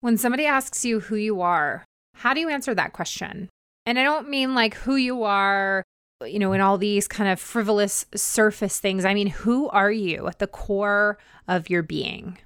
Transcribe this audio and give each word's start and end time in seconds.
When 0.00 0.16
somebody 0.16 0.46
asks 0.46 0.84
you 0.84 1.00
who 1.00 1.16
you 1.16 1.42
are, 1.42 1.84
how 2.14 2.32
do 2.32 2.40
you 2.40 2.48
answer 2.48 2.74
that 2.74 2.94
question? 2.94 3.50
And 3.84 3.98
I 3.98 4.02
don't 4.02 4.30
mean 4.30 4.54
like 4.54 4.74
who 4.74 4.96
you 4.96 5.24
are, 5.24 5.82
you 6.24 6.38
know, 6.38 6.52
in 6.52 6.62
all 6.62 6.78
these 6.78 7.06
kind 7.06 7.30
of 7.30 7.38
frivolous 7.38 8.06
surface 8.14 8.78
things. 8.78 9.04
I 9.04 9.12
mean, 9.12 9.26
who 9.26 9.68
are 9.68 9.92
you 9.92 10.26
at 10.26 10.38
the 10.38 10.46
core 10.46 11.18
of 11.48 11.68
your 11.68 11.82
being? 11.82 12.38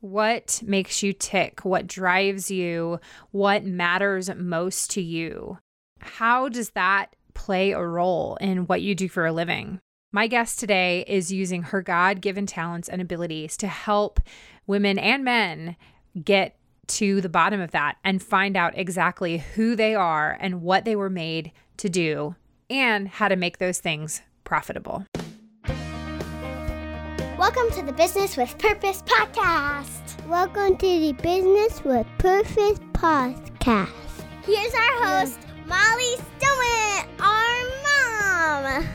What 0.00 0.62
makes 0.64 1.02
you 1.02 1.12
tick? 1.12 1.64
What 1.64 1.86
drives 1.86 2.50
you? 2.50 3.00
What 3.30 3.64
matters 3.64 4.34
most 4.34 4.90
to 4.92 5.02
you? 5.02 5.58
How 6.00 6.48
does 6.48 6.70
that 6.70 7.14
play 7.34 7.72
a 7.72 7.82
role 7.82 8.36
in 8.40 8.66
what 8.66 8.80
you 8.80 8.94
do 8.94 9.08
for 9.08 9.26
a 9.26 9.32
living? 9.32 9.80
My 10.12 10.28
guest 10.28 10.58
today 10.58 11.04
is 11.06 11.32
using 11.32 11.64
her 11.64 11.82
God 11.82 12.22
given 12.22 12.46
talents 12.46 12.88
and 12.88 13.02
abilities 13.02 13.56
to 13.58 13.66
help 13.66 14.20
women 14.66 14.98
and 14.98 15.24
men 15.24 15.76
get 16.24 16.55
to 16.88 17.20
the 17.20 17.28
bottom 17.28 17.60
of 17.60 17.72
that 17.72 17.96
and 18.04 18.22
find 18.22 18.56
out 18.56 18.76
exactly 18.76 19.38
who 19.38 19.76
they 19.76 19.94
are 19.94 20.36
and 20.40 20.62
what 20.62 20.84
they 20.84 20.96
were 20.96 21.10
made 21.10 21.52
to 21.78 21.88
do 21.88 22.34
and 22.70 23.08
how 23.08 23.28
to 23.28 23.36
make 23.36 23.58
those 23.58 23.78
things 23.78 24.22
profitable. 24.44 25.04
Welcome 27.38 27.70
to 27.72 27.82
the 27.82 27.92
Business 27.92 28.36
with 28.36 28.56
Purpose 28.58 29.02
podcast. 29.02 30.26
Welcome 30.26 30.76
to 30.78 31.00
the 31.00 31.12
Business 31.12 31.84
with 31.84 32.06
Purpose 32.18 32.78
podcast. 32.92 33.90
Here's 34.44 34.74
our 34.74 35.04
host, 35.04 35.38
Molly 35.66 36.14
Stillman, 36.38 37.08
our 37.20 38.72
mom. 38.82 38.86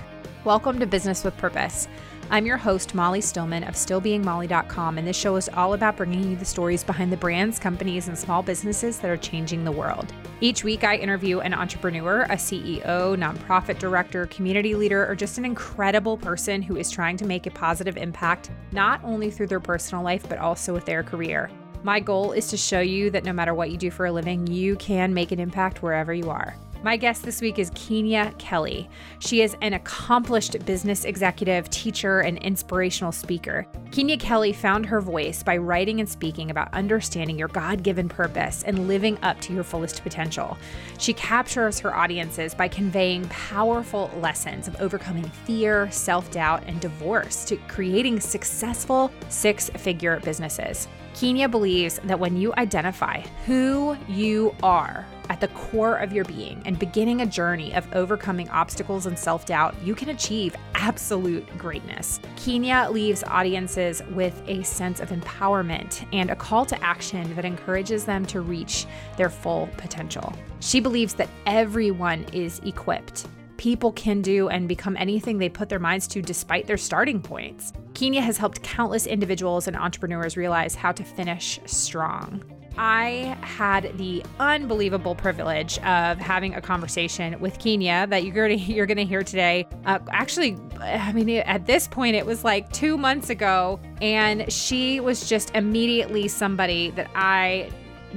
Welcome 0.43 0.79
to 0.79 0.87
Business 0.87 1.23
with 1.23 1.37
Purpose. 1.37 1.87
I'm 2.34 2.45
your 2.45 2.55
host, 2.55 2.95
Molly 2.95 3.20
Stillman 3.20 3.66
of 3.66 3.76
StillBeingMolly.com, 3.76 4.98
and 4.98 5.05
this 5.05 5.17
show 5.17 5.35
is 5.35 5.49
all 5.49 5.73
about 5.73 5.98
bringing 5.98 6.30
you 6.30 6.38
the 6.38 6.45
stories 6.45 6.81
behind 6.81 7.12
the 7.12 7.17
brands, 7.17 7.59
companies, 7.59 8.07
and 8.07 8.17
small 8.17 8.41
businesses 8.41 8.99
that 8.99 9.12
are 9.12 9.17
changing 9.17 9.66
the 9.66 9.71
world. 9.73 10.13
Each 10.40 10.63
week, 10.63 10.85
I 10.85 10.95
interview 10.95 11.40
an 11.40 11.54
entrepreneur, 11.54 12.21
a 12.21 12.38
CEO, 12.38 13.18
nonprofit 13.18 13.79
director, 13.79 14.27
community 14.27 14.76
leader, 14.76 15.05
or 15.05 15.13
just 15.13 15.40
an 15.40 15.43
incredible 15.43 16.15
person 16.15 16.62
who 16.62 16.77
is 16.77 16.90
trying 16.90 17.18
to 17.18 17.26
make 17.26 17.48
a 17.48 17.51
positive 17.51 17.98
impact, 17.98 18.49
not 18.71 19.04
only 19.04 19.29
through 19.29 19.48
their 19.48 19.60
personal 19.60 20.01
life, 20.01 20.23
but 20.29 20.38
also 20.38 20.73
with 20.73 20.85
their 20.85 21.04
career. 21.04 21.51
My 21.84 21.99
goal 21.99 22.32
is 22.32 22.48
to 22.48 22.55
show 22.55 22.79
you 22.79 23.10
that 23.10 23.26
no 23.26 23.34
matter 23.34 23.54
what 23.54 23.71
you 23.71 23.77
do 23.77 23.91
for 23.91 24.05
a 24.05 24.12
living, 24.12 24.48
you 24.48 24.77
can 24.77 25.13
make 25.13 25.34
an 25.34 25.40
impact 25.41 25.84
wherever 25.84 26.13
you 26.13 26.29
are. 26.29 26.55
My 26.84 26.98
guest 26.98 27.21
this 27.21 27.41
week 27.41 27.60
is 27.60 27.70
Kenya 27.76 28.34
Kelly. 28.40 28.90
She 29.20 29.43
is 29.43 29.55
an 29.62 29.74
accomplished 29.74 30.65
business 30.65 31.05
executive, 31.05 31.70
teacher, 31.70 32.21
and 32.21 32.40
inspirational 32.40 33.12
speaker. 33.12 33.68
Kenya 33.91 34.18
Kelly 34.18 34.51
found 34.51 34.88
her 34.88 34.99
voice 34.99 35.43
by 35.43 35.57
writing 35.57 35.99
and 35.99 36.10
speaking 36.10 36.49
about 36.49 36.73
understanding 36.73 37.38
your 37.38 37.49
God 37.49 37.84
given 37.84 38.10
purpose 38.10 38.63
and 38.63 38.88
living 38.88 39.20
up 39.21 39.40
to 39.41 39.54
your 39.54 39.63
fullest 39.63 40.01
potential. 40.01 40.57
She 40.98 41.13
captures 41.13 41.79
her 41.82 41.96
audiences 41.96 42.55
by 42.55 42.68
conveying 42.68 43.27
powerful 43.29 44.10
lessons 44.20 44.68
of 44.68 44.76
overcoming 44.82 45.29
fear, 45.45 45.91
self 45.91 46.32
doubt, 46.32 46.63
and 46.66 46.82
divorce 46.82 47.45
to 47.45 47.57
creating 47.68 48.20
successful 48.20 49.12
six 49.29 49.70
figure 49.70 50.20
businesses. 50.21 50.88
Kenya 51.13 51.48
believes 51.48 51.99
that 52.05 52.20
when 52.20 52.38
you 52.38 52.55
identify 52.57 53.21
who 53.45 53.95
you 54.07 54.55
are 54.63 55.05
at 55.32 55.40
the 55.40 55.48
core 55.49 55.96
of 55.96 56.12
your 56.12 56.26
being 56.26 56.62
and 56.65 56.77
beginning 56.77 57.21
a 57.21 57.26
journey 57.26 57.74
of 57.74 57.87
overcoming 57.96 58.49
obstacles 58.49 59.05
and 59.05 59.18
self 59.18 59.46
doubt, 59.46 59.73
you 59.82 59.96
can 59.96 60.10
achieve 60.10 60.54
absolute 60.76 61.48
greatness. 61.57 62.20
Kenya 62.35 62.90
leaves 62.91 63.23
audiences 63.23 64.01
with 64.12 64.44
a 64.47 64.62
sense 64.63 65.00
of 65.00 65.07
empowerment 65.07 66.06
and 66.12 66.29
a 66.29 66.35
call 66.35 66.66
to 66.66 66.84
action 66.84 67.34
that 67.35 67.46
encourages 67.46 68.03
them 68.03 68.25
to 68.25 68.41
reach 68.41 68.85
their 69.16 69.29
full 69.29 69.69
potential. 69.78 70.34
She 70.59 70.81
believes 70.81 71.13
that 71.13 71.29
everyone 71.45 72.25
is 72.34 72.59
equipped 72.66 73.25
people 73.56 73.91
can 73.91 74.23
do 74.23 74.50
and 74.50 74.68
become 74.68 74.97
anything 74.97 75.38
they 75.38 75.47
put 75.47 75.69
their 75.69 75.78
minds 75.78 76.07
to 76.07 76.19
despite 76.19 76.66
their 76.66 76.78
starting 76.78 77.22
points. 77.22 77.72
Kenya 77.94 78.19
has 78.19 78.35
helped 78.35 78.63
countless 78.63 79.05
individuals 79.05 79.67
and 79.67 79.78
entrepreneurs 79.78 80.35
realize 80.35 80.73
how 80.73 80.91
to 80.91 81.03
finish 81.03 81.59
strong. 81.67 82.44
I 82.77 83.37
had 83.41 83.97
the 83.97 84.23
unbelievable 84.39 85.15
privilege 85.15 85.77
of 85.79 86.17
having 86.17 86.55
a 86.55 86.61
conversation 86.61 87.39
with 87.39 87.59
Kenya 87.59 88.07
that 88.09 88.23
you're 88.23 88.33
gonna 88.33 88.53
you're 88.55 88.85
gonna 88.85 89.03
hear 89.03 89.23
today. 89.23 89.67
Uh, 89.85 89.99
actually, 90.11 90.57
I 90.79 91.11
mean, 91.13 91.29
at 91.29 91.65
this 91.65 91.87
point, 91.87 92.15
it 92.15 92.25
was 92.25 92.43
like 92.43 92.71
two 92.71 92.97
months 92.97 93.29
ago, 93.29 93.79
and 94.01 94.51
she 94.51 94.99
was 94.99 95.27
just 95.27 95.53
immediately 95.55 96.27
somebody 96.27 96.91
that 96.91 97.09
I 97.15 97.69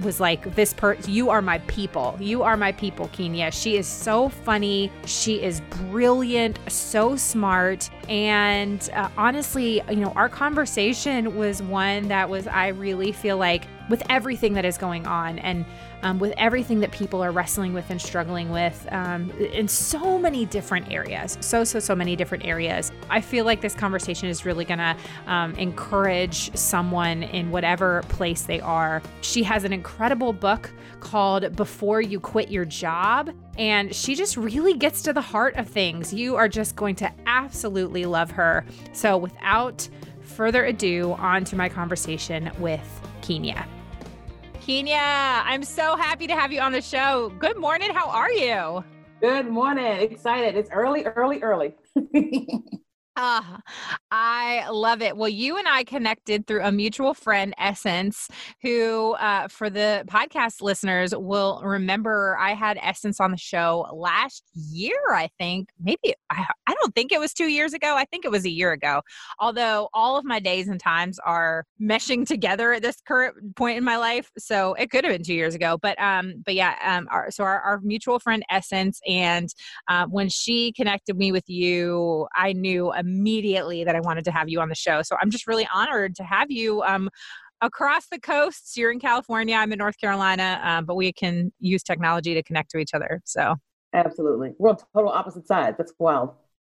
was 0.03 0.21
like, 0.21 0.55
This 0.55 0.72
per 0.72 0.94
you 1.06 1.31
are 1.31 1.43
my 1.43 1.59
people. 1.60 2.16
You 2.21 2.43
are 2.43 2.56
my 2.56 2.72
people, 2.72 3.09
Kenya. 3.09 3.50
She 3.50 3.77
is 3.77 3.87
so 3.87 4.28
funny. 4.28 4.91
She 5.06 5.43
is 5.43 5.60
brilliant, 5.91 6.59
so 6.69 7.16
smart. 7.16 7.91
And 8.09 8.88
uh, 8.94 9.09
honestly, 9.16 9.82
you 9.88 9.97
know, 9.97 10.12
our 10.16 10.28
conversation 10.28 11.37
was 11.37 11.62
one 11.62 12.09
that 12.09 12.28
was, 12.28 12.47
I 12.47 12.69
really 12.69 13.12
feel 13.12 13.37
like, 13.37 13.66
with 13.88 14.03
everything 14.09 14.55
that 14.55 14.65
is 14.65 14.78
going 14.78 15.06
on 15.06 15.38
and 15.41 15.65
um, 16.04 16.19
with 16.19 16.34
everything 16.37 16.81
that 16.81 16.92
people 16.92 17.25
are 17.25 17.32
wrestling 17.32 17.72
with 17.72 17.91
and 17.91 18.00
struggling 18.00 18.50
with 18.50 18.87
um, 18.92 19.31
in 19.32 19.66
so 19.66 20.19
many 20.19 20.44
different 20.44 20.92
areas. 20.92 21.37
So, 21.41 21.65
so, 21.65 21.81
so 21.81 21.97
many 21.97 22.15
different 22.15 22.44
areas. 22.44 22.92
I 23.10 23.20
feel 23.20 23.44
like 23.44 23.60
this 23.62 23.75
conversation 23.75 24.28
is 24.28 24.44
really 24.44 24.64
going 24.64 24.78
to 24.78 24.97
um, 25.26 25.54
encourage 25.54 26.54
someone 26.56 27.22
in 27.25 27.50
whatever 27.50 28.03
place 28.09 28.43
they 28.43 28.60
are. 28.60 29.03
She 29.22 29.43
has 29.43 29.64
an 29.64 29.72
incredible 29.72 30.32
book 30.32 30.70
called 31.00 31.56
Before 31.56 32.00
You 32.00 32.20
Quit 32.20 32.50
Your 32.50 32.66
Job. 32.66 33.31
And 33.56 33.94
she 33.94 34.14
just 34.14 34.37
really 34.37 34.75
gets 34.75 35.00
to 35.03 35.12
the 35.12 35.20
heart 35.20 35.56
of 35.56 35.69
things. 35.69 36.12
You 36.12 36.37
are 36.37 36.48
just 36.48 36.76
going 36.76 36.97
to 36.97 37.10
absolutely 37.26 38.04
love 38.04 38.31
her. 38.32 38.64
So, 38.93 39.16
without 39.16 39.88
further 40.20 40.64
ado, 40.64 41.12
on 41.12 41.44
to 41.44 41.56
my 41.56 41.69
conversation 41.69 42.50
with 42.59 42.82
Kenya. 43.22 43.66
Kenya, 44.64 44.97
I'm 44.97 45.62
so 45.62 45.94
happy 45.94 46.26
to 46.26 46.32
have 46.32 46.50
you 46.50 46.58
on 46.58 46.72
the 46.72 46.80
show. 46.80 47.30
Good 47.38 47.58
morning. 47.58 47.91
How 47.92 48.08
are 48.08 48.32
you? 48.32 48.82
Good 49.20 49.47
morning. 49.47 50.00
Excited. 50.00 50.56
It's 50.56 50.70
early, 50.72 51.04
early, 51.04 51.42
early. 51.42 51.75
Ah, 53.16 53.60
I 54.10 54.69
love 54.70 55.00
it. 55.00 55.16
Well, 55.16 55.28
you 55.28 55.56
and 55.56 55.69
I 55.69 55.84
connected 55.84 56.48
through 56.48 56.62
a 56.64 56.72
mutual 56.72 57.14
friend, 57.14 57.54
Essence, 57.58 58.28
who, 58.60 59.12
uh, 59.12 59.47
for 59.47 59.70
the 59.70 60.02
podcast 60.08 60.60
listeners, 60.60 61.14
will 61.14 61.60
remember 61.64 62.36
I 62.41 62.54
had 62.54 62.76
Essence 62.82 63.20
on 63.20 63.30
the 63.30 63.36
show 63.36 63.86
last 63.92 64.42
year, 64.54 64.98
I 65.12 65.28
think. 65.38 65.69
Maybe, 65.80 66.14
I, 66.28 66.44
I 66.66 66.75
don't 66.75 66.92
think 66.92 67.12
it 67.12 67.20
was 67.20 67.32
two 67.32 67.47
years 67.47 67.72
ago. 67.72 67.94
I 67.94 68.04
think 68.04 68.25
it 68.25 68.32
was 68.32 68.44
a 68.44 68.50
year 68.50 68.72
ago. 68.72 69.02
Although 69.38 69.91
all 69.94 70.16
of 70.16 70.25
my 70.25 70.41
days 70.41 70.66
and 70.66 70.81
times 70.81 71.20
are 71.25 71.64
meshing 71.81 72.26
together 72.26 72.72
at 72.72 72.82
this 72.82 73.00
current 73.06 73.54
point 73.54 73.78
in 73.78 73.84
my 73.84 73.96
life. 73.96 74.28
So 74.38 74.75
it 74.75 74.91
could 74.91 75.04
have 75.04 75.12
been 75.12 75.22
two 75.22 75.34
years 75.34 75.54
ago. 75.54 75.78
But, 75.81 76.00
um, 76.00 76.42
but 76.44 76.54
yeah, 76.54 76.75
um, 76.82 77.06
our, 77.12 77.31
so 77.31 77.44
our, 77.44 77.60
our 77.60 77.81
mutual 77.81 78.19
friend, 78.19 78.42
Essence, 78.50 79.00
and 79.06 79.54
uh, 79.86 80.06
when 80.06 80.28
she 80.28 80.72
connected 80.72 81.16
me 81.16 81.31
with 81.31 81.48
you, 81.48 82.26
I 82.34 82.54
knew 82.54 82.91
immediately 83.04 83.84
that 83.84 83.94
I 83.94 84.00
wanted 84.00 84.25
to 84.25 84.31
have 84.31 84.48
you 84.48 84.60
on 84.60 84.69
the 84.69 84.75
show. 84.75 85.03
So 85.03 85.16
I'm 85.20 85.31
just 85.31 85.47
really 85.47 85.69
honored 85.72 86.16
to 86.16 86.25
have 86.25 86.50
you 86.50 86.82
um, 86.82 87.10
across 87.60 88.06
the 88.09 88.19
coasts. 88.19 88.76
You're 88.76 88.91
in 88.91 89.00
California, 89.00 89.56
I'm 89.56 89.72
in 89.72 89.78
North 89.78 89.98
Carolina, 89.98 90.60
um, 90.62 90.84
but 90.84 90.97
we 90.97 91.12
can 91.12 91.53
use 91.60 91.82
technology 91.82 92.34
to 92.34 92.43
connect 92.43 92.70
to 92.70 92.78
each 92.78 92.94
other. 92.94 93.20
So 93.25 93.56
absolutely, 93.93 94.53
we're 94.59 94.70
on 94.70 94.76
total 94.94 95.10
opposite 95.10 95.47
sides. 95.47 95.76
That's 95.78 95.93
wild. 95.98 96.31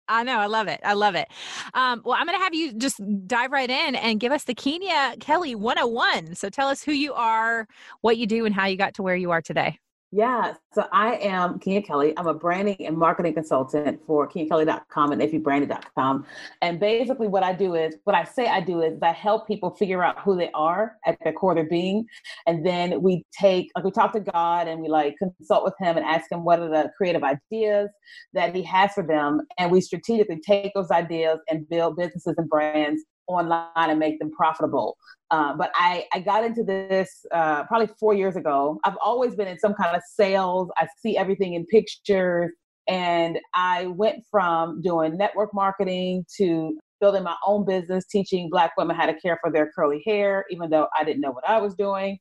I 0.07 0.23
know. 0.23 0.39
I 0.39 0.47
love 0.47 0.67
it. 0.67 0.81
I 0.83 0.93
love 0.93 1.15
it. 1.15 1.29
Um, 1.73 2.01
well, 2.03 2.17
I'm 2.19 2.25
going 2.25 2.37
to 2.37 2.43
have 2.43 2.53
you 2.53 2.73
just 2.73 2.99
dive 3.27 3.51
right 3.51 3.69
in 3.69 3.95
and 3.95 4.19
give 4.19 4.33
us 4.33 4.43
the 4.43 4.53
Kenya 4.53 5.15
Kelly 5.21 5.55
101. 5.55 6.35
So 6.35 6.49
tell 6.49 6.67
us 6.67 6.83
who 6.83 6.91
you 6.91 7.13
are, 7.13 7.65
what 8.01 8.17
you 8.17 8.27
do, 8.27 8.45
and 8.45 8.53
how 8.53 8.65
you 8.65 8.75
got 8.75 8.93
to 8.95 9.03
where 9.03 9.15
you 9.15 9.31
are 9.31 9.41
today. 9.41 9.77
Yeah, 10.13 10.55
so 10.73 10.87
I 10.91 11.15
am 11.15 11.57
Kenya 11.57 11.81
Kelly. 11.81 12.13
I'm 12.17 12.27
a 12.27 12.33
branding 12.33 12.85
and 12.85 12.97
marketing 12.97 13.33
consultant 13.33 14.01
for 14.05 14.27
KenyaKelly.com 14.27 15.13
and 15.13 15.21
ifybranded.com. 15.21 16.25
And 16.61 16.81
basically, 16.81 17.29
what 17.29 17.43
I 17.43 17.53
do 17.53 17.75
is, 17.75 17.95
what 18.03 18.13
I 18.13 18.25
say 18.25 18.47
I 18.47 18.59
do 18.59 18.81
is, 18.81 18.99
I 19.01 19.13
help 19.13 19.47
people 19.47 19.69
figure 19.69 20.03
out 20.03 20.19
who 20.19 20.35
they 20.35 20.51
are 20.53 20.97
at 21.05 21.17
their 21.23 21.31
core 21.31 21.51
of 21.51 21.55
their 21.55 21.69
being. 21.69 22.05
And 22.45 22.65
then 22.65 23.01
we 23.01 23.23
take, 23.31 23.71
like, 23.73 23.85
we 23.85 23.91
talk 23.91 24.11
to 24.11 24.19
God 24.19 24.67
and 24.67 24.81
we 24.81 24.89
like 24.89 25.15
consult 25.17 25.63
with 25.63 25.75
Him 25.79 25.95
and 25.95 26.05
ask 26.05 26.29
Him 26.29 26.43
what 26.43 26.59
are 26.59 26.67
the 26.67 26.91
creative 26.97 27.23
ideas 27.23 27.89
that 28.33 28.53
He 28.53 28.63
has 28.63 28.91
for 28.91 29.07
them. 29.07 29.39
And 29.57 29.71
we 29.71 29.79
strategically 29.79 30.41
take 30.45 30.73
those 30.75 30.91
ideas 30.91 31.39
and 31.49 31.69
build 31.69 31.95
businesses 31.95 32.35
and 32.37 32.49
brands 32.49 33.01
online 33.27 33.67
and 33.75 33.99
make 33.99 34.19
them 34.19 34.31
profitable. 34.31 34.97
Uh, 35.29 35.53
but 35.55 35.71
I, 35.75 36.05
I 36.13 36.19
got 36.19 36.43
into 36.43 36.63
this 36.63 37.25
uh, 37.31 37.63
probably 37.63 37.89
four 37.99 38.13
years 38.13 38.35
ago. 38.35 38.79
I've 38.83 38.97
always 39.03 39.35
been 39.35 39.47
in 39.47 39.57
some 39.59 39.73
kind 39.73 39.95
of 39.95 40.01
sales. 40.05 40.69
I 40.77 40.87
see 41.01 41.17
everything 41.17 41.53
in 41.53 41.65
pictures. 41.67 42.51
And 42.87 43.39
I 43.53 43.85
went 43.87 44.23
from 44.29 44.81
doing 44.81 45.15
network 45.15 45.53
marketing 45.53 46.25
to 46.37 46.77
building 47.01 47.23
my 47.23 47.35
own 47.45 47.65
business, 47.65 48.05
teaching 48.05 48.49
Black 48.49 48.71
women 48.77 48.95
how 48.95 49.07
to 49.07 49.13
care 49.19 49.37
for 49.41 49.51
their 49.51 49.71
curly 49.75 50.01
hair, 50.07 50.45
even 50.49 50.69
though 50.69 50.87
I 50.97 51.03
didn't 51.03 51.21
know 51.21 51.31
what 51.31 51.47
I 51.49 51.57
was 51.57 51.75
doing, 51.75 52.19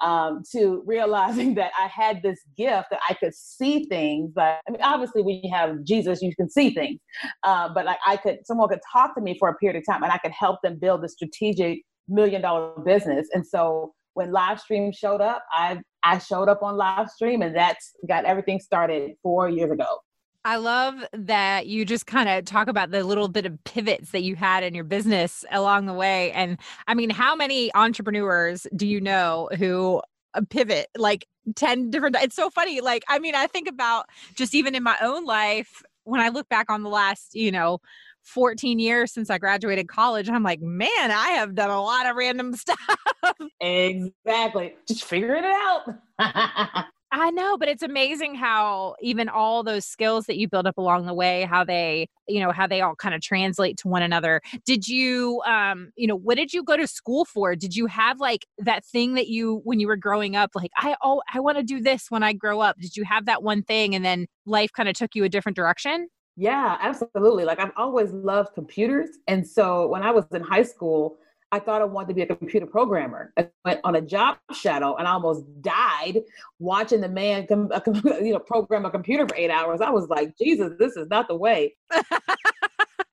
um, 0.00 0.42
to 0.52 0.82
realizing 0.86 1.54
that 1.56 1.70
I 1.78 1.86
had 1.86 2.22
this 2.22 2.40
gift 2.56 2.86
that 2.90 3.00
I 3.08 3.14
could 3.14 3.34
see 3.34 3.84
things. 3.84 4.32
But 4.34 4.60
I 4.66 4.70
mean, 4.70 4.82
obviously, 4.82 5.22
when 5.22 5.40
you 5.42 5.50
have 5.54 5.84
Jesus, 5.84 6.22
you 6.22 6.34
can 6.34 6.50
see 6.50 6.70
things. 6.70 6.98
Uh, 7.44 7.68
but 7.72 7.84
like 7.84 7.98
I 8.06 8.16
could, 8.16 8.38
someone 8.44 8.68
could 8.68 8.80
talk 8.92 9.14
to 9.14 9.20
me 9.20 9.36
for 9.38 9.48
a 9.48 9.54
period 9.56 9.78
of 9.78 9.84
time, 9.92 10.02
and 10.02 10.10
I 10.10 10.18
could 10.18 10.32
help 10.32 10.60
them 10.62 10.78
build 10.80 11.04
a 11.04 11.08
strategic 11.08 11.82
million 12.08 12.42
dollar 12.42 12.72
business. 12.84 13.28
And 13.32 13.46
so 13.46 13.92
when 14.14 14.32
live 14.32 14.60
stream 14.60 14.92
showed 14.92 15.20
up, 15.20 15.44
I 15.52 15.80
I 16.02 16.18
showed 16.18 16.48
up 16.48 16.62
on 16.62 16.76
live 16.76 17.08
stream, 17.10 17.42
and 17.42 17.54
that's 17.54 17.92
got 18.08 18.24
everything 18.24 18.60
started 18.60 19.12
four 19.22 19.48
years 19.48 19.70
ago. 19.70 19.98
I 20.44 20.56
love 20.56 20.96
that 21.12 21.66
you 21.66 21.84
just 21.84 22.06
kind 22.06 22.28
of 22.28 22.44
talk 22.44 22.68
about 22.68 22.90
the 22.90 23.04
little 23.04 23.28
bit 23.28 23.46
of 23.46 23.62
pivots 23.64 24.10
that 24.10 24.22
you 24.22 24.34
had 24.34 24.64
in 24.64 24.74
your 24.74 24.84
business 24.84 25.44
along 25.52 25.86
the 25.86 25.92
way. 25.92 26.32
And 26.32 26.58
I 26.88 26.94
mean, 26.94 27.10
how 27.10 27.36
many 27.36 27.72
entrepreneurs 27.74 28.66
do 28.74 28.86
you 28.86 29.00
know 29.00 29.48
who 29.56 30.02
uh, 30.34 30.40
pivot 30.48 30.86
like 30.96 31.26
10 31.56 31.90
different 31.90 32.16
it's 32.22 32.34
so 32.34 32.48
funny 32.48 32.80
like 32.80 33.04
i 33.06 33.18
mean 33.18 33.34
i 33.34 33.46
think 33.46 33.68
about 33.68 34.06
just 34.34 34.54
even 34.54 34.74
in 34.74 34.82
my 34.82 34.96
own 35.02 35.26
life 35.26 35.82
when 36.04 36.22
i 36.22 36.30
look 36.30 36.48
back 36.48 36.70
on 36.70 36.82
the 36.82 36.88
last 36.88 37.34
you 37.34 37.52
know 37.52 37.78
14 38.22 38.78
years 38.78 39.12
since 39.12 39.30
I 39.30 39.38
graduated 39.38 39.88
college. 39.88 40.28
I'm 40.28 40.42
like, 40.42 40.60
man, 40.60 40.88
I 41.10 41.30
have 41.30 41.54
done 41.54 41.70
a 41.70 41.82
lot 41.82 42.06
of 42.06 42.16
random 42.16 42.54
stuff. 42.56 42.78
Exactly. 43.60 44.74
Just 44.86 45.04
figuring 45.04 45.44
it 45.44 45.50
out. 45.50 46.86
I 47.14 47.30
know, 47.30 47.58
but 47.58 47.68
it's 47.68 47.82
amazing 47.82 48.34
how 48.36 48.94
even 49.02 49.28
all 49.28 49.62
those 49.62 49.84
skills 49.84 50.24
that 50.26 50.38
you 50.38 50.48
build 50.48 50.66
up 50.66 50.78
along 50.78 51.04
the 51.04 51.12
way, 51.12 51.42
how 51.44 51.62
they, 51.62 52.08
you 52.26 52.40
know, 52.40 52.52
how 52.52 52.66
they 52.66 52.80
all 52.80 52.94
kind 52.94 53.14
of 53.14 53.20
translate 53.20 53.76
to 53.78 53.88
one 53.88 54.02
another. 54.02 54.40
Did 54.64 54.88
you, 54.88 55.42
um, 55.46 55.90
you 55.94 56.06
know, 56.06 56.16
what 56.16 56.36
did 56.36 56.54
you 56.54 56.64
go 56.64 56.74
to 56.74 56.86
school 56.86 57.26
for? 57.26 57.54
Did 57.54 57.76
you 57.76 57.84
have 57.84 58.18
like 58.18 58.46
that 58.58 58.86
thing 58.86 59.12
that 59.14 59.28
you, 59.28 59.60
when 59.64 59.78
you 59.78 59.88
were 59.88 59.96
growing 59.96 60.36
up, 60.36 60.52
like, 60.54 60.70
I, 60.78 60.96
oh, 61.02 61.20
I 61.32 61.40
want 61.40 61.58
to 61.58 61.62
do 61.62 61.82
this 61.82 62.06
when 62.10 62.22
I 62.22 62.32
grow 62.32 62.60
up? 62.60 62.78
Did 62.80 62.96
you 62.96 63.04
have 63.04 63.26
that 63.26 63.42
one 63.42 63.62
thing 63.62 63.94
and 63.94 64.02
then 64.02 64.26
life 64.46 64.72
kind 64.72 64.88
of 64.88 64.94
took 64.94 65.14
you 65.14 65.24
a 65.24 65.28
different 65.28 65.54
direction? 65.54 66.08
Yeah, 66.36 66.78
absolutely. 66.80 67.44
Like 67.44 67.60
I've 67.60 67.72
always 67.76 68.10
loved 68.12 68.54
computers. 68.54 69.10
And 69.28 69.46
so 69.46 69.86
when 69.86 70.02
I 70.02 70.12
was 70.12 70.24
in 70.32 70.42
high 70.42 70.62
school, 70.62 71.18
I 71.52 71.58
thought 71.58 71.82
I 71.82 71.84
wanted 71.84 72.08
to 72.08 72.14
be 72.14 72.22
a 72.22 72.26
computer 72.26 72.66
programmer. 72.66 73.32
I 73.38 73.48
went 73.64 73.80
on 73.84 73.94
a 73.94 74.00
job 74.00 74.38
shadow 74.54 74.96
and 74.96 75.06
I 75.06 75.12
almost 75.12 75.44
died 75.60 76.22
watching 76.58 77.02
the 77.02 77.10
man, 77.10 77.46
com- 77.46 77.70
you 78.22 78.32
know, 78.32 78.38
program 78.38 78.86
a 78.86 78.90
computer 78.90 79.28
for 79.28 79.36
eight 79.36 79.50
hours. 79.50 79.82
I 79.82 79.90
was 79.90 80.08
like, 80.08 80.36
Jesus, 80.38 80.72
this 80.78 80.96
is 80.96 81.08
not 81.10 81.28
the 81.28 81.36
way. 81.36 81.76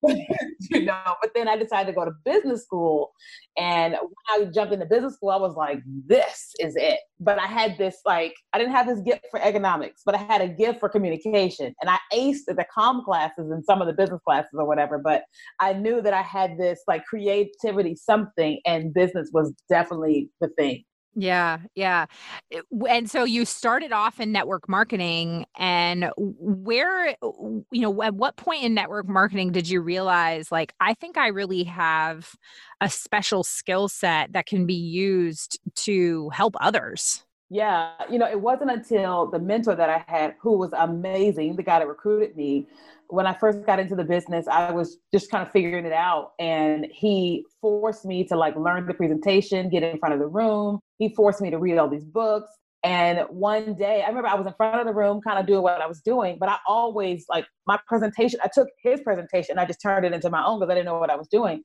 you 0.71 0.85
know, 0.85 1.01
but 1.21 1.31
then 1.35 1.47
I 1.47 1.57
decided 1.57 1.91
to 1.91 1.95
go 1.95 2.05
to 2.05 2.11
business 2.23 2.63
school. 2.63 3.11
And 3.57 3.93
when 3.93 4.47
I 4.47 4.51
jumped 4.51 4.73
into 4.73 4.85
business 4.85 5.15
school, 5.15 5.29
I 5.29 5.37
was 5.37 5.55
like, 5.55 5.79
this 6.05 6.53
is 6.59 6.75
it. 6.77 6.99
But 7.19 7.39
I 7.39 7.47
had 7.47 7.77
this, 7.77 7.97
like, 8.05 8.33
I 8.53 8.57
didn't 8.57 8.73
have 8.73 8.87
this 8.87 9.01
gift 9.01 9.25
for 9.29 9.41
economics, 9.41 10.01
but 10.05 10.15
I 10.15 10.19
had 10.19 10.41
a 10.41 10.47
gift 10.47 10.79
for 10.79 10.87
communication. 10.87 11.73
And 11.81 11.89
I 11.89 11.97
aced 12.13 12.45
the 12.47 12.65
com 12.73 13.03
classes 13.03 13.51
and 13.51 13.63
some 13.65 13.81
of 13.81 13.87
the 13.87 13.93
business 13.93 14.21
classes 14.25 14.51
or 14.53 14.65
whatever. 14.65 14.97
But 14.97 15.23
I 15.59 15.73
knew 15.73 16.01
that 16.01 16.13
I 16.13 16.21
had 16.21 16.57
this, 16.57 16.81
like, 16.87 17.03
creativity 17.05 17.95
something, 17.95 18.59
and 18.65 18.93
business 18.93 19.29
was 19.33 19.53
definitely 19.69 20.29
the 20.39 20.47
thing. 20.57 20.83
Yeah, 21.15 21.59
yeah. 21.75 22.05
And 22.87 23.09
so 23.09 23.23
you 23.23 23.43
started 23.43 23.91
off 23.91 24.19
in 24.19 24.31
network 24.31 24.69
marketing 24.69 25.45
and 25.57 26.11
where 26.17 27.15
you 27.19 27.65
know 27.81 28.01
at 28.03 28.13
what 28.13 28.37
point 28.37 28.63
in 28.63 28.73
network 28.73 29.07
marketing 29.09 29.51
did 29.51 29.67
you 29.67 29.81
realize 29.81 30.51
like 30.51 30.73
I 30.79 30.93
think 30.93 31.17
I 31.17 31.27
really 31.27 31.63
have 31.63 32.31
a 32.79 32.89
special 32.89 33.43
skill 33.43 33.87
set 33.89 34.33
that 34.33 34.45
can 34.45 34.65
be 34.65 34.75
used 34.75 35.59
to 35.77 36.29
help 36.29 36.55
others? 36.61 37.23
Yeah, 37.51 37.93
you 38.11 38.19
know, 38.19 38.27
it 38.29 38.39
wasn't 38.39 38.69
until 38.69 39.25
the 39.27 39.39
mentor 39.39 39.75
that 39.75 39.89
I 39.89 40.03
had 40.07 40.35
who 40.39 40.57
was 40.57 40.71
amazing, 40.73 41.55
the 41.55 41.63
guy 41.63 41.79
that 41.79 41.87
recruited 41.87 42.35
me, 42.35 42.67
when 43.07 43.25
I 43.25 43.33
first 43.33 43.65
got 43.65 43.79
into 43.79 43.95
the 43.95 44.03
business, 44.03 44.47
I 44.47 44.71
was 44.71 44.97
just 45.11 45.31
kind 45.31 45.43
of 45.45 45.51
figuring 45.51 45.85
it 45.85 45.93
out. 45.93 46.33
And 46.37 46.85
he 46.91 47.43
forced 47.59 48.05
me 48.05 48.23
to 48.25 48.35
like 48.35 48.55
learn 48.55 48.85
the 48.85 48.93
presentation, 48.93 49.69
get 49.69 49.81
in 49.81 49.97
front 49.97 50.13
of 50.13 50.19
the 50.19 50.27
room. 50.27 50.79
He 50.99 51.09
forced 51.15 51.41
me 51.41 51.49
to 51.49 51.57
read 51.57 51.79
all 51.79 51.89
these 51.89 52.05
books. 52.05 52.51
And 52.83 53.21
one 53.29 53.73
day, 53.73 54.03
I 54.03 54.07
remember 54.07 54.29
I 54.29 54.35
was 54.35 54.45
in 54.45 54.53
front 54.53 54.79
of 54.79 54.85
the 54.85 54.93
room, 54.93 55.19
kind 55.21 55.39
of 55.39 55.47
doing 55.47 55.63
what 55.63 55.81
I 55.81 55.87
was 55.87 56.01
doing, 56.01 56.37
but 56.39 56.49
I 56.49 56.57
always 56.67 57.25
like 57.29 57.45
my 57.65 57.79
presentation. 57.87 58.39
I 58.43 58.49
took 58.53 58.69
his 58.81 59.01
presentation, 59.01 59.53
and 59.53 59.59
I 59.59 59.65
just 59.65 59.81
turned 59.81 60.05
it 60.05 60.13
into 60.13 60.29
my 60.29 60.45
own 60.45 60.59
because 60.59 60.71
I 60.71 60.75
didn't 60.75 60.85
know 60.85 60.97
what 60.99 61.09
I 61.09 61.15
was 61.17 61.27
doing. 61.27 61.63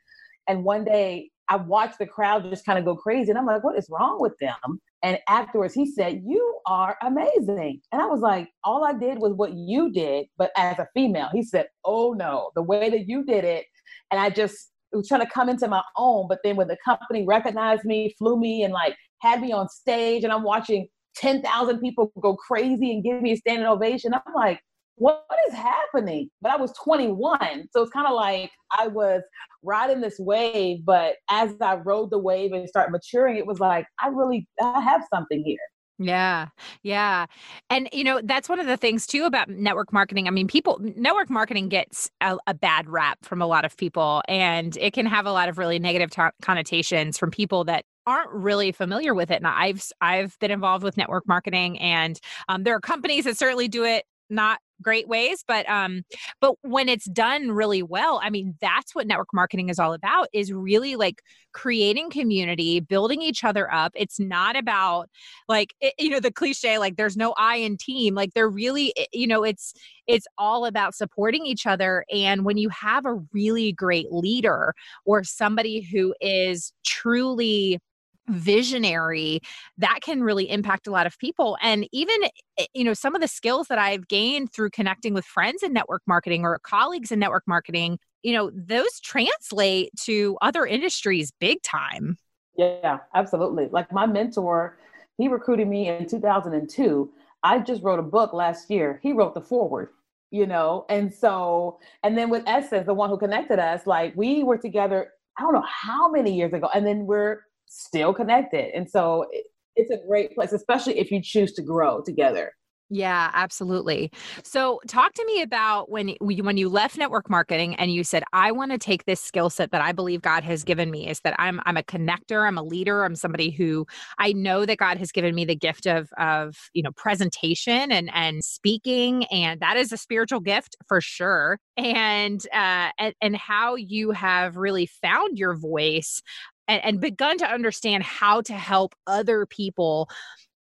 And 0.49 0.65
one 0.65 0.85
day, 0.85 1.31
I 1.49 1.57
watched 1.57 1.99
the 1.99 2.07
crowd 2.07 2.49
just 2.51 2.65
kind 2.67 2.79
of 2.79 2.85
go 2.85 2.97
crazy, 2.97 3.31
and 3.31 3.39
I'm 3.39 3.47
like, 3.47 3.63
"What 3.63 3.79
is 3.79 3.89
wrong 3.91 4.21
with 4.21 4.37
them?" 4.41 4.81
And 5.05 5.19
afterwards, 5.29 5.75
he 5.75 5.85
said, 5.85 6.23
You 6.27 6.61
are 6.67 6.97
amazing. 7.03 7.83
And 7.93 8.01
I 8.01 8.07
was 8.07 8.21
like, 8.21 8.49
All 8.65 8.85
I 8.85 8.95
did 8.95 9.19
was 9.19 9.35
what 9.35 9.53
you 9.53 9.93
did, 9.93 10.27
but 10.39 10.51
as 10.57 10.79
a 10.79 10.89
female. 10.95 11.29
He 11.33 11.43
said, 11.43 11.67
Oh 11.85 12.15
no, 12.15 12.51
the 12.57 12.63
way 12.63 12.89
that 12.89 13.07
you 13.07 13.23
did 13.23 13.45
it. 13.45 13.67
And 14.11 14.19
I 14.19 14.31
just 14.31 14.71
was 14.93 15.07
trying 15.07 15.21
to 15.21 15.31
come 15.31 15.51
into 15.51 15.69
my 15.69 15.83
own. 15.99 16.27
But 16.27 16.39
then 16.43 16.57
when 16.57 16.69
the 16.69 16.79
company 16.83 17.27
recognized 17.29 17.85
me, 17.85 18.15
flew 18.19 18.41
me, 18.41 18.65
and 18.65 18.73
like 18.73 18.97
had 19.21 19.43
me 19.43 19.53
on 19.53 19.69
stage, 19.69 20.25
and 20.25 20.33
I'm 20.33 20.43
watching 20.43 20.89
10,000 21.17 21.81
people 21.81 22.11
go 22.21 22.35
crazy 22.35 22.93
and 22.93 23.05
give 23.05 23.21
me 23.21 23.33
a 23.33 23.37
standing 23.37 23.67
ovation, 23.67 24.15
I'm 24.15 24.35
like, 24.35 24.61
what 24.97 25.25
is 25.49 25.55
happening? 25.55 26.31
But 26.41 26.53
I 26.53 26.57
was 26.57 26.73
21. 26.83 27.69
So 27.73 27.83
it's 27.83 27.91
kind 27.91 28.07
of 28.07 28.15
like 28.15 28.51
I 28.79 28.89
was 28.89 29.23
riding 29.63 30.01
this 30.01 30.17
wave, 30.19 30.85
but 30.85 31.17
as 31.31 31.55
I 31.61 31.77
rode 31.77 32.11
the 32.11 32.19
wave 32.19 32.53
and 32.53 32.69
start 32.69 32.91
maturing, 32.91 33.37
it 33.37 33.47
was 33.47 33.61
like, 33.61 33.87
I 34.03 34.09
really 34.09 34.47
I 34.63 34.81
have 34.81 35.03
something 35.13 35.43
here. 35.45 35.59
Yeah. 35.99 36.49
Yeah. 36.83 37.27
And, 37.71 37.89
you 37.93 38.03
know, 38.03 38.21
that's 38.25 38.49
one 38.49 38.59
of 38.59 38.67
the 38.67 38.77
things 38.77 39.07
too 39.07 39.25
about 39.25 39.49
network 39.49 39.93
marketing. 39.93 40.27
I 40.27 40.33
mean, 40.33 40.49
people, 40.49 40.79
network 40.81 41.31
marketing 41.31 41.69
gets 41.69 42.11
a, 42.21 42.37
a 42.49 42.55
bad 42.55 42.89
rap 42.89 43.19
from 43.23 43.41
a 43.41 43.47
lot 43.47 43.65
of 43.65 43.77
people, 43.77 44.21
and 44.29 44.77
it 44.79 44.93
can 44.93 45.07
have 45.07 45.25
a 45.25 45.33
lot 45.33 45.49
of 45.49 45.57
really 45.57 45.79
negative 45.79 46.11
t- 46.11 46.23
connotations 46.43 47.17
from 47.17 47.31
people 47.31 47.65
that 47.65 47.85
aren't 48.07 48.31
really 48.33 48.71
familiar 48.71 49.15
with 49.15 49.31
it 49.31 49.37
and 49.37 49.47
i've 49.47 49.83
i've 50.03 50.39
been 50.39 50.51
involved 50.51 50.85
with 50.85 50.95
network 50.99 51.27
marketing 51.27 51.79
and 51.79 52.21
um, 52.51 52.63
there 52.63 52.75
are 52.75 52.81
companies 52.81 53.25
that 53.25 53.35
certainly 53.35 53.67
do 53.67 53.83
it 53.83 54.05
not 54.29 54.59
great 54.85 55.09
ways 55.09 55.43
but 55.47 55.69
um 55.69 56.03
but 56.41 56.55
when 56.63 56.89
it's 56.89 57.07
done 57.07 57.51
really 57.51 57.83
well 57.83 58.21
i 58.23 58.31
mean 58.31 58.55
that's 58.61 58.95
what 58.95 59.07
network 59.07 59.33
marketing 59.33 59.69
is 59.69 59.79
all 59.79 59.93
about 59.93 60.29
is 60.33 60.53
really 60.53 60.95
like 60.97 61.23
creating 61.55 62.11
community 62.11 62.81
building 62.81 63.23
each 63.23 63.45
other 63.45 63.73
up. 63.73 63.93
It's 63.95 64.21
not 64.21 64.57
about 64.57 65.09
like 65.49 65.73
it, 65.81 65.95
you 65.99 66.11
know 66.11 66.21
the 66.21 66.33
cliche 66.33 66.79
like 66.79 66.97
there's 66.97 67.17
no 67.17 67.35
i 67.39 67.57
in 67.57 67.77
team 67.79 68.15
like 68.15 68.35
they're 68.35 68.49
really 68.49 68.93
you 69.13 69.27
know 69.27 69.45
it's 69.45 69.73
it's 70.07 70.27
all 70.37 70.67
about 70.67 70.95
supporting 70.95 71.47
each 71.47 71.67
other 71.67 72.05
and 72.13 72.45
when 72.45 72.59
you 72.59 72.69
have 72.69 73.07
a 73.07 73.15
really 73.33 73.73
great 73.73 74.13
leader 74.13 74.75
or 75.07 75.25
somebody 75.25 75.81
who 75.81 76.15
is 76.21 76.73
truly 76.85 77.79
visionary 78.29 79.41
that 79.79 80.01
can 80.03 80.23
really 80.23 80.49
impact 80.51 80.87
a 80.87 80.91
lot 80.91 81.07
of 81.07 81.19
people. 81.19 81.59
And 81.61 81.89
even 81.93 82.17
eh, 82.59 82.67
you 82.75 82.85
know 82.85 82.95
some 82.95 83.15
of 83.15 83.21
the 83.21 83.29
skills 83.29 83.69
that 83.69 83.79
i've 83.79 84.09
gained 84.09 84.53
through 84.53 84.71
connecting 84.71 85.15
with 85.15 85.25
friends 85.25 85.63
in 85.63 85.73
network 85.73 86.03
marketing 86.07 86.43
or 86.45 86.59
colleagues 86.61 87.11
in 87.13 87.19
network 87.19 87.45
marketing 87.47 87.99
you 88.23 88.33
know 88.33 88.51
those 88.55 89.01
translate 89.01 89.91
to 90.01 90.37
other 90.41 90.65
industries 90.67 91.33
big 91.41 91.63
time. 91.63 92.17
Yeah 92.57 92.99
absolutely. 93.15 93.69
Like 93.71 93.93
my 93.93 94.07
mentor 94.07 94.79
he 95.19 95.29
recruited 95.29 95.69
me 95.69 95.89
in 95.89 96.09
2002 96.09 97.11
i 97.43 97.59
just 97.59 97.83
wrote 97.83 97.99
a 97.99 98.03
book 98.03 98.33
last 98.33 98.71
year. 98.71 99.01
He 99.03 99.13
wrote 99.13 99.35
the 99.35 99.41
foreword 99.41 99.91
you 100.31 100.47
know? 100.47 100.85
And 100.89 101.15
so 101.15 101.79
and 102.03 102.19
then 102.19 102.29
with 102.31 102.43
essence 102.47 102.87
the 102.87 102.95
one 102.95 103.11
who 103.11 103.19
connected 103.19 103.59
us 103.59 103.87
like 103.87 104.15
we 104.17 104.43
were 104.43 104.59
together 104.59 105.11
i 105.39 105.43
don't 105.43 105.55
know 105.55 105.65
how 105.67 106.11
many 106.11 106.35
years 106.35 106.53
ago 106.53 106.69
and 106.75 106.87
then 106.87 107.07
we're 107.07 107.43
still 107.75 108.15
connected. 108.15 108.75
And 108.75 108.89
so 108.89 109.27
it, 109.31 109.47
it's 109.77 109.91
a 109.91 110.07
great 110.07 110.35
place, 110.35 110.53
especially 110.53 110.99
if 110.99 111.11
you 111.11 111.21
choose 111.23 111.53
to 111.55 111.63
grow 111.63 112.03
together. 112.03 112.53
Yeah, 112.91 113.31
absolutely. 113.33 114.13
So, 114.43 114.79
talk 114.87 115.15
to 115.15 115.25
me 115.25 115.41
about 115.41 115.91
when 115.91 116.15
when 116.21 116.59
you 116.59 116.69
left 116.69 116.99
network 116.99 117.31
marketing 117.31 117.75
and 117.77 117.91
you 117.93 118.05
said, 118.05 118.25
"I 118.35 118.53
want 118.53 118.73
to 118.73 118.79
take 118.79 119.07
this 119.07 119.23
skill 119.23 119.49
set 119.49 119.71
that 119.71 119.81
I 119.81 119.93
believe 119.93 120.21
God 120.21 120.45
has 120.45 120.65
given 120.65 120.91
me 120.91 121.09
is 121.09 121.21
that 121.21 121.35
I'm 121.39 121.61
I'm 121.65 121.79
a 121.79 121.83
connector, 121.83 122.47
I'm 122.47 122.59
a 122.59 122.63
leader, 122.63 123.05
I'm 123.05 123.17
somebody 123.17 123.51
who 123.51 123.87
I 124.19 124.35
know 124.35 124.67
that 124.67 124.77
God 124.77 124.99
has 124.99 125.13
given 125.13 125.35
me 125.35 125.47
the 125.47 125.57
gift 125.57 125.87
of 125.87 126.11
of 126.19 126.57
you 126.75 126.83
know 126.83 126.93
presentation 126.93 127.91
and 127.91 128.11
and 128.13 128.45
speaking, 128.45 129.25
and 129.27 129.61
that 129.61 129.79
is 129.79 129.91
a 129.91 129.97
spiritual 129.97 130.41
gift 130.41 130.77
for 130.87 131.01
sure. 131.01 131.59
And 131.79 132.47
uh, 132.53 132.91
and, 132.99 133.15
and 133.23 133.35
how 133.35 133.77
you 133.77 134.11
have 134.11 134.57
really 134.57 134.87
found 134.87 135.39
your 135.39 135.57
voice 135.57 136.23
and, 136.69 136.83
and 136.85 137.01
begun 137.01 137.39
to 137.39 137.47
understand 137.47 138.03
how 138.03 138.41
to 138.43 138.55
help 138.55 138.95
other 139.07 139.47
people 139.47 140.09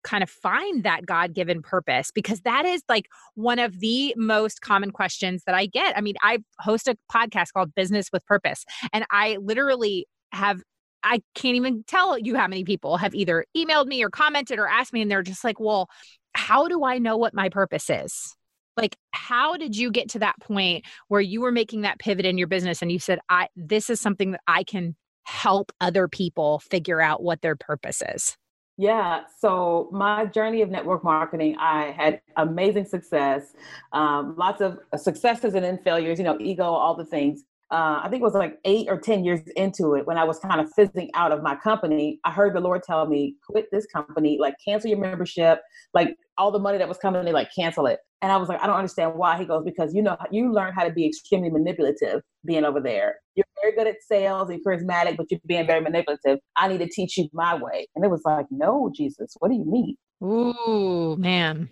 kind 0.03 0.23
of 0.23 0.31
find 0.31 0.85
that 0.85 1.07
God 1.07 1.35
given 1.35 1.63
purpose? 1.63 2.11
Because 2.11 2.41
that 2.43 2.65
is 2.65 2.83
like 2.89 3.07
one 3.35 3.59
of 3.59 3.81
the 3.81 4.15
most 4.17 4.61
common 4.61 4.91
questions 4.91 5.43
that 5.47 5.55
I 5.55 5.67
get. 5.67 5.97
I 5.97 6.01
mean, 6.01 6.17
I 6.23 6.39
host 6.59 6.89
a 6.89 6.97
podcast 7.13 7.53
called 7.53 7.75
Business 7.75 8.09
with 8.13 8.25
Purpose, 8.27 8.65
and 8.93 9.05
I 9.11 9.39
literally 9.41 10.07
have 10.33 10.63
I 11.03 11.23
can't 11.35 11.57
even 11.57 11.83
tell 11.87 12.19
you 12.19 12.37
how 12.37 12.47
many 12.47 12.65
people 12.65 12.99
have 12.99 13.15
either 13.15 13.47
emailed 13.57 13.87
me 13.87 14.03
or 14.03 14.11
commented 14.11 14.59
or 14.59 14.69
asked 14.69 14.93
me, 14.93 15.03
and 15.03 15.11
they're 15.11 15.23
just 15.23 15.45
like, 15.45 15.59
well, 15.59 15.89
how 16.35 16.69
do 16.69 16.85
I 16.85 16.99
know 16.99 17.17
what 17.17 17.35
my 17.35 17.49
purpose 17.49 17.89
is? 17.91 18.35
Like, 18.77 18.97
how 19.13 19.57
did 19.57 19.77
you 19.77 19.91
get 19.91 20.11
to 20.11 20.21
that 20.21 20.37
point 20.41 20.85
where 21.09 21.21
you 21.21 21.41
were 21.41 21.53
making 21.53 21.83
that 21.83 21.99
pivot 21.99 22.25
in 22.25 22.39
your 22.39 22.47
business 22.47 22.83
and 22.83 22.91
you 22.91 22.99
said, 22.99 23.19
I 23.29 23.49
this 23.57 23.91
is 23.91 24.01
something 24.01 24.33
that 24.33 24.41
I 24.47 24.63
can 24.63 24.97
help 25.31 25.73
other 25.81 26.09
people 26.09 26.59
figure 26.59 27.01
out 27.01 27.23
what 27.23 27.41
their 27.43 27.57
purpose 27.57 28.03
is? 28.15 28.37
Yeah, 28.77 29.23
so 29.39 29.89
my 29.93 30.25
journey 30.27 30.63
of 30.63 30.71
network 30.71 31.05
marketing, 31.05 31.57
I 31.59 31.91
had 31.91 32.21
amazing 32.37 32.87
success, 32.87 33.53
um, 33.93 34.35
lots 34.39 34.61
of 34.61 34.79
successes 34.97 35.55
and 35.55 35.65
then 35.65 35.79
failures, 35.85 36.19
you 36.19 36.25
know, 36.25 36.39
ego, 36.41 36.65
all 36.65 36.95
the 36.95 37.05
things 37.05 37.45
uh, 37.71 38.01
I 38.03 38.09
think 38.09 38.21
it 38.21 38.25
was 38.25 38.35
like 38.35 38.59
eight 38.65 38.89
or 38.89 38.99
10 38.99 39.25
years 39.25 39.41
into 39.55 39.95
it 39.95 40.05
when 40.05 40.19
I 40.19 40.25
was 40.25 40.41
kind 40.41 40.61
of 40.61 40.73
fizzing 40.73 41.09
out 41.15 41.31
of 41.31 41.41
my 41.41 41.55
company. 41.55 42.19
I 42.25 42.33
heard 42.33 42.55
the 42.55 42.61
Lord 42.61 42.83
tell 42.83 43.07
me, 43.07 43.37
quit 43.49 43.67
this 43.71 43.87
company, 43.87 44.39
like 44.41 44.57
cancel 44.65 44.91
your 44.91 44.99
membership, 44.99 45.61
like 45.95 46.17
all 46.37 46.51
the 46.51 46.59
money 46.59 46.79
that 46.79 46.89
was 46.89 46.99
coming 46.99 47.27
in, 47.27 47.33
like 47.33 47.55
cancel 47.55 47.87
it. 47.87 48.01
And 48.23 48.31
I 48.31 48.37
was 48.37 48.49
like, 48.49 48.61
I 48.61 48.67
don't 48.67 48.77
understand 48.77 49.15
why. 49.15 49.39
He 49.39 49.45
goes, 49.45 49.65
because 49.65 49.95
you 49.95 50.03
know, 50.03 50.17
you 50.31 50.53
learn 50.53 50.75
how 50.75 50.85
to 50.85 50.93
be 50.93 51.07
extremely 51.07 51.51
manipulative 51.51 52.21
being 52.45 52.65
over 52.65 52.81
there. 52.81 53.17
You're 53.35 53.47
very 53.63 53.75
good 53.75 53.87
at 53.87 53.97
sales, 54.07 54.51
you're 54.51 54.61
charismatic, 54.61 55.17
but 55.17 55.27
you're 55.31 55.41
being 55.47 55.67
very 55.67 55.81
manipulative. 55.81 56.39
I 56.57 56.69
need 56.69 56.79
to 56.79 56.89
teach 56.89 57.17
you 57.17 57.29
my 57.33 57.55
way. 57.55 57.87
And 57.95 58.05
it 58.05 58.09
was 58.09 58.23
like, 58.25 58.47
no, 58.51 58.91
Jesus, 58.95 59.35
what 59.39 59.51
do 59.51 59.55
you 59.57 59.65
mean? 59.65 59.97
Ooh, 60.23 61.17
man. 61.17 61.71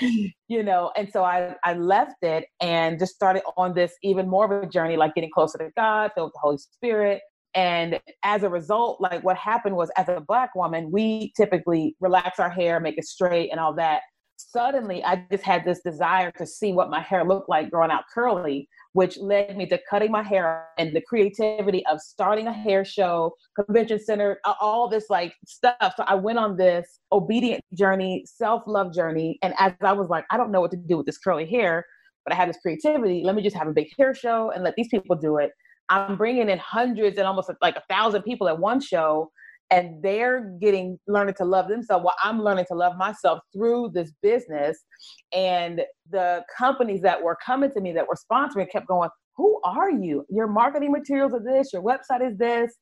you 0.48 0.62
know, 0.62 0.92
and 0.96 1.10
so 1.12 1.24
I, 1.24 1.54
I 1.64 1.74
left 1.74 2.16
it 2.22 2.46
and 2.60 2.98
just 2.98 3.14
started 3.14 3.42
on 3.56 3.74
this 3.74 3.92
even 4.02 4.28
more 4.28 4.44
of 4.44 4.62
a 4.62 4.66
journey, 4.66 4.96
like 4.96 5.14
getting 5.14 5.30
closer 5.32 5.58
to 5.58 5.70
God, 5.76 6.10
filled 6.14 6.28
with 6.28 6.34
the 6.34 6.40
Holy 6.40 6.58
Spirit. 6.58 7.22
And 7.54 8.00
as 8.24 8.42
a 8.42 8.48
result, 8.48 9.00
like 9.00 9.24
what 9.24 9.36
happened 9.36 9.76
was 9.76 9.90
as 9.96 10.08
a 10.08 10.20
black 10.20 10.54
woman, 10.54 10.90
we 10.90 11.32
typically 11.36 11.96
relax 12.00 12.38
our 12.38 12.50
hair, 12.50 12.78
make 12.78 12.98
it 12.98 13.04
straight 13.04 13.50
and 13.50 13.58
all 13.58 13.74
that 13.74 14.02
suddenly 14.38 15.04
I 15.04 15.26
just 15.30 15.44
had 15.44 15.64
this 15.64 15.80
desire 15.80 16.30
to 16.32 16.46
see 16.46 16.72
what 16.72 16.90
my 16.90 17.00
hair 17.00 17.24
looked 17.24 17.48
like 17.48 17.70
growing 17.70 17.90
out 17.90 18.04
curly, 18.12 18.68
which 18.92 19.18
led 19.18 19.56
me 19.56 19.66
to 19.66 19.78
cutting 19.90 20.10
my 20.10 20.22
hair 20.22 20.66
and 20.78 20.94
the 20.94 21.00
creativity 21.00 21.84
of 21.86 22.00
starting 22.00 22.46
a 22.46 22.52
hair 22.52 22.84
show, 22.84 23.34
convention 23.56 23.98
center, 23.98 24.38
all 24.60 24.88
this 24.88 25.06
like 25.10 25.34
stuff. 25.46 25.94
So 25.96 26.04
I 26.06 26.14
went 26.14 26.38
on 26.38 26.56
this 26.56 27.00
obedient 27.12 27.62
journey, 27.74 28.24
self 28.26 28.62
love 28.66 28.94
journey. 28.94 29.38
And 29.42 29.54
as 29.58 29.72
I 29.82 29.92
was 29.92 30.08
like, 30.08 30.24
I 30.30 30.36
don't 30.36 30.52
know 30.52 30.60
what 30.60 30.70
to 30.70 30.76
do 30.76 30.96
with 30.98 31.06
this 31.06 31.18
curly 31.18 31.46
hair, 31.46 31.84
but 32.24 32.32
I 32.32 32.36
have 32.36 32.48
this 32.48 32.58
creativity. 32.62 33.22
Let 33.24 33.34
me 33.34 33.42
just 33.42 33.56
have 33.56 33.68
a 33.68 33.72
big 33.72 33.88
hair 33.98 34.14
show 34.14 34.50
and 34.50 34.62
let 34.62 34.74
these 34.76 34.88
people 34.88 35.16
do 35.16 35.38
it. 35.38 35.50
I'm 35.90 36.16
bringing 36.16 36.48
in 36.48 36.58
hundreds 36.58 37.16
and 37.18 37.26
almost 37.26 37.50
like 37.62 37.76
a 37.76 37.82
thousand 37.88 38.22
people 38.22 38.48
at 38.48 38.58
one 38.58 38.80
show 38.80 39.30
and 39.70 40.02
they're 40.02 40.56
getting 40.60 40.98
learning 41.06 41.34
to 41.34 41.44
love 41.44 41.68
themselves. 41.68 42.04
While 42.04 42.16
i'm 42.22 42.42
learning 42.42 42.66
to 42.68 42.74
love 42.74 42.96
myself 42.96 43.40
through 43.52 43.90
this 43.94 44.12
business 44.22 44.78
and 45.32 45.82
the 46.10 46.44
companies 46.56 47.02
that 47.02 47.22
were 47.22 47.36
coming 47.44 47.70
to 47.72 47.80
me 47.80 47.92
that 47.92 48.06
were 48.06 48.16
sponsoring 48.16 48.70
kept 48.70 48.86
going 48.86 49.10
who 49.36 49.60
are 49.62 49.90
you? 49.90 50.26
Your 50.28 50.48
marketing 50.48 50.90
materials 50.90 51.32
are 51.32 51.42
this 51.42 51.72
your 51.72 51.82
website 51.82 52.28
is 52.28 52.36
this. 52.38 52.74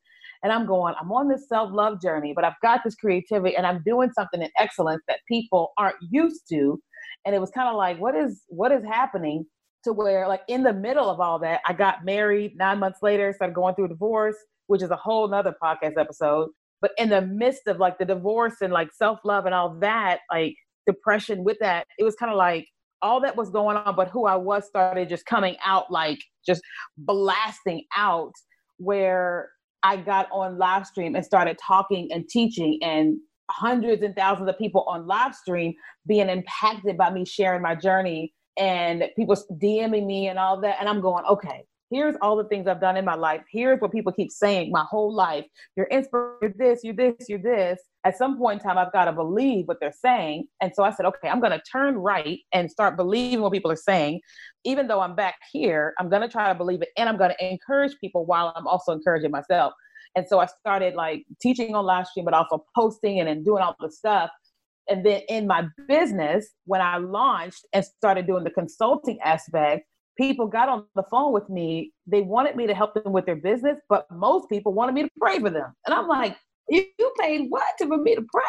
And 0.43 0.51
i'm 0.51 0.65
going 0.65 0.93
i'm 0.99 1.11
on 1.11 1.27
this 1.27 1.47
self-love 1.49 2.01
journey 2.01 2.33
but 2.35 2.45
i've 2.45 2.59
got 2.61 2.81
this 2.83 2.95
creativity 2.95 3.55
and 3.55 3.65
i'm 3.65 3.81
doing 3.85 4.11
something 4.13 4.41
in 4.41 4.49
excellence 4.59 5.01
that 5.07 5.19
people 5.27 5.71
aren't 5.77 5.97
used 6.09 6.47
to. 6.49 6.79
And 7.25 7.35
it 7.35 7.39
was 7.39 7.51
kind 7.51 7.67
of 7.67 7.75
like 7.75 7.99
what 7.99 8.15
is 8.15 8.43
what 8.47 8.71
is 8.71 8.83
happening 8.83 9.45
to 9.83 9.93
where 9.93 10.27
like 10.27 10.41
in 10.47 10.63
the 10.63 10.73
middle 10.73 11.09
of 11.09 11.19
all 11.19 11.39
that 11.39 11.61
i 11.65 11.73
got 11.73 12.03
married 12.03 12.55
nine 12.57 12.79
months 12.79 12.99
later 13.01 13.33
started 13.33 13.53
going 13.53 13.75
through 13.75 13.85
a 13.85 13.89
divorce 13.89 14.35
which 14.67 14.83
is 14.83 14.91
a 14.91 14.95
whole 14.95 15.27
nother 15.27 15.55
podcast 15.61 15.97
episode 15.97 16.49
but 16.81 16.91
in 16.97 17.09
the 17.09 17.21
midst 17.21 17.67
of 17.67 17.77
like 17.77 17.97
the 17.97 18.05
divorce 18.05 18.55
and 18.61 18.73
like 18.73 18.91
self-love 18.93 19.45
and 19.45 19.55
all 19.55 19.77
that 19.79 20.19
like 20.31 20.55
depression 20.85 21.43
with 21.43 21.57
that 21.59 21.85
it 21.99 22.03
was 22.03 22.15
kind 22.15 22.31
of 22.31 22.37
like 22.37 22.67
all 23.01 23.21
that 23.21 23.35
was 23.35 23.49
going 23.49 23.77
on 23.77 23.95
but 23.95 24.09
who 24.09 24.25
i 24.25 24.35
was 24.35 24.65
started 24.65 25.09
just 25.09 25.25
coming 25.25 25.55
out 25.65 25.91
like 25.91 26.19
just 26.45 26.61
blasting 26.97 27.83
out 27.95 28.31
where 28.77 29.49
i 29.83 29.95
got 29.97 30.27
on 30.31 30.57
live 30.57 30.85
stream 30.85 31.15
and 31.15 31.25
started 31.25 31.57
talking 31.65 32.07
and 32.11 32.27
teaching 32.29 32.79
and 32.81 33.17
hundreds 33.51 34.01
and 34.03 34.15
thousands 34.15 34.49
of 34.49 34.57
people 34.57 34.83
on 34.87 35.07
live 35.07 35.33
stream 35.33 35.73
being 36.07 36.29
impacted 36.29 36.97
by 36.97 37.09
me 37.09 37.25
sharing 37.25 37.61
my 37.61 37.75
journey 37.75 38.33
and 38.57 39.03
people 39.15 39.35
DMing 39.61 40.05
me 40.05 40.27
and 40.27 40.39
all 40.39 40.59
that. 40.61 40.77
And 40.79 40.89
I'm 40.89 41.01
going, 41.01 41.23
okay, 41.25 41.63
here's 41.89 42.15
all 42.21 42.35
the 42.35 42.43
things 42.45 42.67
I've 42.67 42.81
done 42.81 42.97
in 42.97 43.05
my 43.05 43.15
life. 43.15 43.41
Here's 43.51 43.79
what 43.79 43.91
people 43.91 44.11
keep 44.11 44.31
saying 44.31 44.71
my 44.71 44.85
whole 44.89 45.13
life. 45.13 45.45
You're 45.75 45.85
inspired, 45.87 46.37
you're 46.41 46.53
this, 46.57 46.81
you're 46.83 46.93
this, 46.93 47.15
you're 47.27 47.39
this. 47.39 47.79
At 48.03 48.17
some 48.17 48.37
point 48.37 48.61
in 48.61 48.67
time, 48.67 48.77
I've 48.77 48.91
got 48.93 49.05
to 49.05 49.13
believe 49.13 49.67
what 49.67 49.79
they're 49.79 49.91
saying. 49.91 50.47
And 50.61 50.71
so 50.75 50.83
I 50.83 50.91
said, 50.91 51.05
okay, 51.05 51.29
I'm 51.29 51.39
going 51.39 51.51
to 51.51 51.61
turn 51.71 51.97
right 51.97 52.39
and 52.53 52.69
start 52.69 52.97
believing 52.97 53.41
what 53.41 53.53
people 53.53 53.71
are 53.71 53.75
saying. 53.75 54.21
Even 54.63 54.87
though 54.87 55.01
I'm 55.01 55.15
back 55.15 55.35
here, 55.51 55.93
I'm 55.99 56.09
going 56.09 56.21
to 56.21 56.29
try 56.29 56.47
to 56.47 56.55
believe 56.55 56.81
it 56.81 56.89
and 56.97 57.09
I'm 57.09 57.17
going 57.17 57.31
to 57.37 57.45
encourage 57.45 57.95
people 57.99 58.25
while 58.25 58.53
I'm 58.55 58.67
also 58.67 58.91
encouraging 58.91 59.31
myself. 59.31 59.73
And 60.15 60.25
so 60.27 60.39
I 60.39 60.47
started 60.47 60.95
like 60.95 61.25
teaching 61.41 61.75
on 61.75 61.85
live 61.85 62.07
stream, 62.07 62.25
but 62.25 62.33
also 62.33 62.65
posting 62.75 63.19
and 63.19 63.27
then 63.27 63.43
doing 63.43 63.61
all 63.61 63.75
the 63.79 63.91
stuff. 63.91 64.29
And 64.89 65.05
then 65.05 65.21
in 65.27 65.47
my 65.47 65.67
business, 65.87 66.49
when 66.65 66.81
I 66.81 66.97
launched 66.97 67.67
and 67.73 67.83
started 67.83 68.25
doing 68.25 68.43
the 68.43 68.49
consulting 68.49 69.19
aspect, 69.21 69.85
people 70.17 70.47
got 70.47 70.69
on 70.69 70.85
the 70.95 71.03
phone 71.09 71.31
with 71.31 71.49
me. 71.49 71.93
They 72.05 72.21
wanted 72.21 72.55
me 72.55 72.67
to 72.67 72.73
help 72.73 72.93
them 72.93 73.13
with 73.13 73.25
their 73.25 73.35
business, 73.35 73.77
but 73.89 74.05
most 74.11 74.49
people 74.49 74.73
wanted 74.73 74.95
me 74.95 75.03
to 75.03 75.09
pray 75.19 75.39
for 75.39 75.49
them. 75.49 75.73
And 75.85 75.93
I'm 75.93 76.07
like, 76.07 76.35
you 76.69 76.85
paid 77.19 77.47
what 77.49 77.63
to 77.79 77.87
for 77.87 77.97
me 77.97 78.15
to 78.15 78.25
pray? 78.33 78.43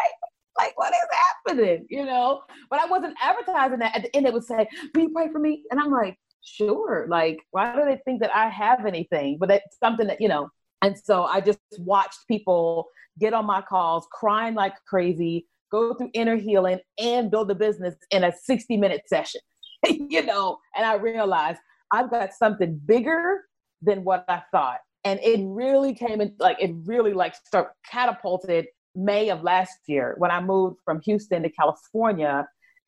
Like, 0.56 0.76
what 0.76 0.92
is 0.92 1.18
happening? 1.46 1.87
You 1.88 2.04
know? 2.04 2.42
But 2.70 2.80
I 2.80 2.87
wasn't 2.87 3.14
advertising 3.22 3.78
that. 3.78 3.94
At 3.94 4.02
the 4.02 4.16
end, 4.16 4.26
they 4.26 4.30
would 4.30 4.44
say, 4.44 4.66
Will 4.94 5.02
you 5.02 5.10
pray 5.10 5.30
for 5.30 5.38
me? 5.38 5.62
And 5.70 5.78
I'm 5.78 5.92
like, 5.92 6.18
sure. 6.42 7.06
Like, 7.08 7.38
why 7.52 7.75
do 7.76 7.84
they 7.84 8.00
think 8.04 8.20
that 8.20 8.34
I 8.34 8.48
have 8.48 8.84
anything? 8.84 9.38
But 9.38 9.50
that's 9.50 9.78
something 9.78 10.06
that, 10.08 10.20
you 10.20 10.28
know. 10.28 10.48
And 10.82 10.96
so 10.98 11.25
I 11.25 11.40
just 11.40 11.58
watched 11.78 12.26
people 12.28 12.87
get 13.18 13.34
on 13.34 13.46
my 13.46 13.62
calls, 13.62 14.06
crying 14.12 14.54
like 14.54 14.75
crazy, 14.87 15.46
go 15.70 15.94
through 15.94 16.10
inner 16.14 16.37
healing, 16.37 16.78
and 16.98 17.30
build 17.30 17.50
a 17.50 17.54
business 17.54 17.94
in 18.10 18.25
a 18.25 18.32
60 18.32 18.76
minute 18.76 19.02
session. 19.06 19.40
you 19.88 20.25
know, 20.25 20.58
and 20.76 20.85
I 20.85 20.94
realized 20.94 21.61
I've 21.92 22.11
got 22.11 22.32
something 22.32 22.80
bigger 22.85 23.44
than 23.82 24.04
what 24.04 24.25
I 24.28 24.42
thought. 24.50 24.78
And 25.04 25.20
it 25.23 25.40
really 25.42 25.94
came 25.94 26.20
in 26.20 26.35
like 26.38 26.56
it 26.61 26.73
really 26.85 27.14
like 27.14 27.35
start 27.35 27.70
catapulted 27.90 28.66
May 28.94 29.30
of 29.30 29.42
last 29.42 29.78
year 29.87 30.14
when 30.18 30.30
I 30.30 30.40
moved 30.40 30.78
from 30.85 31.00
Houston 31.02 31.42
to 31.44 31.50
California 31.50 32.47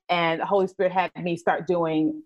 and 0.08 0.40
the 0.40 0.46
Holy 0.46 0.66
Spirit 0.66 0.92
had 0.92 1.10
me 1.16 1.36
start 1.36 1.66
doing 1.66 2.22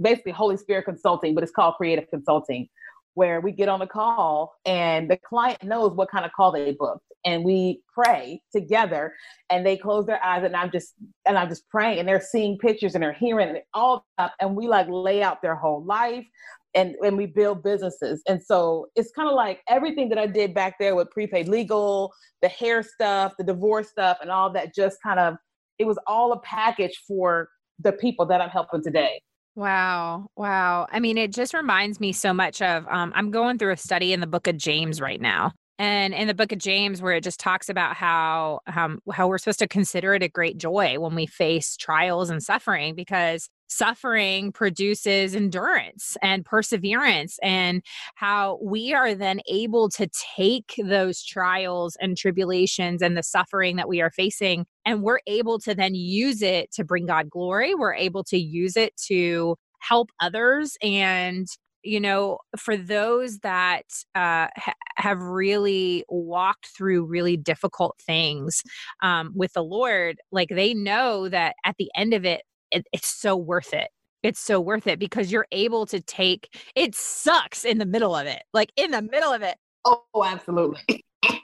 basically 0.00 0.32
Holy 0.32 0.56
Spirit 0.56 0.84
consulting, 0.84 1.34
but 1.34 1.42
it's 1.42 1.52
called 1.52 1.74
creative 1.74 2.08
consulting, 2.08 2.68
where 3.14 3.40
we 3.40 3.52
get 3.52 3.68
on 3.68 3.80
a 3.80 3.86
call 3.86 4.54
and 4.66 5.10
the 5.10 5.16
client 5.16 5.62
knows 5.62 5.92
what 5.92 6.10
kind 6.10 6.24
of 6.24 6.32
call 6.32 6.52
they 6.52 6.72
booked. 6.72 7.06
And 7.24 7.44
we 7.44 7.80
pray 7.92 8.42
together 8.52 9.14
and 9.48 9.64
they 9.64 9.76
close 9.76 10.04
their 10.04 10.22
eyes 10.22 10.44
and 10.44 10.54
I'm 10.54 10.70
just 10.70 10.94
and 11.26 11.38
I'm 11.38 11.48
just 11.48 11.68
praying 11.70 12.00
and 12.00 12.08
they're 12.08 12.20
seeing 12.20 12.58
pictures 12.58 12.94
and 12.94 13.02
they're 13.02 13.12
hearing 13.12 13.48
it 13.48 13.64
all 13.72 14.04
up 14.18 14.34
and 14.40 14.54
we 14.54 14.68
like 14.68 14.86
lay 14.90 15.22
out 15.22 15.40
their 15.40 15.54
whole 15.54 15.82
life 15.84 16.26
and 16.74 16.96
and 17.02 17.16
we 17.16 17.26
build 17.26 17.62
businesses. 17.62 18.22
And 18.28 18.42
so 18.42 18.86
it's 18.94 19.10
kind 19.12 19.28
of 19.28 19.34
like 19.34 19.60
everything 19.68 20.08
that 20.10 20.18
I 20.18 20.26
did 20.26 20.52
back 20.52 20.78
there 20.78 20.94
with 20.94 21.10
prepaid 21.10 21.48
legal 21.48 22.12
the 22.42 22.48
hair 22.48 22.82
stuff 22.82 23.32
the 23.38 23.44
divorce 23.44 23.88
stuff 23.88 24.18
and 24.20 24.30
all 24.30 24.52
that 24.52 24.74
just 24.74 24.98
kind 25.02 25.18
of 25.18 25.36
it 25.78 25.86
was 25.86 25.98
all 26.06 26.32
a 26.32 26.40
package 26.40 27.00
for 27.08 27.48
the 27.80 27.92
people 27.92 28.26
that 28.26 28.40
I'm 28.40 28.50
helping 28.50 28.82
today 28.82 29.20
Wow. 29.56 30.26
Wow. 30.36 30.86
I 30.90 30.98
mean, 30.98 31.16
it 31.16 31.32
just 31.32 31.54
reminds 31.54 32.00
me 32.00 32.12
so 32.12 32.34
much 32.34 32.60
of 32.60 32.86
um, 32.88 33.12
I'm 33.14 33.30
going 33.30 33.58
through 33.58 33.72
a 33.72 33.76
study 33.76 34.12
in 34.12 34.20
the 34.20 34.26
book 34.26 34.48
of 34.48 34.56
James 34.56 35.00
right 35.00 35.20
now. 35.20 35.52
And 35.78 36.14
in 36.14 36.28
the 36.28 36.34
book 36.34 36.52
of 36.52 36.58
James, 36.58 37.02
where 37.02 37.14
it 37.14 37.24
just 37.24 37.40
talks 37.40 37.68
about 37.68 37.96
how 37.96 38.60
um, 38.72 39.00
how 39.12 39.26
we're 39.26 39.38
supposed 39.38 39.58
to 39.58 39.66
consider 39.66 40.14
it 40.14 40.22
a 40.22 40.28
great 40.28 40.56
joy 40.56 41.00
when 41.00 41.16
we 41.16 41.26
face 41.26 41.76
trials 41.76 42.30
and 42.30 42.40
suffering, 42.40 42.94
because 42.94 43.48
suffering 43.66 44.52
produces 44.52 45.34
endurance 45.34 46.16
and 46.22 46.44
perseverance, 46.44 47.40
and 47.42 47.82
how 48.14 48.60
we 48.62 48.94
are 48.94 49.16
then 49.16 49.40
able 49.48 49.88
to 49.90 50.08
take 50.36 50.74
those 50.78 51.24
trials 51.24 51.96
and 52.00 52.16
tribulations 52.16 53.02
and 53.02 53.16
the 53.16 53.22
suffering 53.24 53.74
that 53.74 53.88
we 53.88 54.00
are 54.00 54.12
facing, 54.12 54.66
and 54.86 55.02
we're 55.02 55.20
able 55.26 55.58
to 55.58 55.74
then 55.74 55.96
use 55.96 56.40
it 56.40 56.70
to 56.70 56.84
bring 56.84 57.06
God 57.06 57.28
glory. 57.28 57.74
We're 57.74 57.94
able 57.94 58.22
to 58.24 58.38
use 58.38 58.76
it 58.76 58.96
to 59.08 59.56
help 59.80 60.10
others 60.20 60.76
and 60.82 61.48
you 61.84 62.00
know, 62.00 62.38
for 62.58 62.76
those 62.76 63.38
that 63.40 63.84
uh, 64.14 64.48
ha- 64.56 64.74
have 64.96 65.20
really 65.20 66.04
walked 66.08 66.68
through 66.76 67.04
really 67.06 67.36
difficult 67.36 67.96
things 68.06 68.62
um, 69.02 69.32
with 69.34 69.52
the 69.52 69.62
Lord, 69.62 70.18
like 70.32 70.48
they 70.50 70.74
know 70.74 71.28
that 71.28 71.54
at 71.64 71.76
the 71.78 71.90
end 71.96 72.14
of 72.14 72.24
it, 72.24 72.42
it 72.70 72.86
it's 72.92 73.08
so 73.08 73.36
worth 73.36 73.72
it. 73.74 73.88
It's 74.22 74.40
so 74.40 74.60
worth 74.60 74.86
it 74.86 74.98
because 74.98 75.30
you're 75.30 75.46
able 75.52 75.86
to 75.86 76.00
take 76.00 76.48
it 76.74 76.94
sucks 76.94 77.64
in 77.64 77.78
the 77.78 77.86
middle 77.86 78.16
of 78.16 78.26
it 78.26 78.42
like 78.54 78.72
in 78.76 78.90
the 78.90 79.02
middle 79.02 79.32
of 79.32 79.42
it. 79.42 79.56
Oh 79.84 80.02
absolutely. 80.24 81.04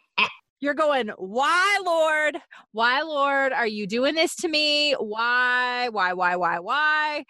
You're 0.63 0.75
going 0.75 1.09
why 1.19 1.81
lord? 1.85 2.39
Why 2.73 3.03
lord 3.03 3.53
are 3.53 3.67
you 3.67 3.87
doing 3.87 4.15
this 4.15 4.37
to 4.37 4.49
me? 4.49 4.95
Why 4.99 5.89
why 5.91 6.13
why 6.15 6.37
why 6.37 6.59
why? 6.59 7.25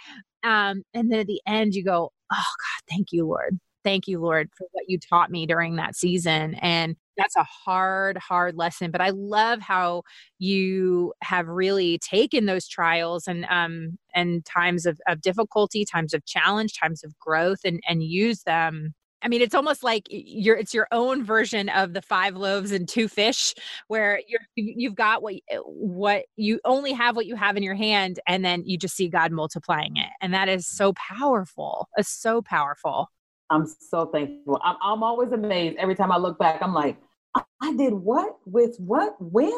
Um 0.45 0.83
and 0.95 1.11
then 1.13 1.21
at 1.21 1.27
the 1.27 1.41
end 1.47 1.75
you 1.75 1.85
go 1.85 2.11
oh 2.33 2.37
god 2.37 2.83
thank 2.89 3.09
you 3.13 3.27
lord. 3.27 3.59
Thank 3.83 4.07
you 4.07 4.21
lord 4.21 4.51
for 4.59 4.67
what 4.73 4.85
you 4.89 4.99
taught 4.99 5.31
me 5.31 5.47
during 5.47 5.77
that 5.77 5.97
season 5.97 6.55
and 6.57 6.97
that's 7.17 7.37
a 7.37 7.45
hard 7.45 8.19
hard 8.19 8.55
lesson 8.57 8.91
but 8.91 9.01
i 9.01 9.11
love 9.11 9.61
how 9.61 10.03
you 10.39 11.15
have 11.23 11.49
really 11.49 11.99
taken 11.99 12.45
those 12.47 12.69
trials 12.69 13.27
and 13.27 13.47
um 13.49 13.99
and 14.15 14.45
times 14.45 14.85
of, 14.85 15.01
of 15.09 15.23
difficulty 15.23 15.85
times 15.87 16.13
of 16.13 16.25
challenge 16.27 16.75
times 16.79 17.03
of 17.03 17.19
growth 17.19 17.61
and 17.65 17.81
and 17.89 18.03
use 18.03 18.43
them 18.43 18.95
I 19.23 19.29
mean, 19.29 19.43
it's 19.43 19.55
almost 19.55 19.83
like 19.83 20.07
you're 20.09 20.57
it's 20.57 20.73
your 20.73 20.89
own 20.93 21.25
version 21.25 21.69
of 21.69 21.93
the 21.93 22.03
five 22.03 22.37
loaves 22.37 22.73
and 22.73 22.89
two 22.89 23.09
fish, 23.09 23.55
where 23.89 24.21
you're 24.27 24.41
you've 24.55 24.95
got 24.95 25.23
what 25.23 25.35
eh, 25.49 25.59
what 25.59 26.25
you 26.37 26.61
only 26.65 26.93
have 26.93 27.17
what 27.17 27.27
you 27.27 27.37
have 27.37 27.57
in 27.57 27.63
your 27.63 27.75
hand, 27.75 28.21
and 28.27 28.45
then 28.45 28.63
you 28.65 28.79
just 28.79 28.97
see 28.97 29.09
God 29.09 29.33
multiplying 29.33 29.97
it, 29.97 30.11
and 30.21 30.33
that 30.35 30.49
is 30.49 30.67
so 30.67 30.93
powerful. 30.95 31.89
It's 31.97 32.09
so 32.09 32.43
powerful. 32.43 33.11
I'm 33.51 33.67
so 33.67 34.07
thankful. 34.07 34.61
I'm, 34.63 34.77
I'm 34.81 35.03
always 35.03 35.33
amazed 35.33 35.77
every 35.79 35.97
time 35.97 36.13
I 36.13 36.17
look 36.17 36.39
back. 36.39 36.63
I'm 36.63 36.73
like, 36.73 36.97
I 37.35 37.75
did 37.77 37.93
what 37.93 38.37
with 38.47 38.77
what 38.79 39.17
when? 39.21 39.51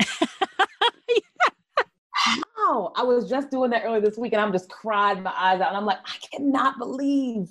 How? 2.12 2.92
I 2.96 3.02
was 3.04 3.28
just 3.30 3.50
doing 3.50 3.70
that 3.70 3.84
earlier 3.84 4.00
this 4.00 4.18
week 4.18 4.32
and 4.32 4.42
I'm 4.42 4.52
just 4.52 4.68
crying 4.68 5.22
my 5.22 5.32
eyes 5.36 5.60
out. 5.60 5.68
And 5.68 5.76
I'm 5.76 5.86
like, 5.86 5.98
I 6.04 6.16
cannot 6.30 6.78
believe 6.78 7.48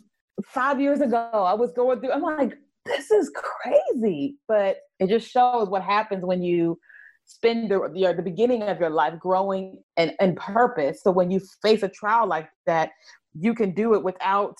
five 0.47 0.79
years 0.79 1.01
ago 1.01 1.29
I 1.33 1.53
was 1.53 1.71
going 1.73 1.99
through, 1.99 2.11
I'm 2.11 2.21
like, 2.21 2.57
this 2.85 3.11
is 3.11 3.31
crazy. 3.33 4.37
But 4.47 4.77
it 4.99 5.09
just 5.09 5.29
shows 5.29 5.69
what 5.69 5.83
happens 5.83 6.25
when 6.25 6.41
you 6.41 6.79
spend 7.25 7.69
the, 7.69 8.13
the, 8.15 8.21
beginning 8.21 8.63
of 8.63 8.79
your 8.79 8.89
life 8.89 9.19
growing 9.19 9.83
and, 9.97 10.13
and 10.19 10.37
purpose. 10.37 11.03
So 11.03 11.11
when 11.11 11.29
you 11.29 11.41
face 11.61 11.83
a 11.83 11.89
trial 11.89 12.25
like 12.25 12.49
that, 12.65 12.91
you 13.37 13.53
can 13.53 13.73
do 13.73 13.93
it 13.95 14.03
without 14.03 14.55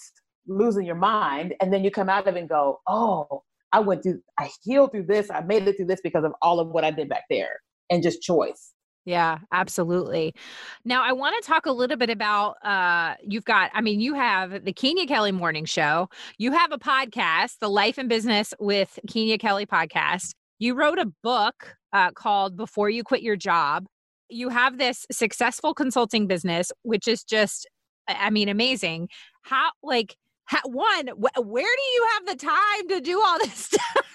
losing 0.48 0.86
your 0.86 0.96
mind. 0.96 1.56
And 1.62 1.74
then 1.74 1.84
you 1.84 1.92
come 1.92 2.10
out 2.10 2.28
of 2.28 2.36
it 2.36 2.40
and 2.40 2.50
go, 2.50 2.80
oh, 2.88 3.44
I 3.72 3.80
went 3.80 4.04
through, 4.04 4.22
I 4.38 4.50
healed 4.64 4.92
through 4.92 5.06
this, 5.06 5.32
I 5.32 5.42
made 5.42 5.68
it 5.68 5.78
through 5.78 5.88
this 5.88 6.02
because 6.04 6.26
of 6.26 6.34
all 6.42 6.60
of 6.60 6.70
what 6.70 6.84
I 6.84 6.92
did 6.92 7.10
back 7.10 7.24
there 7.30 7.62
and 7.90 8.04
just 8.04 8.22
choice. 8.22 8.74
Yeah, 9.08 9.38
absolutely. 9.54 10.36
Now 10.84 11.02
I 11.02 11.14
want 11.14 11.42
to 11.42 11.48
talk 11.48 11.66
a 11.66 11.72
little 11.72 11.96
bit 11.96 12.10
about 12.10 12.58
uh 12.62 13.16
you've 13.26 13.46
got 13.46 13.72
I 13.74 13.80
mean 13.80 14.02
you 14.02 14.14
have 14.16 14.66
the 14.66 14.74
Kenya 14.74 15.08
Kelly 15.08 15.32
morning 15.32 15.64
show. 15.64 16.10
You 16.38 16.52
have 16.52 16.74
a 16.74 16.78
podcast, 16.78 17.60
the 17.62 17.70
Life 17.70 17.98
and 17.98 18.10
Business 18.10 18.54
with 18.60 19.00
Kenya 19.10 19.38
Kelly 19.38 19.66
podcast. 19.66 20.32
You 20.60 20.76
wrote 20.76 21.00
a 21.00 21.06
book 21.24 21.78
uh, 21.94 22.12
called 22.12 22.58
Before 22.58 22.90
You 22.90 23.02
Quit 23.06 23.22
Your 23.22 23.38
Job. 23.38 23.86
You 24.28 24.50
have 24.50 24.78
this 24.78 25.06
successful 25.10 25.74
consulting 25.74 26.28
business 26.28 26.74
which 26.84 27.08
is 27.08 27.24
just 27.24 27.66
I 28.10 28.30
mean 28.30 28.50
amazing. 28.50 29.08
How 29.44 29.70
like 29.84 30.18
how, 30.48 30.60
one 30.66 31.08
wh- 31.08 31.48
where 31.48 31.64
do 31.64 31.84
you 31.94 32.08
have 32.14 32.26
the 32.26 32.46
time 32.46 32.88
to 32.90 33.00
do 33.00 33.22
all 33.22 33.38
this 33.40 33.54
stuff? 33.72 34.06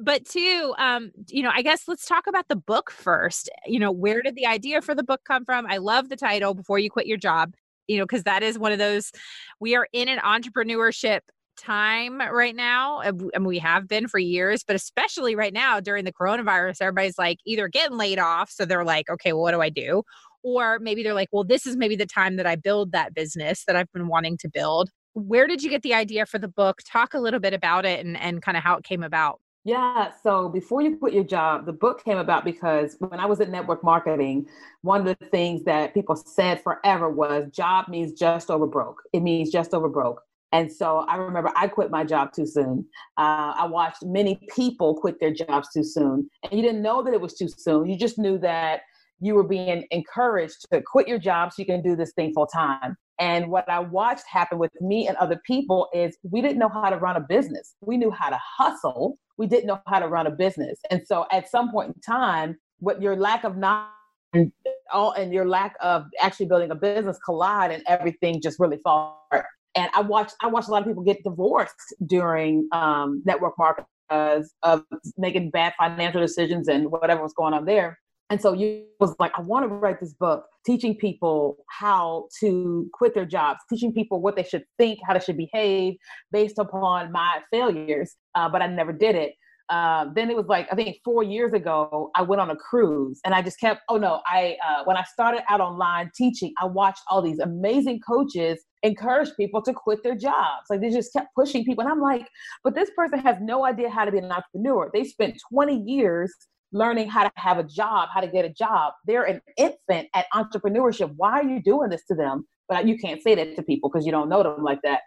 But 0.00 0.24
two, 0.24 0.74
um, 0.78 1.10
you 1.28 1.42
know, 1.42 1.50
I 1.52 1.62
guess 1.62 1.82
let's 1.86 2.06
talk 2.06 2.26
about 2.26 2.48
the 2.48 2.56
book 2.56 2.90
first. 2.90 3.50
You 3.66 3.78
know, 3.78 3.92
where 3.92 4.22
did 4.22 4.36
the 4.36 4.46
idea 4.46 4.80
for 4.80 4.94
the 4.94 5.02
book 5.02 5.20
come 5.26 5.44
from? 5.44 5.66
I 5.66 5.78
love 5.78 6.08
the 6.08 6.16
title, 6.16 6.54
Before 6.54 6.78
You 6.78 6.90
Quit 6.90 7.06
Your 7.06 7.18
Job, 7.18 7.54
you 7.88 7.98
know, 7.98 8.04
because 8.04 8.24
that 8.24 8.42
is 8.42 8.58
one 8.58 8.72
of 8.72 8.78
those, 8.78 9.12
we 9.60 9.74
are 9.74 9.86
in 9.92 10.08
an 10.08 10.18
entrepreneurship 10.18 11.20
time 11.58 12.18
right 12.18 12.56
now 12.56 13.00
and 13.00 13.44
we 13.44 13.58
have 13.58 13.86
been 13.86 14.08
for 14.08 14.18
years 14.18 14.64
but 14.66 14.74
especially 14.74 15.34
right 15.34 15.52
now 15.52 15.80
during 15.80 16.02
the 16.04 16.12
coronavirus 16.12 16.78
everybody's 16.80 17.18
like 17.18 17.38
either 17.44 17.68
getting 17.68 17.98
laid 17.98 18.18
off 18.18 18.50
so 18.50 18.64
they're 18.64 18.86
like 18.86 19.08
okay 19.10 19.34
well 19.34 19.42
what 19.42 19.52
do 19.52 19.60
i 19.60 19.68
do 19.68 20.02
or 20.42 20.78
maybe 20.78 21.02
they're 21.02 21.12
like 21.12 21.28
well 21.30 21.44
this 21.44 21.66
is 21.66 21.76
maybe 21.76 21.94
the 21.94 22.06
time 22.06 22.36
that 22.36 22.46
i 22.46 22.56
build 22.56 22.90
that 22.92 23.12
business 23.14 23.64
that 23.66 23.76
i've 23.76 23.92
been 23.92 24.08
wanting 24.08 24.38
to 24.38 24.48
build 24.48 24.88
where 25.12 25.46
did 25.46 25.62
you 25.62 25.68
get 25.68 25.82
the 25.82 25.92
idea 25.92 26.24
for 26.24 26.38
the 26.38 26.48
book 26.48 26.80
talk 26.90 27.12
a 27.12 27.20
little 27.20 27.40
bit 27.40 27.52
about 27.52 27.84
it 27.84 28.04
and, 28.04 28.18
and 28.18 28.40
kind 28.40 28.56
of 28.56 28.62
how 28.62 28.74
it 28.74 28.82
came 28.82 29.02
about 29.02 29.38
yeah. 29.64 30.10
So 30.22 30.48
before 30.48 30.82
you 30.82 30.96
quit 30.96 31.14
your 31.14 31.24
job, 31.24 31.66
the 31.66 31.72
book 31.72 32.04
came 32.04 32.18
about 32.18 32.44
because 32.44 32.96
when 32.98 33.20
I 33.20 33.26
was 33.26 33.40
in 33.40 33.50
network 33.50 33.84
marketing, 33.84 34.46
one 34.82 35.06
of 35.06 35.18
the 35.18 35.26
things 35.26 35.64
that 35.64 35.94
people 35.94 36.16
said 36.16 36.62
forever 36.62 37.08
was 37.08 37.48
job 37.52 37.88
means 37.88 38.12
just 38.12 38.50
over 38.50 38.66
broke. 38.66 39.02
It 39.12 39.20
means 39.20 39.50
just 39.50 39.72
over 39.72 39.88
broke. 39.88 40.20
And 40.50 40.70
so 40.70 40.98
I 41.08 41.16
remember 41.16 41.50
I 41.56 41.66
quit 41.68 41.90
my 41.90 42.04
job 42.04 42.32
too 42.32 42.46
soon. 42.46 42.84
Uh, 43.16 43.54
I 43.56 43.66
watched 43.66 44.04
many 44.04 44.38
people 44.54 44.94
quit 44.94 45.18
their 45.18 45.32
jobs 45.32 45.68
too 45.72 45.84
soon. 45.84 46.28
And 46.42 46.52
you 46.52 46.62
didn't 46.62 46.82
know 46.82 47.02
that 47.02 47.14
it 47.14 47.20
was 47.20 47.34
too 47.34 47.48
soon. 47.48 47.88
You 47.88 47.96
just 47.96 48.18
knew 48.18 48.38
that 48.38 48.82
you 49.20 49.34
were 49.34 49.44
being 49.44 49.86
encouraged 49.90 50.66
to 50.72 50.82
quit 50.82 51.08
your 51.08 51.18
job 51.18 51.52
so 51.52 51.62
you 51.62 51.66
can 51.66 51.80
do 51.80 51.96
this 51.96 52.12
thing 52.12 52.34
full 52.34 52.46
time. 52.46 52.96
And 53.22 53.52
what 53.52 53.70
I 53.70 53.78
watched 53.78 54.24
happen 54.26 54.58
with 54.58 54.72
me 54.80 55.06
and 55.06 55.16
other 55.16 55.40
people 55.46 55.88
is 55.94 56.18
we 56.28 56.42
didn't 56.42 56.58
know 56.58 56.68
how 56.68 56.90
to 56.90 56.96
run 56.96 57.14
a 57.14 57.20
business. 57.20 57.76
We 57.80 57.96
knew 57.96 58.10
how 58.10 58.30
to 58.30 58.38
hustle, 58.58 59.16
we 59.38 59.46
didn't 59.46 59.68
know 59.68 59.80
how 59.86 60.00
to 60.00 60.08
run 60.08 60.26
a 60.26 60.30
business. 60.32 60.80
And 60.90 61.06
so 61.06 61.26
at 61.30 61.48
some 61.48 61.70
point 61.70 61.94
in 61.94 62.00
time, 62.00 62.58
what 62.80 63.00
your 63.00 63.14
lack 63.14 63.44
of 63.44 63.56
knowledge 63.56 63.92
and 64.32 64.50
all 64.92 65.12
and 65.12 65.32
your 65.32 65.46
lack 65.46 65.76
of 65.80 66.06
actually 66.20 66.46
building 66.46 66.72
a 66.72 66.74
business 66.74 67.16
collide 67.24 67.70
and 67.70 67.84
everything 67.86 68.42
just 68.42 68.58
really 68.58 68.78
falls 68.78 69.14
apart. 69.30 69.46
And 69.76 69.88
I 69.94 70.00
watched 70.00 70.34
I 70.42 70.48
watched 70.48 70.66
a 70.66 70.72
lot 70.72 70.82
of 70.82 70.88
people 70.88 71.04
get 71.04 71.22
divorced 71.22 71.94
during 72.04 72.68
um, 72.72 73.22
network 73.24 73.56
marketing 73.56 73.86
of 74.10 74.84
making 75.16 75.50
bad 75.50 75.74
financial 75.78 76.20
decisions 76.20 76.66
and 76.66 76.90
whatever 76.90 77.22
was 77.22 77.34
going 77.34 77.54
on 77.54 77.66
there. 77.66 78.00
And 78.32 78.40
so 78.40 78.54
you 78.54 78.86
was 78.98 79.14
like, 79.18 79.32
I 79.36 79.42
want 79.42 79.68
to 79.68 79.68
write 79.68 80.00
this 80.00 80.14
book 80.14 80.46
teaching 80.64 80.96
people 80.96 81.58
how 81.68 82.28
to 82.40 82.88
quit 82.94 83.12
their 83.12 83.26
jobs, 83.26 83.60
teaching 83.68 83.92
people 83.92 84.22
what 84.22 84.36
they 84.36 84.42
should 84.42 84.64
think, 84.78 85.00
how 85.06 85.12
they 85.12 85.20
should 85.20 85.36
behave 85.36 85.96
based 86.30 86.58
upon 86.58 87.12
my 87.12 87.40
failures. 87.50 88.16
Uh, 88.34 88.48
but 88.48 88.62
I 88.62 88.68
never 88.68 88.90
did 88.90 89.16
it. 89.16 89.34
Uh, 89.68 90.06
then 90.14 90.30
it 90.30 90.36
was 90.36 90.46
like 90.46 90.66
I 90.72 90.74
think 90.74 90.96
four 91.04 91.22
years 91.22 91.52
ago, 91.52 92.10
I 92.14 92.22
went 92.22 92.40
on 92.40 92.48
a 92.48 92.56
cruise, 92.56 93.20
and 93.26 93.34
I 93.34 93.42
just 93.42 93.60
kept. 93.60 93.82
Oh 93.90 93.98
no, 93.98 94.22
I 94.26 94.56
uh, 94.66 94.84
when 94.84 94.96
I 94.96 95.02
started 95.04 95.42
out 95.50 95.60
online 95.60 96.10
teaching, 96.14 96.54
I 96.60 96.64
watched 96.64 97.02
all 97.10 97.20
these 97.20 97.38
amazing 97.38 98.00
coaches 98.00 98.64
encourage 98.82 99.28
people 99.36 99.60
to 99.62 99.74
quit 99.74 100.02
their 100.02 100.16
jobs. 100.16 100.64
Like 100.70 100.80
they 100.80 100.90
just 100.90 101.12
kept 101.12 101.28
pushing 101.34 101.64
people, 101.64 101.84
and 101.84 101.92
I'm 101.92 102.00
like, 102.00 102.26
but 102.64 102.74
this 102.74 102.90
person 102.96 103.18
has 103.20 103.36
no 103.42 103.66
idea 103.66 103.90
how 103.90 104.06
to 104.06 104.10
be 104.10 104.18
an 104.18 104.32
entrepreneur. 104.32 104.90
They 104.92 105.04
spent 105.04 105.38
20 105.52 105.82
years 105.86 106.34
learning 106.72 107.08
how 107.08 107.24
to 107.24 107.30
have 107.36 107.58
a 107.58 107.64
job, 107.64 108.08
how 108.12 108.20
to 108.20 108.26
get 108.26 108.44
a 108.44 108.50
job. 108.50 108.94
They're 109.06 109.24
an 109.24 109.40
infant 109.56 110.08
at 110.14 110.26
entrepreneurship. 110.34 111.12
Why 111.16 111.32
are 111.32 111.44
you 111.44 111.62
doing 111.62 111.90
this 111.90 112.04
to 112.06 112.14
them? 112.14 112.46
But 112.68 112.86
you 112.86 112.96
can't 112.96 113.22
say 113.22 113.34
that 113.34 113.56
to 113.56 113.62
people 113.62 113.90
because 113.90 114.06
you 114.06 114.12
don't 114.12 114.28
know 114.28 114.42
them 114.42 114.62
like 114.62 114.80
that. 114.82 115.00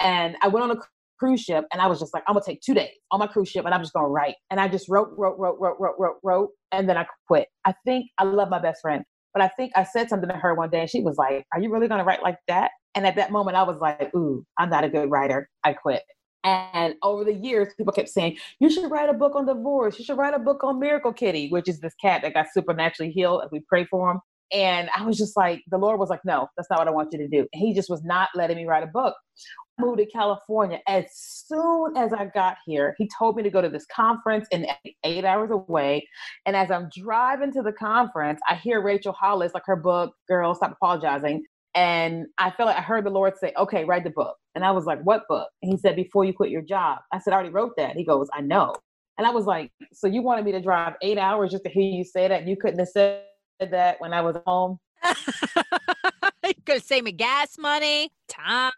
And 0.00 0.36
I 0.42 0.48
went 0.48 0.64
on 0.64 0.76
a 0.76 0.80
cruise 1.18 1.40
ship 1.40 1.64
and 1.72 1.80
I 1.80 1.86
was 1.86 1.98
just 1.98 2.12
like, 2.12 2.22
I'm 2.26 2.34
gonna 2.34 2.44
take 2.44 2.60
two 2.60 2.74
days 2.74 2.90
on 3.10 3.20
my 3.20 3.26
cruise 3.26 3.48
ship 3.48 3.64
and 3.64 3.74
I'm 3.74 3.80
just 3.80 3.92
gonna 3.92 4.08
write. 4.08 4.34
And 4.50 4.60
I 4.60 4.68
just 4.68 4.88
wrote, 4.88 5.10
wrote, 5.16 5.38
wrote, 5.38 5.56
wrote, 5.58 5.76
wrote, 5.78 5.94
wrote, 5.98 6.16
wrote, 6.22 6.50
and 6.72 6.88
then 6.88 6.96
I 6.96 7.06
quit. 7.26 7.48
I 7.64 7.74
think 7.84 8.06
I 8.18 8.24
love 8.24 8.50
my 8.50 8.58
best 8.58 8.80
friend, 8.82 9.04
but 9.32 9.42
I 9.42 9.48
think 9.48 9.72
I 9.76 9.84
said 9.84 10.08
something 10.08 10.28
to 10.28 10.36
her 10.36 10.54
one 10.54 10.70
day 10.70 10.80
and 10.80 10.90
she 10.90 11.00
was 11.00 11.16
like, 11.16 11.46
Are 11.52 11.60
you 11.60 11.72
really 11.72 11.88
gonna 11.88 12.04
write 12.04 12.22
like 12.22 12.38
that? 12.48 12.70
And 12.94 13.06
at 13.06 13.16
that 13.16 13.30
moment 13.30 13.56
I 13.56 13.62
was 13.62 13.78
like, 13.78 14.14
Ooh, 14.14 14.44
I'm 14.58 14.70
not 14.70 14.84
a 14.84 14.88
good 14.88 15.10
writer. 15.10 15.48
I 15.64 15.72
quit. 15.72 16.02
And 16.46 16.94
over 17.02 17.24
the 17.24 17.34
years, 17.34 17.74
people 17.76 17.92
kept 17.92 18.08
saying, 18.08 18.38
You 18.60 18.70
should 18.70 18.88
write 18.88 19.08
a 19.08 19.12
book 19.12 19.34
on 19.34 19.46
divorce. 19.46 19.98
You 19.98 20.04
should 20.04 20.16
write 20.16 20.32
a 20.32 20.38
book 20.38 20.62
on 20.62 20.78
Miracle 20.78 21.12
Kitty, 21.12 21.48
which 21.48 21.68
is 21.68 21.80
this 21.80 21.94
cat 22.00 22.22
that 22.22 22.34
got 22.34 22.46
supernaturally 22.54 23.10
healed. 23.10 23.42
And 23.42 23.50
we 23.50 23.60
pray 23.68 23.84
for 23.84 24.12
him. 24.12 24.20
And 24.52 24.88
I 24.96 25.04
was 25.04 25.18
just 25.18 25.36
like, 25.36 25.64
the 25.72 25.76
Lord 25.76 25.98
was 25.98 26.08
like, 26.08 26.24
No, 26.24 26.46
that's 26.56 26.70
not 26.70 26.78
what 26.78 26.86
I 26.86 26.92
want 26.92 27.12
you 27.12 27.18
to 27.18 27.26
do. 27.26 27.48
And 27.52 27.60
he 27.60 27.74
just 27.74 27.90
was 27.90 28.04
not 28.04 28.28
letting 28.36 28.56
me 28.56 28.64
write 28.64 28.84
a 28.84 28.86
book. 28.86 29.16
I 29.78 29.82
moved 29.82 29.98
to 29.98 30.06
California. 30.06 30.78
As 30.86 31.06
soon 31.12 31.96
as 31.96 32.12
I 32.12 32.26
got 32.26 32.58
here, 32.64 32.94
he 32.96 33.10
told 33.18 33.34
me 33.34 33.42
to 33.42 33.50
go 33.50 33.60
to 33.60 33.68
this 33.68 33.86
conference 33.92 34.46
in 34.52 34.68
eight 35.02 35.24
hours 35.24 35.50
away. 35.50 36.06
And 36.46 36.54
as 36.54 36.70
I'm 36.70 36.88
driving 36.96 37.52
to 37.54 37.62
the 37.62 37.72
conference, 37.72 38.40
I 38.48 38.54
hear 38.54 38.80
Rachel 38.80 39.12
Hollis, 39.12 39.52
like 39.52 39.64
her 39.66 39.76
book, 39.76 40.14
Girl, 40.28 40.54
Stop 40.54 40.72
Apologizing. 40.80 41.44
And 41.76 42.26
I 42.38 42.50
felt 42.50 42.68
like 42.68 42.78
I 42.78 42.82
heard 42.82 43.04
the 43.04 43.10
Lord 43.10 43.34
say, 43.38 43.52
okay, 43.56 43.84
write 43.84 44.02
the 44.02 44.10
book. 44.10 44.36
And 44.54 44.64
I 44.64 44.70
was 44.70 44.86
like, 44.86 45.00
what 45.02 45.28
book? 45.28 45.48
And 45.62 45.70
he 45.70 45.78
said, 45.78 45.94
before 45.94 46.24
you 46.24 46.32
quit 46.32 46.50
your 46.50 46.62
job. 46.62 47.00
I 47.12 47.18
said, 47.18 47.32
I 47.32 47.34
already 47.34 47.50
wrote 47.50 47.76
that. 47.76 47.96
He 47.96 48.04
goes, 48.04 48.28
I 48.32 48.40
know. 48.40 48.74
And 49.18 49.26
I 49.26 49.30
was 49.30 49.44
like, 49.44 49.70
so 49.92 50.06
you 50.06 50.22
wanted 50.22 50.46
me 50.46 50.52
to 50.52 50.60
drive 50.60 50.94
eight 51.02 51.18
hours 51.18 51.50
just 51.50 51.64
to 51.64 51.70
hear 51.70 51.82
you 51.82 52.02
say 52.02 52.28
that? 52.28 52.46
You 52.46 52.56
couldn't 52.56 52.78
have 52.78 52.88
said 52.88 53.24
that 53.60 54.00
when 54.00 54.14
I 54.14 54.22
was 54.22 54.36
home? 54.46 54.78
You 56.46 56.54
could 56.64 56.84
save 56.84 57.02
me 57.02 57.10
gas 57.10 57.58
money, 57.58 58.12
time, 58.28 58.70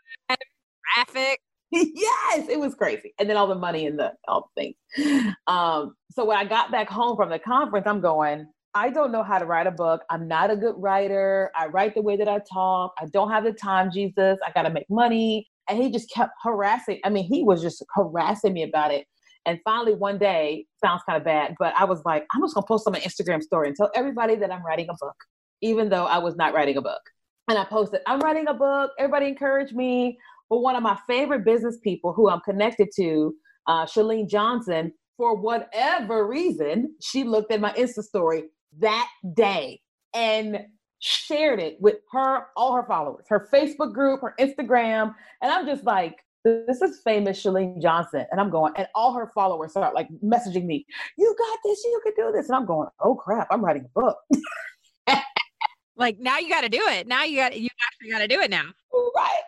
traffic. 0.94 1.40
yes, 1.70 2.48
it 2.48 2.58
was 2.58 2.74
crazy. 2.74 3.12
And 3.18 3.28
then 3.28 3.36
all 3.36 3.46
the 3.46 3.54
money 3.54 3.86
and 3.86 3.98
the 3.98 4.12
all 4.26 4.50
the 4.56 4.62
things. 4.96 5.34
Um, 5.46 5.94
so 6.12 6.24
when 6.24 6.38
I 6.38 6.44
got 6.46 6.70
back 6.70 6.88
home 6.88 7.16
from 7.16 7.28
the 7.28 7.38
conference, 7.38 7.86
I'm 7.86 8.00
going, 8.00 8.46
I 8.74 8.90
don't 8.90 9.10
know 9.10 9.22
how 9.22 9.38
to 9.38 9.46
write 9.46 9.66
a 9.66 9.72
book. 9.72 10.02
I'm 10.10 10.28
not 10.28 10.50
a 10.50 10.56
good 10.56 10.74
writer. 10.76 11.50
I 11.56 11.66
write 11.66 11.94
the 11.94 12.02
way 12.02 12.16
that 12.16 12.28
I 12.28 12.40
talk. 12.52 12.92
I 13.00 13.06
don't 13.06 13.30
have 13.30 13.44
the 13.44 13.52
time, 13.52 13.90
Jesus. 13.90 14.38
I 14.46 14.52
got 14.52 14.62
to 14.62 14.70
make 14.70 14.88
money. 14.90 15.48
And 15.68 15.82
he 15.82 15.90
just 15.90 16.10
kept 16.10 16.32
harassing. 16.42 17.00
I 17.04 17.10
mean, 17.10 17.24
he 17.24 17.42
was 17.42 17.62
just 17.62 17.84
harassing 17.94 18.52
me 18.52 18.62
about 18.62 18.92
it. 18.92 19.06
And 19.46 19.58
finally, 19.64 19.94
one 19.94 20.18
day, 20.18 20.66
sounds 20.84 21.02
kind 21.08 21.16
of 21.16 21.24
bad, 21.24 21.54
but 21.58 21.72
I 21.78 21.84
was 21.84 22.02
like, 22.04 22.26
I'm 22.34 22.42
just 22.42 22.54
gonna 22.54 22.66
post 22.66 22.86
on 22.86 22.92
my 22.92 23.00
Instagram 23.00 23.42
story 23.42 23.68
and 23.68 23.76
tell 23.76 23.90
everybody 23.94 24.36
that 24.36 24.52
I'm 24.52 24.64
writing 24.64 24.88
a 24.90 24.94
book, 25.00 25.16
even 25.62 25.88
though 25.88 26.04
I 26.04 26.18
was 26.18 26.36
not 26.36 26.52
writing 26.52 26.76
a 26.76 26.82
book. 26.82 27.00
And 27.48 27.58
I 27.58 27.64
posted, 27.64 28.00
I'm 28.06 28.20
writing 28.20 28.46
a 28.48 28.52
book. 28.52 28.90
Everybody 28.98 29.26
encouraged 29.26 29.74
me. 29.74 30.18
But 30.50 30.58
one 30.58 30.76
of 30.76 30.82
my 30.82 30.98
favorite 31.06 31.46
business 31.46 31.78
people 31.82 32.12
who 32.12 32.28
I'm 32.28 32.40
connected 32.40 32.88
to, 32.96 33.34
uh, 33.66 33.86
Chalene 33.86 34.28
Johnson, 34.28 34.92
for 35.16 35.34
whatever 35.34 36.26
reason, 36.26 36.94
she 37.00 37.24
looked 37.24 37.50
at 37.50 37.60
my 37.60 37.72
Insta 37.72 38.02
story 38.02 38.44
that 38.80 39.08
day 39.34 39.80
and 40.14 40.66
shared 41.00 41.60
it 41.60 41.76
with 41.80 41.96
her, 42.12 42.46
all 42.56 42.74
her 42.74 42.84
followers, 42.84 43.26
her 43.28 43.48
Facebook 43.52 43.92
group, 43.92 44.20
her 44.20 44.34
Instagram. 44.40 45.14
And 45.42 45.52
I'm 45.52 45.66
just 45.66 45.84
like, 45.84 46.18
this 46.44 46.80
is 46.82 47.00
famous 47.04 47.42
Chalene 47.42 47.80
Johnson. 47.80 48.24
And 48.30 48.40
I'm 48.40 48.50
going, 48.50 48.72
and 48.76 48.88
all 48.94 49.12
her 49.14 49.30
followers 49.34 49.72
start 49.72 49.94
like 49.94 50.08
messaging 50.24 50.64
me, 50.64 50.86
you 51.16 51.34
got 51.38 51.58
this, 51.64 51.82
you 51.84 52.00
can 52.04 52.12
do 52.16 52.32
this. 52.32 52.48
And 52.48 52.56
I'm 52.56 52.66
going, 52.66 52.88
oh 53.00 53.14
crap, 53.14 53.48
I'm 53.50 53.64
writing 53.64 53.84
a 53.84 54.00
book. 54.00 54.18
like 55.96 56.18
now 56.18 56.38
you 56.38 56.48
got 56.48 56.62
to 56.62 56.68
do 56.68 56.82
it. 56.82 57.06
Now 57.06 57.24
you 57.24 57.36
got, 57.36 57.58
you 57.58 57.68
actually 57.86 58.10
got 58.10 58.18
to 58.18 58.28
do 58.28 58.40
it 58.40 58.50
now. 58.50 58.64
Right. 59.16 59.42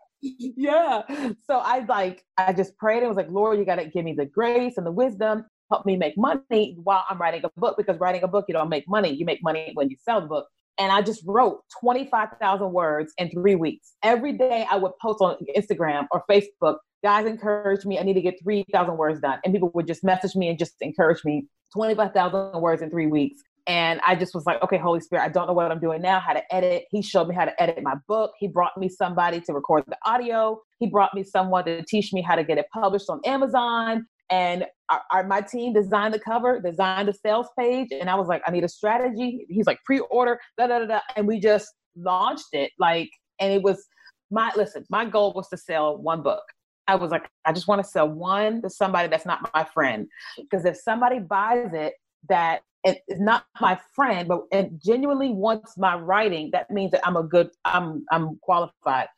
yeah. 0.22 1.02
So 1.46 1.58
I 1.58 1.84
like, 1.88 2.24
I 2.36 2.52
just 2.52 2.76
prayed 2.76 2.98
and 2.98 3.08
was 3.08 3.16
like, 3.16 3.30
Lord, 3.30 3.58
you 3.58 3.64
got 3.64 3.76
to 3.76 3.86
give 3.86 4.04
me 4.04 4.14
the 4.14 4.26
grace 4.26 4.74
and 4.76 4.86
the 4.86 4.92
wisdom, 4.92 5.44
help 5.70 5.86
me 5.86 5.96
make 5.96 6.16
money 6.16 6.76
while 6.82 7.04
I'm 7.08 7.18
writing 7.18 7.42
a 7.44 7.60
book 7.60 7.76
because 7.76 7.98
writing 7.98 8.22
a 8.22 8.28
book, 8.28 8.46
you 8.48 8.54
don't 8.54 8.68
make 8.68 8.88
money. 8.88 9.12
You 9.12 9.24
make 9.24 9.42
money 9.42 9.70
when 9.74 9.90
you 9.90 9.96
sell 10.02 10.20
the 10.20 10.26
book. 10.26 10.46
And 10.78 10.92
I 10.92 11.02
just 11.02 11.22
wrote 11.26 11.62
25,000 11.80 12.72
words 12.72 13.12
in 13.18 13.30
three 13.30 13.56
weeks. 13.56 13.94
Every 14.02 14.32
day 14.32 14.64
I 14.70 14.76
would 14.76 14.92
post 15.02 15.20
on 15.20 15.36
Instagram 15.56 16.06
or 16.12 16.22
Facebook. 16.30 16.76
Guys 17.02 17.26
encouraged 17.26 17.84
me, 17.84 17.98
I 17.98 18.02
need 18.02 18.14
to 18.14 18.20
get 18.20 18.34
3,000 18.42 18.96
words 18.96 19.20
done. 19.20 19.38
And 19.44 19.52
people 19.52 19.70
would 19.74 19.86
just 19.86 20.04
message 20.04 20.34
me 20.34 20.48
and 20.48 20.58
just 20.58 20.74
encourage 20.80 21.24
me 21.24 21.46
25,000 21.74 22.60
words 22.60 22.82
in 22.82 22.90
three 22.90 23.06
weeks. 23.06 23.40
And 23.66 24.00
I 24.06 24.14
just 24.14 24.34
was 24.34 24.46
like, 24.46 24.62
okay, 24.62 24.78
Holy 24.78 25.00
Spirit, 25.00 25.24
I 25.24 25.28
don't 25.28 25.46
know 25.46 25.52
what 25.52 25.70
I'm 25.70 25.78
doing 25.78 26.00
now, 26.00 26.20
how 26.20 26.32
to 26.32 26.42
edit. 26.54 26.84
He 26.90 27.02
showed 27.02 27.28
me 27.28 27.34
how 27.34 27.44
to 27.44 27.62
edit 27.62 27.82
my 27.82 27.96
book. 28.08 28.32
He 28.38 28.48
brought 28.48 28.76
me 28.78 28.88
somebody 28.88 29.42
to 29.42 29.52
record 29.52 29.84
the 29.86 29.98
audio. 30.06 30.58
He 30.78 30.86
brought 30.86 31.12
me 31.12 31.22
someone 31.22 31.66
to 31.66 31.84
teach 31.84 32.12
me 32.12 32.22
how 32.22 32.34
to 32.34 32.44
get 32.44 32.56
it 32.56 32.66
published 32.72 33.10
on 33.10 33.20
Amazon. 33.26 34.06
And 34.30 34.64
our, 34.90 35.02
our, 35.10 35.24
my 35.24 35.40
team 35.40 35.72
designed 35.72 36.14
the 36.14 36.18
cover, 36.18 36.60
designed 36.60 37.08
the 37.08 37.12
sales 37.12 37.48
page. 37.58 37.88
And 37.92 38.08
I 38.08 38.14
was 38.14 38.28
like, 38.28 38.42
I 38.46 38.50
need 38.50 38.64
a 38.64 38.68
strategy. 38.68 39.46
He's 39.48 39.66
like, 39.66 39.78
pre 39.84 40.00
order, 40.00 40.40
da 40.56 40.66
da 40.66 40.80
da 40.80 40.86
da. 40.86 41.00
And 41.16 41.26
we 41.26 41.40
just 41.40 41.72
launched 41.96 42.48
it. 42.52 42.72
Like, 42.78 43.10
and 43.40 43.52
it 43.52 43.62
was 43.62 43.86
my, 44.30 44.52
listen, 44.56 44.84
my 44.90 45.04
goal 45.04 45.32
was 45.34 45.48
to 45.48 45.56
sell 45.56 45.96
one 45.96 46.22
book. 46.22 46.42
I 46.86 46.94
was 46.94 47.10
like, 47.10 47.28
I 47.44 47.52
just 47.52 47.68
want 47.68 47.82
to 47.82 47.88
sell 47.88 48.08
one 48.08 48.62
to 48.62 48.70
somebody 48.70 49.08
that's 49.08 49.26
not 49.26 49.50
my 49.54 49.64
friend. 49.64 50.08
Because 50.38 50.64
if 50.64 50.76
somebody 50.76 51.18
buys 51.18 51.72
it, 51.74 51.94
that 52.28 52.62
is 52.84 53.20
not 53.20 53.44
my 53.60 53.78
friend, 53.94 54.26
but 54.26 54.42
and 54.52 54.80
genuinely 54.82 55.30
wants 55.30 55.76
my 55.76 55.96
writing, 55.96 56.50
that 56.52 56.70
means 56.70 56.92
that 56.92 57.06
I'm 57.06 57.16
a 57.16 57.22
good, 57.22 57.50
I'm 57.64 58.04
I'm 58.10 58.38
qualified. 58.40 59.08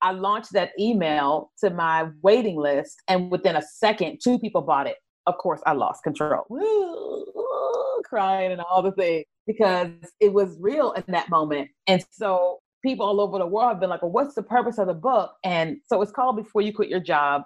I 0.00 0.12
launched 0.12 0.52
that 0.52 0.70
email 0.78 1.50
to 1.58 1.70
my 1.70 2.08
waiting 2.22 2.56
list, 2.56 3.02
and 3.08 3.30
within 3.32 3.56
a 3.56 3.62
second, 3.62 4.20
two 4.22 4.38
people 4.38 4.62
bought 4.62 4.86
it. 4.86 4.96
Of 5.28 5.36
course, 5.38 5.60
I 5.66 5.72
lost 5.74 6.02
control, 6.02 6.46
crying 8.04 8.50
and 8.50 8.60
all 8.62 8.82
the 8.82 8.92
things 8.92 9.26
because 9.46 9.90
it 10.20 10.32
was 10.32 10.56
real 10.58 10.92
in 10.92 11.04
that 11.08 11.28
moment. 11.28 11.68
And 11.86 12.02
so 12.10 12.60
people 12.82 13.04
all 13.04 13.20
over 13.20 13.38
the 13.38 13.46
world 13.46 13.72
have 13.72 13.80
been 13.80 13.90
like, 13.90 14.00
well, 14.02 14.10
what's 14.10 14.34
the 14.34 14.42
purpose 14.42 14.78
of 14.78 14.86
the 14.86 14.94
book? 14.94 15.32
And 15.44 15.78
so 15.86 16.00
it's 16.00 16.12
called 16.12 16.36
Before 16.36 16.62
You 16.62 16.72
Quit 16.72 16.88
Your 16.88 17.00
Job 17.00 17.42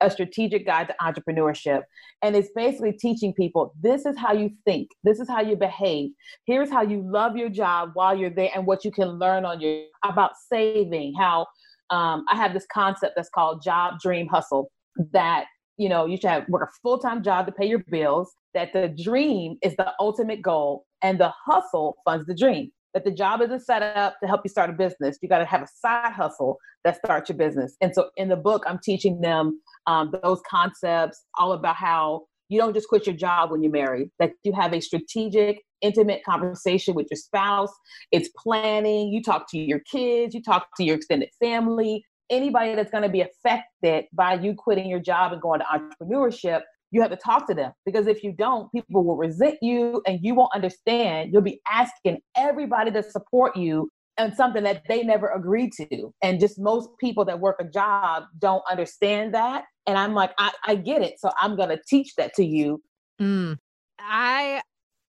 a 0.00 0.10
strategic 0.10 0.66
guide 0.66 0.88
to 0.88 0.94
entrepreneurship. 1.00 1.82
And 2.22 2.36
it's 2.36 2.50
basically 2.54 2.92
teaching 2.92 3.32
people 3.32 3.74
this 3.80 4.04
is 4.06 4.16
how 4.18 4.32
you 4.32 4.50
think, 4.64 4.90
this 5.04 5.20
is 5.20 5.28
how 5.28 5.40
you 5.40 5.56
behave. 5.56 6.10
Here's 6.46 6.70
how 6.70 6.82
you 6.82 7.02
love 7.02 7.36
your 7.36 7.48
job 7.48 7.90
while 7.94 8.16
you're 8.16 8.30
there 8.30 8.50
and 8.54 8.66
what 8.66 8.84
you 8.84 8.90
can 8.90 9.08
learn 9.08 9.44
on 9.44 9.60
your 9.60 9.84
about 10.04 10.32
saving, 10.50 11.14
how 11.18 11.46
um, 11.90 12.24
I 12.30 12.36
have 12.36 12.52
this 12.52 12.66
concept 12.72 13.14
that's 13.16 13.30
called 13.30 13.62
job 13.62 14.00
dream 14.00 14.26
hustle 14.26 14.70
that 15.12 15.46
you 15.76 15.88
know 15.88 16.06
you 16.06 16.16
should 16.16 16.30
have 16.30 16.48
work 16.48 16.68
a 16.68 16.72
full-time 16.82 17.22
job 17.22 17.46
to 17.46 17.52
pay 17.52 17.66
your 17.66 17.84
bills 17.90 18.34
that 18.54 18.72
the 18.72 18.88
dream 18.88 19.56
is 19.62 19.74
the 19.76 19.92
ultimate 20.00 20.42
goal 20.42 20.86
and 21.02 21.20
the 21.20 21.32
hustle 21.46 21.96
funds 22.04 22.26
the 22.26 22.34
dream 22.34 22.70
that 22.96 23.04
the 23.04 23.10
job 23.10 23.42
isn't 23.42 23.60
set 23.60 23.82
up 23.82 24.18
to 24.20 24.26
help 24.26 24.40
you 24.42 24.48
start 24.48 24.70
a 24.70 24.72
business. 24.72 25.18
You 25.20 25.28
got 25.28 25.40
to 25.40 25.44
have 25.44 25.60
a 25.60 25.66
side 25.66 26.14
hustle 26.14 26.56
that 26.82 26.96
starts 26.96 27.28
your 27.28 27.36
business. 27.36 27.76
And 27.82 27.94
so 27.94 28.08
in 28.16 28.28
the 28.30 28.36
book, 28.36 28.64
I'm 28.66 28.78
teaching 28.82 29.20
them 29.20 29.60
um, 29.86 30.14
those 30.22 30.40
concepts, 30.48 31.22
all 31.36 31.52
about 31.52 31.76
how 31.76 32.22
you 32.48 32.58
don't 32.58 32.72
just 32.72 32.88
quit 32.88 33.06
your 33.06 33.14
job 33.14 33.50
when 33.50 33.62
you're 33.62 33.70
married, 33.70 34.10
that 34.18 34.30
you 34.44 34.54
have 34.54 34.72
a 34.72 34.80
strategic, 34.80 35.62
intimate 35.82 36.22
conversation 36.24 36.94
with 36.94 37.06
your 37.10 37.18
spouse. 37.18 37.68
It's 38.12 38.30
planning. 38.34 39.12
You 39.12 39.22
talk 39.22 39.50
to 39.50 39.58
your 39.58 39.80
kids, 39.80 40.34
you 40.34 40.40
talk 40.40 40.68
to 40.78 40.84
your 40.84 40.96
extended 40.96 41.28
family, 41.38 42.02
anybody 42.30 42.74
that's 42.74 42.90
going 42.90 43.02
to 43.02 43.08
be 43.08 43.20
affected 43.20 44.04
by 44.12 44.34
you 44.34 44.54
quitting 44.54 44.88
your 44.88 45.00
job 45.00 45.32
and 45.32 45.40
going 45.40 45.60
to 45.60 45.66
entrepreneurship 45.66 46.62
you 46.90 47.00
have 47.00 47.10
to 47.10 47.16
talk 47.16 47.46
to 47.48 47.54
them 47.54 47.72
because 47.84 48.06
if 48.06 48.22
you 48.22 48.32
don't, 48.32 48.70
people 48.72 49.04
will 49.04 49.16
resent 49.16 49.58
you 49.60 50.02
and 50.06 50.20
you 50.22 50.34
won't 50.34 50.54
understand. 50.54 51.32
You'll 51.32 51.42
be 51.42 51.60
asking 51.70 52.18
everybody 52.36 52.90
to 52.92 53.02
support 53.02 53.56
you 53.56 53.90
and 54.16 54.34
something 54.34 54.62
that 54.64 54.82
they 54.88 55.02
never 55.02 55.28
agreed 55.28 55.72
to. 55.72 56.12
And 56.22 56.40
just 56.40 56.58
most 56.58 56.88
people 56.98 57.24
that 57.26 57.40
work 57.40 57.56
a 57.60 57.64
job 57.64 58.24
don't 58.38 58.62
understand 58.70 59.34
that. 59.34 59.64
And 59.86 59.98
I'm 59.98 60.14
like, 60.14 60.32
I, 60.38 60.52
I 60.64 60.76
get 60.76 61.02
it. 61.02 61.14
So 61.18 61.30
I'm 61.40 61.56
going 61.56 61.68
to 61.68 61.78
teach 61.86 62.14
that 62.16 62.34
to 62.34 62.44
you. 62.44 62.80
Mm. 63.20 63.58
I 63.98 64.62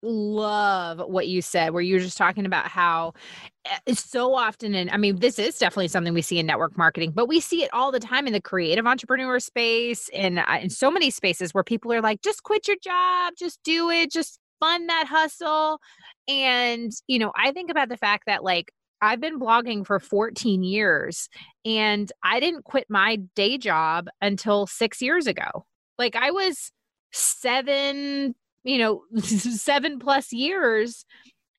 love 0.03 0.99
what 1.07 1.27
you 1.27 1.41
said 1.41 1.73
where 1.73 1.81
you 1.81 1.95
were 1.95 1.99
just 1.99 2.17
talking 2.17 2.45
about 2.45 2.67
how 2.67 3.13
eh, 3.65 3.93
so 3.93 4.35
often 4.35 4.75
and 4.75 4.89
i 4.91 4.97
mean 4.97 5.17
this 5.19 5.39
is 5.39 5.57
definitely 5.57 5.87
something 5.87 6.13
we 6.13 6.21
see 6.21 6.37
in 6.37 6.45
network 6.45 6.77
marketing 6.77 7.11
but 7.11 7.27
we 7.27 7.39
see 7.39 7.63
it 7.63 7.69
all 7.73 7.91
the 7.91 7.99
time 7.99 8.27
in 8.27 8.33
the 8.33 8.41
creative 8.41 8.85
entrepreneur 8.85 9.39
space 9.39 10.09
and 10.13 10.39
uh, 10.39 10.59
in 10.61 10.69
so 10.69 10.91
many 10.91 11.09
spaces 11.09 11.53
where 11.53 11.63
people 11.63 11.91
are 11.93 12.01
like 12.01 12.21
just 12.21 12.43
quit 12.43 12.67
your 12.67 12.77
job 12.83 13.33
just 13.37 13.59
do 13.63 13.89
it 13.89 14.11
just 14.11 14.39
fund 14.59 14.89
that 14.89 15.07
hustle 15.07 15.79
and 16.27 16.91
you 17.07 17.17
know 17.17 17.31
i 17.37 17.51
think 17.51 17.71
about 17.71 17.89
the 17.89 17.97
fact 17.97 18.23
that 18.27 18.43
like 18.43 18.71
I've 19.01 19.19
been 19.19 19.37
blogging 19.37 19.85
for 19.85 19.99
14 19.99 20.63
years 20.63 21.27
and 21.65 22.09
I 22.23 22.39
didn't 22.39 22.63
quit 22.63 22.85
my 22.89 23.17
day 23.35 23.57
job 23.57 24.07
until 24.21 24.65
6 24.65 25.01
years 25.01 25.27
ago. 25.27 25.65
Like 25.99 26.15
I 26.15 26.31
was 26.31 26.71
7 27.11 28.33
you 28.63 28.77
know, 28.77 29.03
seven 29.21 29.99
plus 29.99 30.31
years 30.31 31.05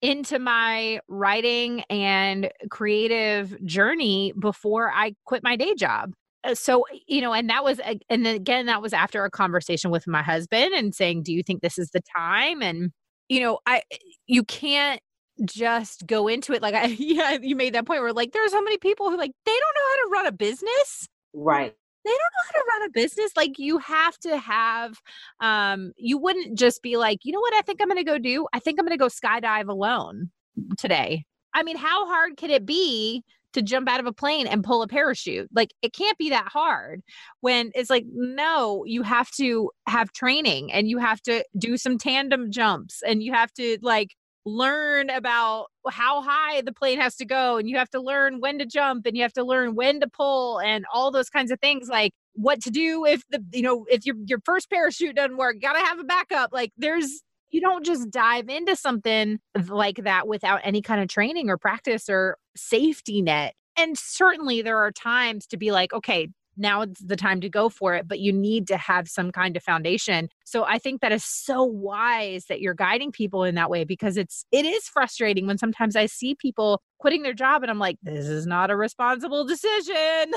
into 0.03 0.39
my 0.39 1.01
writing 1.09 1.83
and 1.89 2.51
creative 2.71 3.57
journey 3.65 4.33
before 4.39 4.93
I 4.93 5.15
quit 5.25 5.43
my 5.43 5.57
day 5.57 5.75
job. 5.75 6.13
Uh, 6.45 6.55
so, 6.55 6.85
you 7.07 7.23
know, 7.23 7.33
and 7.33 7.49
that 7.49 7.65
was, 7.65 7.81
and 8.11 8.27
again, 8.27 8.67
that 8.67 8.83
was 8.83 8.93
after 8.93 9.25
a 9.25 9.31
conversation 9.31 9.91
with 9.91 10.07
my 10.07 10.23
husband 10.23 10.75
and 10.75 10.95
saying, 10.95 11.23
Do 11.23 11.33
you 11.33 11.43
think 11.43 11.63
this 11.63 11.79
is 11.79 11.91
the 11.91 12.03
time? 12.17 12.63
And, 12.63 12.91
you 13.31 13.41
know, 13.41 13.61
I, 13.65 13.83
you 14.27 14.45
can't 14.45 15.01
just 15.47 16.07
go 16.07 16.29
into 16.29 16.53
it 16.53 16.61
like 16.61 16.75
I, 16.75 16.87
yeah, 16.99 17.39
you 17.41 17.57
made 17.57 17.75
that 17.75 17.87
point 17.87 18.03
where 18.03 18.13
like 18.13 18.33
there 18.33 18.45
are 18.45 18.51
so 18.51 18.61
many 18.63 18.77
people 18.77 19.11
who 19.11 19.17
like, 19.17 19.33
they 19.47 19.53
don't 19.53 19.61
know 19.61 19.89
how 19.89 19.97
to 19.97 20.11
run 20.13 20.27
a 20.27 20.33
business. 20.33 21.09
Right 21.33 21.75
they 22.05 22.11
don't 22.11 22.19
know 22.19 22.45
how 22.47 22.53
to 22.53 22.65
run 22.69 22.89
a 22.89 22.93
business 22.93 23.31
like 23.37 23.59
you 23.59 23.79
have 23.79 24.19
to 24.19 24.37
have 24.39 25.01
um 25.41 25.93
you 25.97 26.19
wouldn't 26.19 26.59
just 26.59 26.83
be 26.83 26.97
like 26.97 27.21
you 27.25 27.33
know 27.33 27.41
what 27.41 27.55
i 27.55 27.63
think 27.63 27.81
i'm 27.81 27.89
going 27.89 27.99
to 27.99 28.05
go 28.05 28.19
do? 28.19 28.47
I 28.53 28.59
think 28.59 28.79
i'm 28.79 28.87
going 28.87 28.97
to 28.97 29.03
go 29.03 29.09
skydive 29.09 29.69
alone 29.69 30.31
today. 30.79 31.25
I 31.55 31.63
mean 31.63 31.77
how 31.77 32.07
hard 32.07 32.37
can 32.37 32.51
it 32.51 32.67
be 32.67 33.23
to 33.53 33.63
jump 33.63 33.89
out 33.89 34.01
of 34.01 34.07
a 34.07 34.13
plane 34.13 34.47
and 34.49 34.65
pull 34.65 34.83
a 34.83 34.89
parachute? 34.89 35.49
Like 35.55 35.73
it 35.81 35.93
can't 35.93 36.19
be 36.19 36.31
that 36.31 36.49
hard 36.49 37.03
when 37.41 37.71
it's 37.75 37.91
like 37.91 38.05
no 38.13 38.85
you 38.85 39.03
have 39.03 39.31
to 39.33 39.71
have 39.87 40.13
training 40.13 40.73
and 40.73 40.89
you 40.89 40.99
have 40.99 41.21
to 41.23 41.45
do 41.57 41.77
some 41.77 41.99
tandem 41.99 42.51
jumps 42.51 43.03
and 43.07 43.23
you 43.23 43.33
have 43.33 43.53
to 43.55 43.79
like 43.81 44.17
learn 44.47 45.09
about 45.11 45.67
how 45.89 46.21
high 46.21 46.61
the 46.63 46.73
plane 46.73 47.01
has 47.01 47.17
to 47.17 47.25
go 47.25 47.57
and 47.57 47.69
you 47.69 47.77
have 47.77 47.89
to 47.91 48.01
learn 48.01 48.41
when 48.41 48.59
to 48.59 48.67
jump 48.67 49.07
and 49.07 49.17
you 49.17 49.23
have 49.23 49.33
to 49.33 49.45
learn 49.45 49.75
when 49.75 50.01
to 50.01 50.07
pull 50.07 50.59
and 50.61 50.85
all 50.93 51.11
those 51.11 51.31
kinds 51.31 51.51
of 51.51 51.59
things 51.61 51.89
like 51.89 52.13
what 52.35 52.61
to 52.61 52.71
do 52.71 53.07
if 53.07 53.23
the 53.31 53.43
you 53.53 53.63
know 53.63 53.87
if 53.89 54.05
your 54.05 54.17
your 54.27 54.39
first 54.45 54.69
parachute 54.69 55.17
doesn't 55.17 55.37
work 55.39 55.61
got 55.61 55.73
to 55.73 55.79
have 55.79 55.99
a 55.99 56.05
backup 56.05 56.51
like 56.53 56.73
there's 56.77 57.23
you 57.51 57.61
don't 57.61 57.87
just 57.87 58.11
dive 58.11 58.49
into 58.49 58.77
something 58.77 59.39
like 59.69 59.99
that 59.99 60.27
without 60.27 60.61
any 60.63 60.83
kind 60.83 61.01
of 61.01 61.09
training 61.09 61.49
or 61.49 61.57
practice 61.57 62.09
or 62.09 62.37
safety 62.55 63.23
net 63.23 63.55
and 63.79 63.97
certainly 63.97 64.61
there 64.61 64.79
are 64.79 64.93
times 64.93 65.47
to 65.47 65.57
be 65.57 65.73
like 65.73 65.93
okay 65.95 66.29
now 66.57 66.83
it's 66.83 67.01
the 67.01 67.17
time 67.17 67.41
to 67.41 67.49
go 67.49 67.69
for 67.69 67.95
it, 67.95 68.07
but 68.07 68.21
you 68.21 68.33
need 68.33 68.67
to 68.69 68.77
have 68.77 69.09
some 69.09 69.33
kind 69.33 69.57
of 69.57 69.63
foundation. 69.63 70.29
So 70.45 70.65
I 70.65 70.79
think 70.79 71.01
that 71.01 71.13
is 71.13 71.25
so 71.25 71.65
wise 71.65 72.47
that 72.47 72.61
you're 72.61 72.75
guiding 72.75 73.13
people 73.13 73.45
in 73.45 73.55
that 73.57 73.71
way 73.71 73.85
because 73.85 74.17
it's 74.17 74.45
it 74.53 74.65
is 74.65 74.89
frustrating 74.89 75.47
when 75.47 75.59
sometimes 75.59 75.97
I 75.97 76.07
see 76.07 76.35
people 76.35 76.83
quitting 76.99 77.23
their 77.23 77.35
job 77.35 77.63
and 77.63 77.71
I'm 77.71 77.79
like, 77.79 77.99
this 78.03 78.27
is 78.27 78.47
not 78.47 78.71
a 78.71 78.77
responsible 78.77 79.45
decision. 79.45 80.33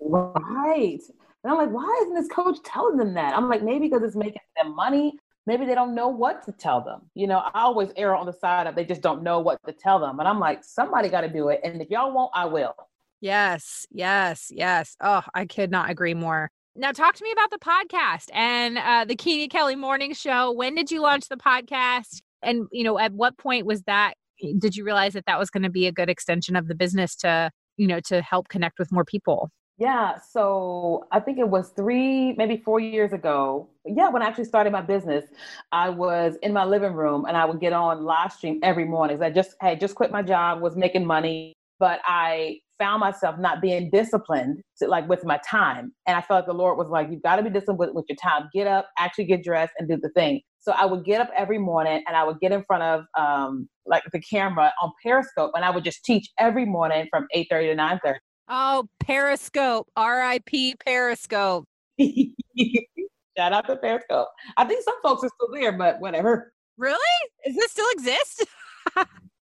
right. 0.00 1.00
And 1.44 1.52
I'm 1.52 1.56
like, 1.56 1.70
why 1.70 1.98
isn't 2.02 2.14
this 2.14 2.28
coach 2.28 2.58
telling 2.64 2.96
them 2.96 3.14
that? 3.14 3.36
I'm 3.36 3.48
like, 3.48 3.62
maybe 3.62 3.88
because 3.88 4.02
it's 4.02 4.16
making 4.16 4.42
them 4.56 4.74
money. 4.74 5.14
Maybe 5.46 5.64
they 5.64 5.74
don't 5.74 5.94
know 5.94 6.08
what 6.08 6.42
to 6.44 6.52
tell 6.52 6.82
them. 6.82 7.02
You 7.14 7.26
know, 7.26 7.38
I 7.38 7.62
always 7.62 7.88
err 7.96 8.14
on 8.14 8.26
the 8.26 8.32
side 8.32 8.66
of 8.66 8.74
they 8.74 8.84
just 8.84 9.00
don't 9.00 9.22
know 9.22 9.40
what 9.40 9.58
to 9.66 9.72
tell 9.72 9.98
them. 9.98 10.18
And 10.18 10.28
I'm 10.28 10.38
like, 10.38 10.62
somebody 10.62 11.08
got 11.08 11.22
to 11.22 11.28
do 11.28 11.48
it. 11.48 11.60
And 11.64 11.80
if 11.80 11.88
y'all 11.90 12.12
won't, 12.12 12.30
I 12.34 12.44
will. 12.44 12.74
Yes, 13.20 13.86
yes, 13.90 14.48
yes. 14.50 14.96
Oh, 15.02 15.22
I 15.34 15.46
could 15.46 15.70
not 15.70 15.90
agree 15.90 16.14
more. 16.14 16.50
Now, 16.76 16.92
talk 16.92 17.16
to 17.16 17.24
me 17.24 17.32
about 17.32 17.50
the 17.50 17.58
podcast 17.58 18.30
and 18.32 18.78
uh, 18.78 19.04
the 19.04 19.16
Kenya 19.16 19.48
Kelly 19.48 19.74
Morning 19.74 20.14
Show. 20.14 20.52
When 20.52 20.76
did 20.76 20.92
you 20.92 21.00
launch 21.00 21.28
the 21.28 21.36
podcast? 21.36 22.20
And, 22.42 22.68
you 22.70 22.84
know, 22.84 22.98
at 22.98 23.12
what 23.12 23.36
point 23.36 23.66
was 23.66 23.82
that? 23.82 24.14
Did 24.58 24.76
you 24.76 24.84
realize 24.84 25.14
that 25.14 25.26
that 25.26 25.40
was 25.40 25.50
going 25.50 25.64
to 25.64 25.70
be 25.70 25.88
a 25.88 25.92
good 25.92 26.08
extension 26.08 26.54
of 26.54 26.68
the 26.68 26.76
business 26.76 27.16
to, 27.16 27.50
you 27.76 27.88
know, 27.88 27.98
to 28.00 28.22
help 28.22 28.48
connect 28.48 28.78
with 28.78 28.92
more 28.92 29.04
people? 29.04 29.50
Yeah, 29.78 30.18
so 30.18 31.06
I 31.10 31.18
think 31.18 31.38
it 31.38 31.48
was 31.48 31.70
three, 31.70 32.32
maybe 32.34 32.56
four 32.56 32.78
years 32.78 33.12
ago. 33.12 33.68
Yeah, 33.84 34.08
when 34.08 34.22
I 34.22 34.26
actually 34.26 34.44
started 34.44 34.72
my 34.72 34.80
business, 34.80 35.24
I 35.72 35.88
was 35.88 36.36
in 36.42 36.52
my 36.52 36.64
living 36.64 36.92
room 36.92 37.24
and 37.26 37.36
I 37.36 37.44
would 37.44 37.60
get 37.60 37.72
on 37.72 38.04
live 38.04 38.32
stream 38.32 38.60
every 38.62 38.84
morning. 38.84 39.20
I 39.22 39.30
just 39.30 39.54
had 39.60 39.80
just 39.80 39.96
quit 39.96 40.12
my 40.12 40.22
job, 40.22 40.60
was 40.60 40.76
making 40.76 41.06
money, 41.06 41.54
but 41.78 42.00
I 42.04 42.58
found 42.78 43.00
myself 43.00 43.36
not 43.38 43.60
being 43.60 43.90
disciplined 43.90 44.60
to, 44.78 44.88
like 44.88 45.08
with 45.08 45.24
my 45.24 45.38
time. 45.48 45.92
And 46.06 46.16
I 46.16 46.20
felt 46.20 46.38
like 46.38 46.46
the 46.46 46.54
Lord 46.54 46.78
was 46.78 46.88
like, 46.88 47.08
you've 47.10 47.22
got 47.22 47.36
to 47.36 47.42
be 47.42 47.50
disciplined 47.50 47.78
with, 47.78 47.90
with 47.92 48.06
your 48.08 48.16
time. 48.16 48.48
Get 48.54 48.66
up, 48.66 48.88
actually 48.98 49.26
get 49.26 49.42
dressed 49.42 49.72
and 49.78 49.88
do 49.88 49.98
the 50.00 50.10
thing. 50.10 50.40
So 50.60 50.72
I 50.72 50.86
would 50.86 51.04
get 51.04 51.20
up 51.20 51.30
every 51.36 51.58
morning 51.58 52.02
and 52.06 52.16
I 52.16 52.24
would 52.24 52.40
get 52.40 52.52
in 52.52 52.64
front 52.64 52.82
of 52.82 53.04
um, 53.18 53.68
like 53.86 54.02
the 54.12 54.20
camera 54.20 54.72
on 54.82 54.92
Periscope 55.02 55.52
and 55.54 55.64
I 55.64 55.70
would 55.70 55.84
just 55.84 56.04
teach 56.04 56.28
every 56.38 56.64
morning 56.64 57.06
from 57.10 57.26
8.30 57.34 57.48
to 57.48 58.08
9.30. 58.08 58.14
Oh, 58.50 58.86
Periscope, 59.00 59.88
R.I.P. 59.96 60.76
Periscope. 60.84 61.64
Shout 62.00 63.52
out 63.52 63.66
to 63.68 63.76
Periscope. 63.76 64.28
I 64.56 64.64
think 64.64 64.82
some 64.84 64.96
folks 65.02 65.22
are 65.22 65.30
still 65.34 65.52
there, 65.52 65.76
but 65.76 66.00
whatever. 66.00 66.52
Really? 66.76 66.98
Does 67.44 67.56
this 67.56 67.72
still 67.72 67.88
exist? 67.92 68.46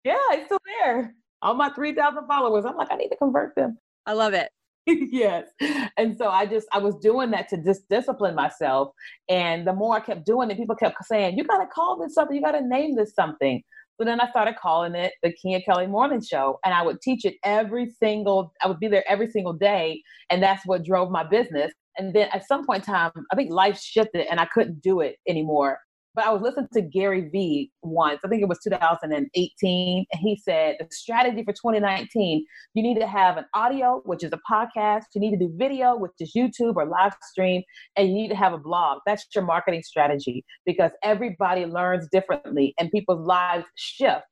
yeah, 0.04 0.16
it's 0.32 0.46
still 0.46 0.58
there 0.82 1.14
all 1.44 1.54
my 1.54 1.68
3,000 1.68 2.26
followers. 2.26 2.64
I'm 2.64 2.76
like, 2.76 2.88
I 2.90 2.96
need 2.96 3.10
to 3.10 3.16
convert 3.16 3.54
them. 3.54 3.78
I 4.06 4.14
love 4.14 4.34
it. 4.34 4.48
yes. 4.86 5.48
And 5.96 6.16
so 6.16 6.28
I 6.28 6.44
just, 6.46 6.66
I 6.72 6.78
was 6.78 6.96
doing 6.96 7.30
that 7.30 7.48
to 7.50 7.62
just 7.62 7.88
discipline 7.88 8.34
myself. 8.34 8.90
And 9.28 9.66
the 9.66 9.72
more 9.72 9.96
I 9.96 10.00
kept 10.00 10.26
doing 10.26 10.50
it, 10.50 10.58
people 10.58 10.76
kept 10.76 10.96
saying, 11.04 11.38
you 11.38 11.44
got 11.44 11.58
to 11.58 11.66
call 11.66 11.98
this 11.98 12.14
something. 12.14 12.36
You 12.36 12.42
got 12.42 12.52
to 12.52 12.66
name 12.66 12.96
this 12.96 13.14
something. 13.14 13.62
So 13.98 14.04
then 14.04 14.20
I 14.20 14.28
started 14.28 14.56
calling 14.56 14.94
it 14.94 15.12
the 15.22 15.32
Kenya 15.40 15.62
Kelly 15.62 15.86
Morning 15.86 16.20
Show. 16.20 16.58
And 16.64 16.74
I 16.74 16.82
would 16.82 17.00
teach 17.00 17.24
it 17.24 17.36
every 17.44 17.92
single, 17.98 18.52
I 18.62 18.66
would 18.66 18.80
be 18.80 18.88
there 18.88 19.04
every 19.08 19.30
single 19.30 19.52
day. 19.52 20.02
And 20.30 20.42
that's 20.42 20.66
what 20.66 20.84
drove 20.84 21.10
my 21.10 21.24
business. 21.24 21.72
And 21.96 22.12
then 22.12 22.28
at 22.32 22.46
some 22.46 22.66
point 22.66 22.86
in 22.86 22.92
time, 22.92 23.12
I 23.32 23.36
think 23.36 23.50
life 23.50 23.78
shifted 23.78 24.26
and 24.30 24.40
I 24.40 24.46
couldn't 24.46 24.82
do 24.82 25.00
it 25.00 25.16
anymore. 25.28 25.78
But 26.14 26.26
I 26.26 26.30
was 26.30 26.42
listening 26.42 26.68
to 26.74 26.82
Gary 26.82 27.28
Vee 27.28 27.72
once, 27.82 28.20
I 28.24 28.28
think 28.28 28.42
it 28.42 28.48
was 28.48 28.60
2018, 28.62 30.06
and 30.12 30.20
he 30.20 30.36
said 30.36 30.76
the 30.78 30.86
strategy 30.92 31.42
for 31.42 31.52
2019, 31.52 32.44
you 32.74 32.82
need 32.82 33.00
to 33.00 33.06
have 33.06 33.36
an 33.36 33.46
audio, 33.54 34.00
which 34.04 34.22
is 34.22 34.32
a 34.32 34.40
podcast, 34.50 35.04
you 35.14 35.20
need 35.20 35.32
to 35.32 35.36
do 35.36 35.52
video, 35.56 35.96
which 35.96 36.12
is 36.20 36.32
YouTube 36.36 36.76
or 36.76 36.86
live 36.86 37.14
stream, 37.22 37.62
and 37.96 38.08
you 38.08 38.14
need 38.14 38.28
to 38.28 38.36
have 38.36 38.52
a 38.52 38.58
blog. 38.58 39.00
That's 39.06 39.26
your 39.34 39.44
marketing 39.44 39.82
strategy 39.82 40.44
because 40.64 40.92
everybody 41.02 41.66
learns 41.66 42.08
differently 42.12 42.74
and 42.78 42.90
people's 42.90 43.26
lives 43.26 43.66
shift. 43.74 44.24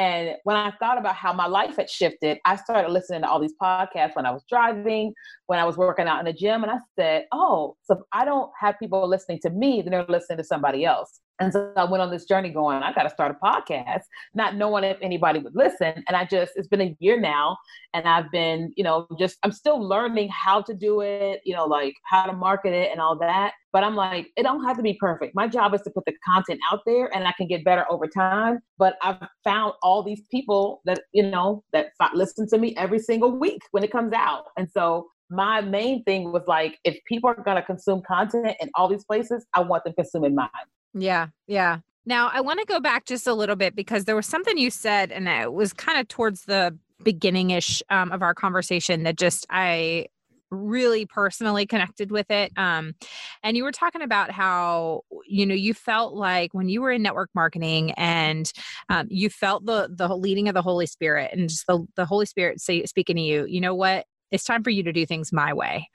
And 0.00 0.36
when 0.44 0.56
I 0.56 0.70
thought 0.80 0.96
about 0.96 1.14
how 1.14 1.34
my 1.34 1.46
life 1.46 1.76
had 1.76 1.90
shifted, 1.90 2.38
I 2.46 2.56
started 2.56 2.90
listening 2.90 3.20
to 3.20 3.28
all 3.28 3.38
these 3.38 3.52
podcasts 3.62 4.16
when 4.16 4.24
I 4.24 4.30
was 4.30 4.42
driving, 4.48 5.12
when 5.46 5.58
I 5.58 5.64
was 5.64 5.76
working 5.76 6.06
out 6.06 6.20
in 6.20 6.24
the 6.24 6.32
gym. 6.32 6.62
And 6.62 6.72
I 6.72 6.78
said, 6.98 7.26
oh, 7.32 7.76
so 7.82 7.96
if 7.96 8.00
I 8.10 8.24
don't 8.24 8.50
have 8.58 8.78
people 8.78 9.06
listening 9.06 9.40
to 9.42 9.50
me, 9.50 9.82
then 9.82 9.90
they're 9.90 10.06
listening 10.08 10.38
to 10.38 10.44
somebody 10.44 10.86
else. 10.86 11.20
And 11.40 11.52
so 11.52 11.72
I 11.74 11.84
went 11.84 12.02
on 12.02 12.10
this 12.10 12.26
journey 12.26 12.50
going, 12.50 12.82
I 12.82 12.92
got 12.92 13.04
to 13.04 13.10
start 13.10 13.34
a 13.34 13.44
podcast, 13.44 14.02
not 14.34 14.56
knowing 14.56 14.84
if 14.84 14.98
anybody 15.00 15.38
would 15.38 15.56
listen. 15.56 16.04
And 16.06 16.16
I 16.16 16.26
just, 16.26 16.52
it's 16.54 16.68
been 16.68 16.82
a 16.82 16.94
year 17.00 17.18
now. 17.18 17.56
And 17.94 18.06
I've 18.06 18.30
been, 18.30 18.72
you 18.76 18.84
know, 18.84 19.06
just, 19.18 19.38
I'm 19.42 19.50
still 19.50 19.80
learning 19.80 20.28
how 20.28 20.60
to 20.60 20.74
do 20.74 21.00
it, 21.00 21.40
you 21.44 21.54
know, 21.54 21.64
like 21.64 21.94
how 22.04 22.26
to 22.26 22.32
market 22.34 22.74
it 22.74 22.92
and 22.92 23.00
all 23.00 23.18
that. 23.18 23.54
But 23.72 23.84
I'm 23.84 23.96
like, 23.96 24.28
it 24.36 24.42
don't 24.42 24.64
have 24.64 24.76
to 24.76 24.82
be 24.82 24.94
perfect. 25.00 25.34
My 25.34 25.48
job 25.48 25.74
is 25.74 25.80
to 25.82 25.90
put 25.90 26.04
the 26.04 26.12
content 26.26 26.60
out 26.70 26.80
there 26.84 27.14
and 27.14 27.26
I 27.26 27.32
can 27.32 27.48
get 27.48 27.64
better 27.64 27.90
over 27.90 28.06
time. 28.06 28.58
But 28.76 28.96
I've 29.02 29.26
found 29.42 29.72
all 29.82 30.02
these 30.02 30.22
people 30.30 30.82
that, 30.84 31.00
you 31.12 31.22
know, 31.22 31.64
that 31.72 31.88
listen 32.14 32.48
to 32.48 32.58
me 32.58 32.76
every 32.76 32.98
single 32.98 33.38
week 33.38 33.62
when 33.70 33.82
it 33.82 33.90
comes 33.90 34.12
out. 34.12 34.44
And 34.58 34.68
so 34.70 35.06
my 35.30 35.60
main 35.60 36.02
thing 36.04 36.32
was 36.32 36.42
like, 36.46 36.78
if 36.84 36.98
people 37.06 37.30
are 37.30 37.42
going 37.42 37.56
to 37.56 37.62
consume 37.62 38.02
content 38.06 38.56
in 38.60 38.68
all 38.74 38.88
these 38.88 39.04
places, 39.04 39.46
I 39.54 39.60
want 39.60 39.84
them 39.84 39.94
consuming 39.94 40.34
mine. 40.34 40.48
Yeah. 40.94 41.28
Yeah. 41.46 41.78
Now, 42.06 42.30
I 42.32 42.40
want 42.40 42.60
to 42.60 42.66
go 42.66 42.80
back 42.80 43.04
just 43.04 43.26
a 43.26 43.34
little 43.34 43.56
bit 43.56 43.76
because 43.76 44.04
there 44.04 44.16
was 44.16 44.26
something 44.26 44.56
you 44.58 44.70
said, 44.70 45.12
and 45.12 45.28
it 45.28 45.52
was 45.52 45.72
kind 45.72 46.00
of 46.00 46.08
towards 46.08 46.44
the 46.44 46.76
beginning 47.02 47.50
ish 47.50 47.82
um, 47.90 48.10
of 48.12 48.22
our 48.22 48.34
conversation 48.34 49.04
that 49.04 49.16
just 49.16 49.46
I 49.50 50.06
really 50.50 51.06
personally 51.06 51.66
connected 51.66 52.10
with 52.10 52.30
it. 52.30 52.52
Um, 52.56 52.94
and 53.42 53.56
you 53.56 53.62
were 53.64 53.72
talking 53.72 54.02
about 54.02 54.30
how 54.30 55.02
you 55.26 55.46
know 55.46 55.54
you 55.54 55.74
felt 55.74 56.14
like 56.14 56.52
when 56.52 56.68
you 56.68 56.82
were 56.82 56.90
in 56.90 57.02
network 57.02 57.30
marketing 57.34 57.92
and 57.92 58.52
um, 58.88 59.06
you 59.10 59.30
felt 59.30 59.64
the 59.66 59.88
the 59.94 60.08
leading 60.14 60.48
of 60.48 60.54
the 60.54 60.62
Holy 60.62 60.86
Spirit 60.86 61.30
and 61.32 61.48
just 61.48 61.66
the 61.66 61.86
the 61.96 62.04
Holy 62.04 62.26
Spirit 62.26 62.60
say, 62.60 62.84
speaking 62.86 63.16
to 63.16 63.22
you. 63.22 63.46
You 63.46 63.60
know 63.60 63.74
what? 63.74 64.06
It's 64.30 64.44
time 64.44 64.62
for 64.62 64.70
you 64.70 64.82
to 64.82 64.92
do 64.92 65.06
things 65.06 65.32
my 65.32 65.52
way. 65.52 65.88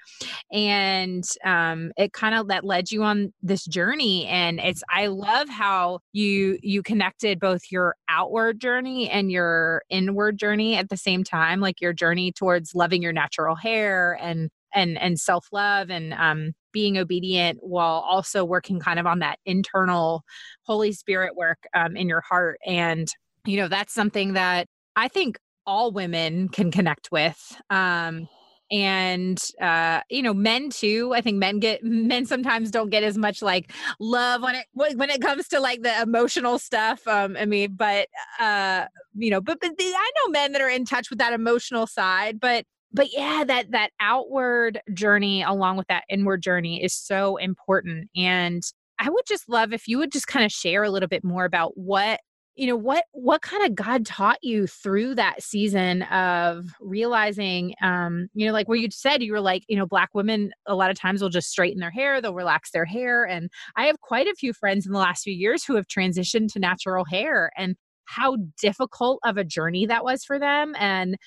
And 0.51 1.23
um, 1.43 1.91
it 1.97 2.13
kind 2.13 2.35
of 2.35 2.47
that 2.47 2.63
led 2.63 2.91
you 2.91 3.03
on 3.03 3.33
this 3.41 3.65
journey 3.65 4.25
and 4.27 4.59
it's 4.59 4.83
i 4.89 5.07
love 5.07 5.49
how 5.49 5.99
you 6.13 6.57
you 6.61 6.81
connected 6.83 7.39
both 7.39 7.61
your 7.71 7.95
outward 8.09 8.59
journey 8.59 9.09
and 9.09 9.31
your 9.31 9.83
inward 9.89 10.37
journey 10.37 10.75
at 10.75 10.89
the 10.89 10.97
same 10.97 11.23
time 11.23 11.59
like 11.59 11.81
your 11.81 11.93
journey 11.93 12.31
towards 12.31 12.75
loving 12.75 13.01
your 13.01 13.13
natural 13.13 13.55
hair 13.55 14.17
and 14.21 14.49
and 14.73 14.97
and 14.97 15.19
self-love 15.19 15.89
and 15.89 16.13
um, 16.13 16.53
being 16.71 16.97
obedient 16.97 17.59
while 17.61 18.03
also 18.07 18.43
working 18.43 18.79
kind 18.79 18.99
of 18.99 19.05
on 19.05 19.19
that 19.19 19.39
internal 19.45 20.23
holy 20.63 20.91
spirit 20.91 21.35
work 21.35 21.59
um, 21.73 21.95
in 21.95 22.09
your 22.09 22.21
heart. 22.21 22.59
And 22.65 23.07
you 23.45 23.57
know 23.57 23.67
that's 23.67 23.93
something 23.93 24.33
that 24.33 24.67
i 24.95 25.07
think 25.07 25.37
all 25.65 25.91
women 25.91 26.49
can 26.49 26.71
connect 26.71 27.11
with. 27.11 27.61
Um, 27.69 28.27
and 28.71 29.51
uh 29.61 30.01
you 30.09 30.23
know 30.23 30.33
men 30.33 30.69
too 30.69 31.13
i 31.13 31.21
think 31.21 31.37
men 31.37 31.59
get 31.59 31.79
men 31.83 32.25
sometimes 32.25 32.71
don't 32.71 32.89
get 32.89 33.03
as 33.03 33.17
much 33.17 33.41
like 33.41 33.71
love 33.99 34.41
when 34.41 34.55
it 34.55 34.65
when 34.73 35.09
it 35.09 35.21
comes 35.21 35.47
to 35.47 35.59
like 35.59 35.81
the 35.83 36.01
emotional 36.01 36.57
stuff 36.57 37.07
um 37.07 37.37
i 37.39 37.45
mean 37.45 37.75
but 37.75 38.07
uh 38.39 38.85
you 39.13 39.29
know 39.29 39.39
but, 39.39 39.59
but 39.61 39.77
the, 39.77 39.83
i 39.83 40.11
know 40.17 40.31
men 40.31 40.51
that 40.51 40.61
are 40.61 40.69
in 40.69 40.85
touch 40.85 41.09
with 41.09 41.19
that 41.19 41.33
emotional 41.33 41.85
side 41.85 42.39
but 42.39 42.65
but 42.91 43.13
yeah 43.13 43.43
that 43.45 43.69
that 43.71 43.91
outward 43.99 44.81
journey 44.93 45.43
along 45.43 45.77
with 45.77 45.87
that 45.87 46.03
inward 46.09 46.41
journey 46.41 46.83
is 46.83 46.93
so 46.93 47.37
important 47.37 48.09
and 48.15 48.63
i 48.97 49.09
would 49.09 49.25
just 49.27 49.47
love 49.47 49.73
if 49.73 49.87
you 49.87 49.99
would 49.99 50.11
just 50.11 50.27
kind 50.27 50.43
of 50.43 50.51
share 50.51 50.83
a 50.83 50.89
little 50.89 51.09
bit 51.09 51.23
more 51.23 51.45
about 51.45 51.77
what 51.77 52.19
you 52.55 52.67
know 52.67 52.75
what 52.75 53.05
what 53.11 53.41
kind 53.41 53.65
of 53.65 53.75
god 53.75 54.05
taught 54.05 54.37
you 54.41 54.65
through 54.65 55.13
that 55.13 55.41
season 55.41 56.03
of 56.03 56.65
realizing 56.79 57.73
um 57.81 58.27
you 58.33 58.45
know 58.45 58.53
like 58.53 58.67
where 58.67 58.77
you 58.77 58.89
said 58.91 59.21
you 59.21 59.31
were 59.31 59.41
like 59.41 59.63
you 59.67 59.75
know 59.75 59.85
black 59.85 60.09
women 60.13 60.51
a 60.65 60.75
lot 60.75 60.89
of 60.89 60.97
times 60.97 61.21
will 61.21 61.29
just 61.29 61.49
straighten 61.49 61.79
their 61.79 61.91
hair 61.91 62.21
they'll 62.21 62.33
relax 62.33 62.71
their 62.71 62.85
hair 62.85 63.25
and 63.25 63.49
i 63.75 63.85
have 63.85 63.99
quite 64.01 64.27
a 64.27 64.35
few 64.35 64.53
friends 64.53 64.85
in 64.85 64.91
the 64.91 64.99
last 64.99 65.23
few 65.23 65.33
years 65.33 65.63
who 65.65 65.75
have 65.75 65.87
transitioned 65.87 66.51
to 66.51 66.59
natural 66.59 67.05
hair 67.05 67.51
and 67.57 67.75
how 68.05 68.37
difficult 68.61 69.19
of 69.25 69.37
a 69.37 69.43
journey 69.43 69.85
that 69.85 70.03
was 70.03 70.23
for 70.23 70.39
them 70.39 70.73
and 70.77 71.17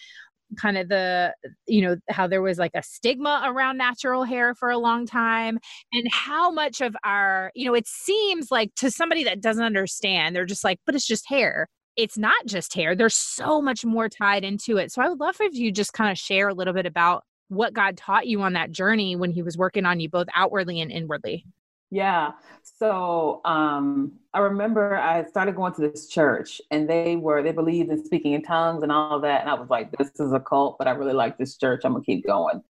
kind 0.57 0.79
of 0.79 0.89
the 0.89 1.35
you 1.67 1.83
know 1.83 1.97
how 2.09 2.27
there 2.27 2.43
was 2.43 2.59
like 2.59 2.71
a 2.75 2.83
stigma 2.83 3.43
around 3.47 3.77
natural 3.77 4.25
hair 4.25 4.55
for 4.55 4.71
a 4.71 4.79
long 4.79 5.07
time 5.07 5.59
and 5.93 6.07
how 6.11 6.51
much 6.51 6.81
of 6.81 6.97
our 7.05 7.51
you 7.55 7.67
know 7.67 7.75
it 7.75 7.87
seems 7.87 8.51
like 8.51 8.75
to 8.75 8.91
somebody 8.91 9.25
that 9.25 9.41
doesn't 9.41 9.65
understand 9.65 10.35
they're 10.35 10.47
just 10.47 10.65
like 10.65 10.79
but 10.87 10.95
it's 10.95 11.07
just 11.07 11.29
hair. 11.29 11.69
It's 11.97 12.17
not 12.17 12.47
just 12.47 12.75
hair. 12.75 12.95
There's 12.95 13.17
so 13.17 13.61
much 13.61 13.85
more 13.85 14.09
tied 14.09 14.45
into 14.45 14.77
it. 14.77 14.93
So 14.93 15.03
i 15.03 15.09
would 15.09 15.21
love 15.21 15.37
if 15.41 15.55
you 15.55 15.73
just 15.73 15.93
kind 15.93 16.11
of 16.11 16.19
share 16.19 16.49
a 16.49 16.55
little 16.55 16.75
bit 16.75 16.87
about 16.87 17.25
what 17.49 17.73
god 17.73 17.97
taught 17.97 18.27
you 18.27 18.43
on 18.43 18.53
that 18.53 18.71
journey 18.71 19.17
when 19.17 19.31
he 19.31 19.43
was 19.43 19.57
working 19.57 19.87
on 19.87 20.01
you 20.01 20.09
both 20.09 20.27
outwardly 20.35 20.81
and 20.81 20.93
inwardly 20.93 21.45
yeah. 21.91 22.33
So 22.63 23.41
um, 23.45 24.13
I 24.35 24.41
remember 24.41 24.97
I 24.97 25.25
started 25.25 25.57
going 25.57 25.73
to 25.75 25.81
this 25.81 26.09
church 26.09 26.61
and 26.71 26.89
they 26.89 27.17
were, 27.17 27.43
they 27.43 27.53
believed 27.53 27.91
in 27.91 28.05
speaking 28.05 28.35
in 28.35 28.43
tongues 28.43 28.83
and 28.83 28.93
all 28.93 29.21
that. 29.21 29.41
And 29.41 29.51
I 29.51 29.55
was 29.55 29.71
like, 29.71 29.91
this 29.97 30.11
is 30.21 30.33
a 30.33 30.41
cult, 30.41 30.77
but 30.79 30.87
I 30.87 30.93
really 30.93 31.15
like 31.15 31.39
this 31.39 31.57
church. 31.57 31.83
I'm 31.85 31.93
going 31.93 32.05
to 32.05 32.07
keep 32.07 32.27
going. 32.27 32.63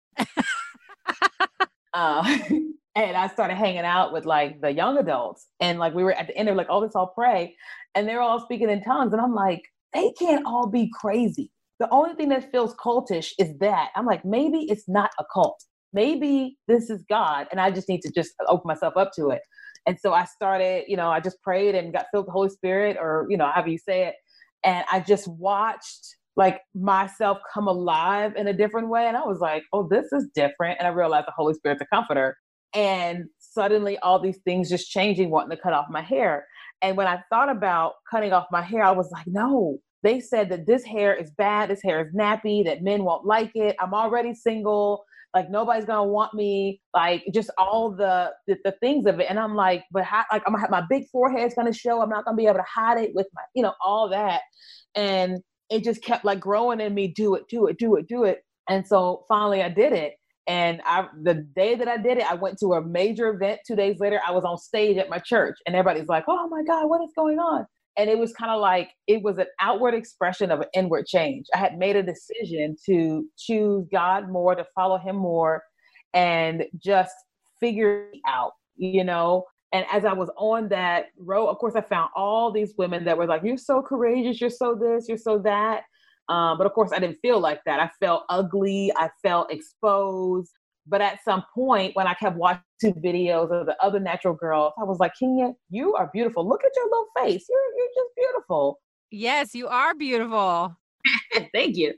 Uh, 1.94 2.38
and 2.94 3.16
I 3.16 3.28
started 3.28 3.56
hanging 3.56 3.80
out 3.80 4.12
with 4.12 4.24
like 4.24 4.60
the 4.60 4.72
young 4.72 4.98
adults. 4.98 5.46
And 5.60 5.78
like 5.78 5.94
we 5.94 6.04
were 6.04 6.12
at 6.12 6.28
the 6.28 6.36
end, 6.36 6.48
they're 6.48 6.54
like, 6.54 6.68
oh, 6.70 6.78
let's 6.78 6.96
all 6.96 7.08
pray. 7.08 7.56
And 7.94 8.08
they're 8.08 8.20
all 8.20 8.40
speaking 8.40 8.70
in 8.70 8.82
tongues. 8.82 9.12
And 9.12 9.20
I'm 9.20 9.34
like, 9.34 9.64
they 9.92 10.12
can't 10.12 10.46
all 10.46 10.66
be 10.66 10.90
crazy. 10.92 11.50
The 11.78 11.88
only 11.90 12.14
thing 12.14 12.28
that 12.30 12.50
feels 12.50 12.74
cultish 12.74 13.32
is 13.38 13.56
that. 13.58 13.90
I'm 13.94 14.06
like, 14.06 14.24
maybe 14.24 14.66
it's 14.70 14.88
not 14.88 15.10
a 15.18 15.24
cult. 15.32 15.62
Maybe 15.92 16.58
this 16.68 16.90
is 16.90 17.02
God. 17.08 17.46
And 17.50 17.60
I 17.60 17.70
just 17.70 17.88
need 17.88 18.02
to 18.02 18.12
just 18.12 18.32
open 18.46 18.68
myself 18.68 18.96
up 18.96 19.12
to 19.16 19.30
it. 19.30 19.42
And 19.86 19.98
so 19.98 20.12
I 20.12 20.24
started, 20.24 20.84
you 20.86 20.96
know, 20.96 21.10
I 21.10 21.20
just 21.20 21.40
prayed 21.42 21.74
and 21.74 21.92
got 21.92 22.06
filled 22.10 22.24
with 22.24 22.28
the 22.28 22.32
Holy 22.32 22.50
Spirit, 22.50 22.96
or, 23.00 23.26
you 23.30 23.36
know, 23.36 23.46
however 23.46 23.68
you 23.68 23.78
say 23.78 24.06
it. 24.06 24.14
And 24.64 24.84
I 24.92 25.00
just 25.00 25.28
watched 25.28 26.16
like 26.36 26.60
myself 26.74 27.38
come 27.52 27.66
alive 27.66 28.34
in 28.36 28.46
a 28.46 28.52
different 28.52 28.88
way. 28.88 29.06
And 29.06 29.16
I 29.16 29.24
was 29.24 29.40
like, 29.40 29.64
oh, 29.72 29.88
this 29.88 30.12
is 30.12 30.28
different. 30.34 30.78
And 30.78 30.86
I 30.86 30.90
realized 30.90 31.26
the 31.26 31.32
Holy 31.36 31.54
Spirit's 31.54 31.82
a 31.82 31.86
comforter. 31.86 32.36
And 32.74 33.24
suddenly 33.38 33.98
all 34.00 34.20
these 34.20 34.38
things 34.44 34.68
just 34.68 34.90
changing, 34.90 35.30
wanting 35.30 35.56
to 35.56 35.62
cut 35.62 35.72
off 35.72 35.86
my 35.88 36.02
hair. 36.02 36.46
And 36.82 36.96
when 36.96 37.06
I 37.06 37.22
thought 37.30 37.50
about 37.50 37.94
cutting 38.10 38.32
off 38.32 38.46
my 38.52 38.62
hair, 38.62 38.84
I 38.84 38.92
was 38.92 39.10
like, 39.10 39.26
no, 39.26 39.78
they 40.02 40.20
said 40.20 40.48
that 40.50 40.66
this 40.66 40.84
hair 40.84 41.14
is 41.14 41.30
bad, 41.32 41.70
this 41.70 41.82
hair 41.82 42.06
is 42.06 42.14
nappy, 42.14 42.64
that 42.66 42.82
men 42.82 43.04
won't 43.04 43.24
like 43.26 43.50
it. 43.54 43.74
I'm 43.80 43.94
already 43.94 44.34
single, 44.34 45.04
like 45.38 45.50
nobody's 45.50 45.84
gonna 45.84 46.04
want 46.04 46.34
me, 46.34 46.80
like 46.94 47.24
just 47.32 47.50
all 47.58 47.94
the 47.94 48.32
the, 48.48 48.56
the 48.64 48.72
things 48.80 49.06
of 49.06 49.20
it. 49.20 49.26
And 49.30 49.38
I'm 49.38 49.54
like, 49.54 49.84
but 49.92 50.02
how, 50.02 50.24
like 50.32 50.42
I'm 50.46 50.52
gonna 50.52 50.60
have 50.62 50.70
my 50.70 50.84
big 50.90 51.04
forehead's 51.12 51.54
gonna 51.54 51.72
show. 51.72 52.02
I'm 52.02 52.08
not 52.08 52.24
gonna 52.24 52.36
be 52.36 52.46
able 52.46 52.56
to 52.56 52.64
hide 52.68 52.98
it 52.98 53.12
with 53.14 53.28
my, 53.34 53.42
you 53.54 53.62
know, 53.62 53.72
all 53.84 54.08
that. 54.10 54.40
And 54.96 55.38
it 55.70 55.84
just 55.84 56.02
kept 56.02 56.24
like 56.24 56.40
growing 56.40 56.80
in 56.80 56.92
me, 56.92 57.08
do 57.08 57.36
it, 57.36 57.44
do 57.48 57.68
it, 57.68 57.78
do 57.78 57.94
it, 57.94 58.08
do 58.08 58.24
it. 58.24 58.38
And 58.68 58.84
so 58.86 59.24
finally 59.28 59.62
I 59.62 59.68
did 59.68 59.92
it. 59.92 60.14
And 60.48 60.80
I, 60.84 61.06
the 61.22 61.34
day 61.54 61.74
that 61.76 61.86
I 61.86 61.98
did 61.98 62.18
it, 62.18 62.24
I 62.28 62.34
went 62.34 62.58
to 62.60 62.72
a 62.72 62.82
major 62.82 63.28
event. 63.28 63.60
Two 63.66 63.76
days 63.76 64.00
later, 64.00 64.18
I 64.26 64.32
was 64.32 64.44
on 64.44 64.56
stage 64.56 64.96
at 64.96 65.10
my 65.10 65.18
church, 65.18 65.56
and 65.66 65.76
everybody's 65.76 66.08
like, 66.08 66.24
"Oh 66.26 66.48
my 66.48 66.62
God, 66.66 66.88
what 66.88 67.04
is 67.04 67.12
going 67.14 67.38
on?" 67.38 67.66
And 67.98 68.08
it 68.08 68.16
was 68.18 68.32
kind 68.32 68.50
of 68.52 68.60
like 68.60 68.90
it 69.08 69.22
was 69.22 69.38
an 69.38 69.46
outward 69.60 69.92
expression 69.92 70.50
of 70.52 70.60
an 70.60 70.68
inward 70.74 71.06
change. 71.06 71.46
I 71.52 71.58
had 71.58 71.76
made 71.76 71.96
a 71.96 72.02
decision 72.02 72.76
to 72.86 73.26
choose 73.36 73.86
God 73.92 74.30
more, 74.30 74.54
to 74.54 74.64
follow 74.74 74.98
Him 74.98 75.16
more, 75.16 75.62
and 76.14 76.64
just 76.78 77.14
figure 77.60 78.10
it 78.12 78.20
out, 78.26 78.52
you 78.76 79.04
know. 79.04 79.44
And 79.72 79.84
as 79.92 80.04
I 80.04 80.12
was 80.14 80.30
on 80.38 80.68
that 80.68 81.06
road, 81.18 81.48
of 81.48 81.58
course, 81.58 81.74
I 81.74 81.82
found 81.82 82.10
all 82.16 82.52
these 82.52 82.72
women 82.78 83.04
that 83.04 83.18
were 83.18 83.26
like, 83.26 83.42
"You're 83.44 83.58
so 83.58 83.82
courageous. 83.82 84.40
You're 84.40 84.48
so 84.50 84.74
this. 84.80 85.08
You're 85.08 85.18
so 85.18 85.38
that." 85.40 85.82
Um, 86.28 86.56
but 86.58 86.66
of 86.66 86.72
course, 86.72 86.92
I 86.92 86.98
didn't 86.98 87.18
feel 87.20 87.40
like 87.40 87.60
that. 87.66 87.80
I 87.80 87.90
felt 88.00 88.24
ugly. 88.28 88.92
I 88.96 89.10
felt 89.22 89.52
exposed. 89.52 90.52
But 90.88 91.00
at 91.00 91.22
some 91.24 91.44
point, 91.54 91.94
when 91.94 92.06
I 92.06 92.14
kept 92.14 92.36
watching 92.36 92.62
videos 92.82 93.50
of 93.50 93.66
the 93.66 93.76
other 93.82 94.00
natural 94.00 94.34
girls, 94.34 94.72
I 94.80 94.84
was 94.84 94.98
like, 94.98 95.12
Kenya, 95.18 95.52
you 95.70 95.94
are 95.94 96.10
beautiful. 96.12 96.48
Look 96.48 96.64
at 96.64 96.72
your 96.74 96.84
little 96.84 97.06
face. 97.16 97.46
You're 97.48 97.58
you're 97.76 98.04
just 98.04 98.16
beautiful. 98.16 98.80
Yes, 99.10 99.54
you 99.54 99.68
are 99.68 99.94
beautiful. 99.94 100.76
Thank 101.54 101.76
you. 101.76 101.94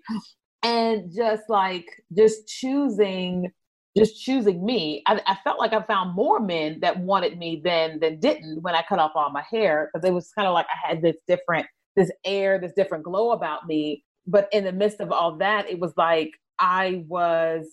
And 0.63 1.11
just 1.15 1.45
like 1.49 1.87
just 2.17 2.47
choosing, 2.49 3.51
just 3.97 4.23
choosing 4.23 4.65
me. 4.65 5.03
I, 5.07 5.21
I, 5.27 5.37
felt 5.43 5.59
like 5.59 5.73
I 5.73 5.83
found 5.83 6.15
more 6.15 6.39
men 6.39 6.81
that 6.81 6.99
wanted 6.99 7.39
me 7.39 7.63
than 7.65 7.99
than 7.99 8.21
didn't 8.21 8.63
when 8.63 8.75
I 8.75 8.85
cut 8.89 8.99
off 8.99 9.13
all 9.15 9.31
my 9.31 9.45
hair 9.51 9.91
because 9.93 10.07
it 10.07 10.13
was 10.13 10.31
kind 10.33 10.47
of 10.47 10.55
like 10.55 10.67
I 10.67 10.89
had 10.89 11.03
this 11.03 11.17
different, 11.27 11.67
this 11.97 12.11
air, 12.25 12.59
this 12.59 12.73
different 12.77 13.05
glow 13.05 13.33
about 13.33 13.67
me 13.67 14.05
but 14.27 14.49
in 14.53 14.65
the 14.65 14.73
midst 14.73 15.01
of 15.01 15.13
all 15.13 15.37
that, 15.39 15.69
it 15.69 15.79
was 15.79 15.93
like 15.97 16.31
I 16.59 17.05
was 17.09 17.67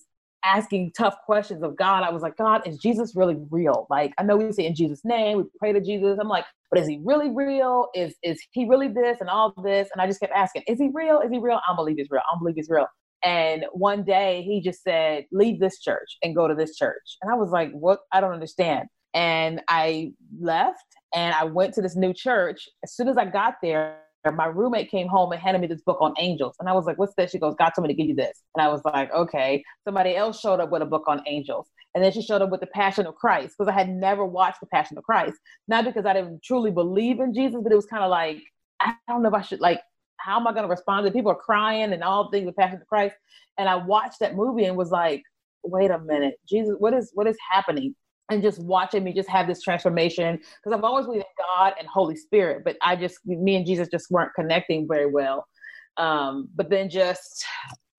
asking 0.43 0.91
tough 0.97 1.15
questions 1.25 1.63
of 1.63 1.75
God. 1.75 2.03
I 2.03 2.11
was 2.11 2.21
like, 2.21 2.37
God, 2.37 2.67
is 2.67 2.77
Jesus 2.77 3.13
really 3.15 3.37
real? 3.49 3.87
Like, 3.89 4.13
I 4.17 4.23
know 4.23 4.37
we 4.37 4.51
say 4.51 4.65
in 4.65 4.75
Jesus' 4.75 5.01
name, 5.03 5.37
we 5.37 5.43
pray 5.59 5.73
to 5.73 5.81
Jesus. 5.81 6.17
I'm 6.21 6.27
like, 6.27 6.45
but 6.69 6.79
is 6.79 6.87
he 6.87 7.01
really 7.03 7.29
real? 7.31 7.87
Is 7.95 8.15
is 8.23 8.41
he 8.51 8.67
really 8.67 8.87
this 8.87 9.17
and 9.21 9.29
all 9.29 9.53
this? 9.63 9.89
And 9.93 10.01
I 10.01 10.07
just 10.07 10.19
kept 10.19 10.33
asking, 10.33 10.63
is 10.67 10.79
he 10.79 10.89
real? 10.93 11.21
Is 11.21 11.31
he 11.31 11.39
real? 11.39 11.59
I 11.67 11.75
believe 11.75 11.97
he's 11.97 12.09
real. 12.09 12.21
I 12.21 12.37
believe 12.39 12.55
he's 12.55 12.69
real. 12.69 12.87
And 13.23 13.65
one 13.71 14.03
day 14.03 14.43
he 14.43 14.61
just 14.61 14.83
said, 14.83 15.25
leave 15.31 15.59
this 15.59 15.79
church 15.79 16.17
and 16.21 16.35
go 16.35 16.47
to 16.47 16.55
this 16.55 16.75
church. 16.75 17.17
And 17.21 17.31
I 17.31 17.35
was 17.35 17.49
like, 17.49 17.71
what? 17.71 17.99
I 18.11 18.21
don't 18.21 18.33
understand. 18.33 18.87
And 19.13 19.61
I 19.67 20.11
left 20.39 20.83
and 21.15 21.33
I 21.33 21.45
went 21.45 21.73
to 21.75 21.81
this 21.81 21.95
new 21.95 22.13
church. 22.13 22.67
As 22.83 22.93
soon 22.95 23.07
as 23.07 23.17
I 23.17 23.25
got 23.25 23.55
there, 23.61 24.01
my 24.35 24.47
roommate 24.47 24.91
came 24.91 25.07
home 25.07 25.31
and 25.31 25.41
handed 25.41 25.61
me 25.61 25.67
this 25.67 25.81
book 25.81 25.99
on 26.01 26.13
angels. 26.19 26.55
And 26.59 26.67
I 26.67 26.73
was 26.73 26.85
like, 26.85 26.97
what's 26.97 27.13
this? 27.15 27.31
She 27.31 27.39
goes, 27.39 27.55
God 27.57 27.69
told 27.69 27.87
me 27.87 27.93
to 27.93 27.97
give 27.97 28.09
you 28.09 28.15
this. 28.15 28.43
And 28.55 28.65
I 28.65 28.67
was 28.67 28.81
like, 28.83 29.11
okay. 29.13 29.63
Somebody 29.85 30.15
else 30.15 30.39
showed 30.39 30.59
up 30.59 30.71
with 30.71 30.81
a 30.81 30.85
book 30.85 31.03
on 31.07 31.21
angels. 31.27 31.69
And 31.95 32.03
then 32.03 32.11
she 32.11 32.21
showed 32.21 32.41
up 32.41 32.49
with 32.49 32.59
the 32.59 32.67
Passion 32.67 33.05
of 33.05 33.15
Christ 33.15 33.55
because 33.57 33.71
I 33.71 33.77
had 33.77 33.89
never 33.89 34.25
watched 34.25 34.59
the 34.59 34.67
Passion 34.67 34.97
of 34.97 35.03
Christ. 35.03 35.37
Not 35.67 35.85
because 35.85 36.05
I 36.05 36.13
didn't 36.13 36.43
truly 36.43 36.71
believe 36.71 37.19
in 37.19 37.33
Jesus, 37.33 37.61
but 37.61 37.71
it 37.71 37.75
was 37.75 37.85
kind 37.85 38.03
of 38.03 38.09
like, 38.09 38.41
I 38.81 38.95
don't 39.07 39.23
know 39.23 39.29
if 39.29 39.35
I 39.35 39.41
should, 39.41 39.61
like, 39.61 39.81
how 40.17 40.39
am 40.39 40.47
I 40.47 40.51
going 40.51 40.63
to 40.63 40.69
respond 40.69 41.05
to 41.05 41.11
people 41.11 41.31
are 41.31 41.35
crying 41.35 41.93
and 41.93 42.03
all 42.03 42.29
things 42.29 42.45
with 42.45 42.55
Passion 42.55 42.81
of 42.81 42.87
Christ? 42.87 43.15
And 43.57 43.69
I 43.69 43.75
watched 43.75 44.19
that 44.19 44.35
movie 44.35 44.65
and 44.65 44.75
was 44.75 44.91
like, 44.91 45.23
wait 45.63 45.91
a 45.91 45.99
minute, 45.99 46.35
Jesus, 46.47 46.75
what 46.79 46.93
is 46.93 47.11
what 47.13 47.27
is 47.27 47.37
happening? 47.51 47.95
And 48.29 48.41
just 48.41 48.59
watching 48.59 49.03
me 49.03 49.13
just 49.13 49.29
have 49.29 49.47
this 49.47 49.61
transformation 49.61 50.37
because 50.37 50.77
I've 50.77 50.83
always 50.83 51.05
believed 51.05 51.25
in 51.25 51.45
God 51.57 51.73
and 51.79 51.87
Holy 51.87 52.15
Spirit, 52.15 52.63
but 52.65 52.77
I 52.81 52.95
just 52.95 53.25
me 53.25 53.55
and 53.55 53.65
Jesus 53.65 53.87
just 53.89 54.11
weren't 54.11 54.33
connecting 54.35 54.87
very 54.87 55.05
well. 55.09 55.47
Um, 55.97 56.49
but 56.55 56.69
then 56.69 56.89
just 56.89 57.45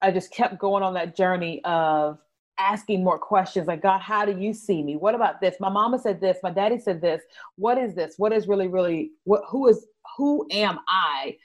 I 0.03 0.11
just 0.11 0.33
kept 0.33 0.59
going 0.59 0.83
on 0.83 0.95
that 0.95 1.17
journey 1.17 1.61
of 1.65 2.19
asking 2.59 3.05
more 3.05 3.19
questions 3.19 3.67
like 3.67 3.83
God, 3.83 4.01
how 4.01 4.25
do 4.25 4.37
you 4.39 4.53
see 4.53 4.83
me? 4.83 4.97
What 4.97 5.15
about 5.15 5.41
this? 5.41 5.57
My 5.61 5.69
mama 5.69 5.99
said 5.99 6.21
this, 6.21 6.39
my 6.43 6.51
daddy 6.51 6.79
said 6.79 7.01
this. 7.01 7.23
What 7.57 7.79
is 7.79 7.95
this? 7.95 8.15
What 8.19 8.33
is 8.33 8.49
really, 8.49 8.69
really 8.69 9.13
what 9.25 9.43
who 9.49 9.69
is 9.69 9.87
who 10.17 10.47
am 10.51 10.79
I? 10.89 11.37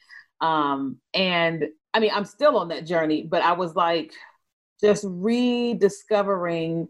Um, 0.41 0.97
and 1.13 1.65
I 1.93 1.99
mean 1.99 2.11
I'm 2.13 2.25
still 2.25 2.57
on 2.57 2.67
that 2.69 2.85
journey, 2.85 3.23
but 3.23 3.41
I 3.41 3.53
was 3.53 3.75
like 3.75 4.11
just 4.81 5.05
rediscovering 5.07 6.89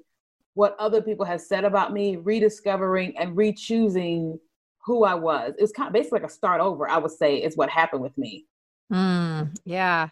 what 0.53 0.75
other 0.79 1.01
people 1.01 1.25
have 1.25 1.41
said 1.41 1.65
about 1.65 1.93
me, 1.93 2.17
rediscovering 2.17 3.17
and 3.17 3.35
re-choosing 3.35 4.39
who 4.85 5.03
I 5.03 5.15
was. 5.15 5.53
It's 5.57 5.71
kind 5.71 5.87
of 5.87 5.93
basically 5.93 6.19
like 6.19 6.29
a 6.29 6.33
start 6.33 6.61
over, 6.61 6.89
I 6.89 6.97
would 6.97 7.11
say, 7.11 7.37
is 7.37 7.57
what 7.57 7.69
happened 7.69 8.01
with 8.01 8.17
me. 8.17 8.45
Mm, 8.91 9.55
yeah. 9.65 10.09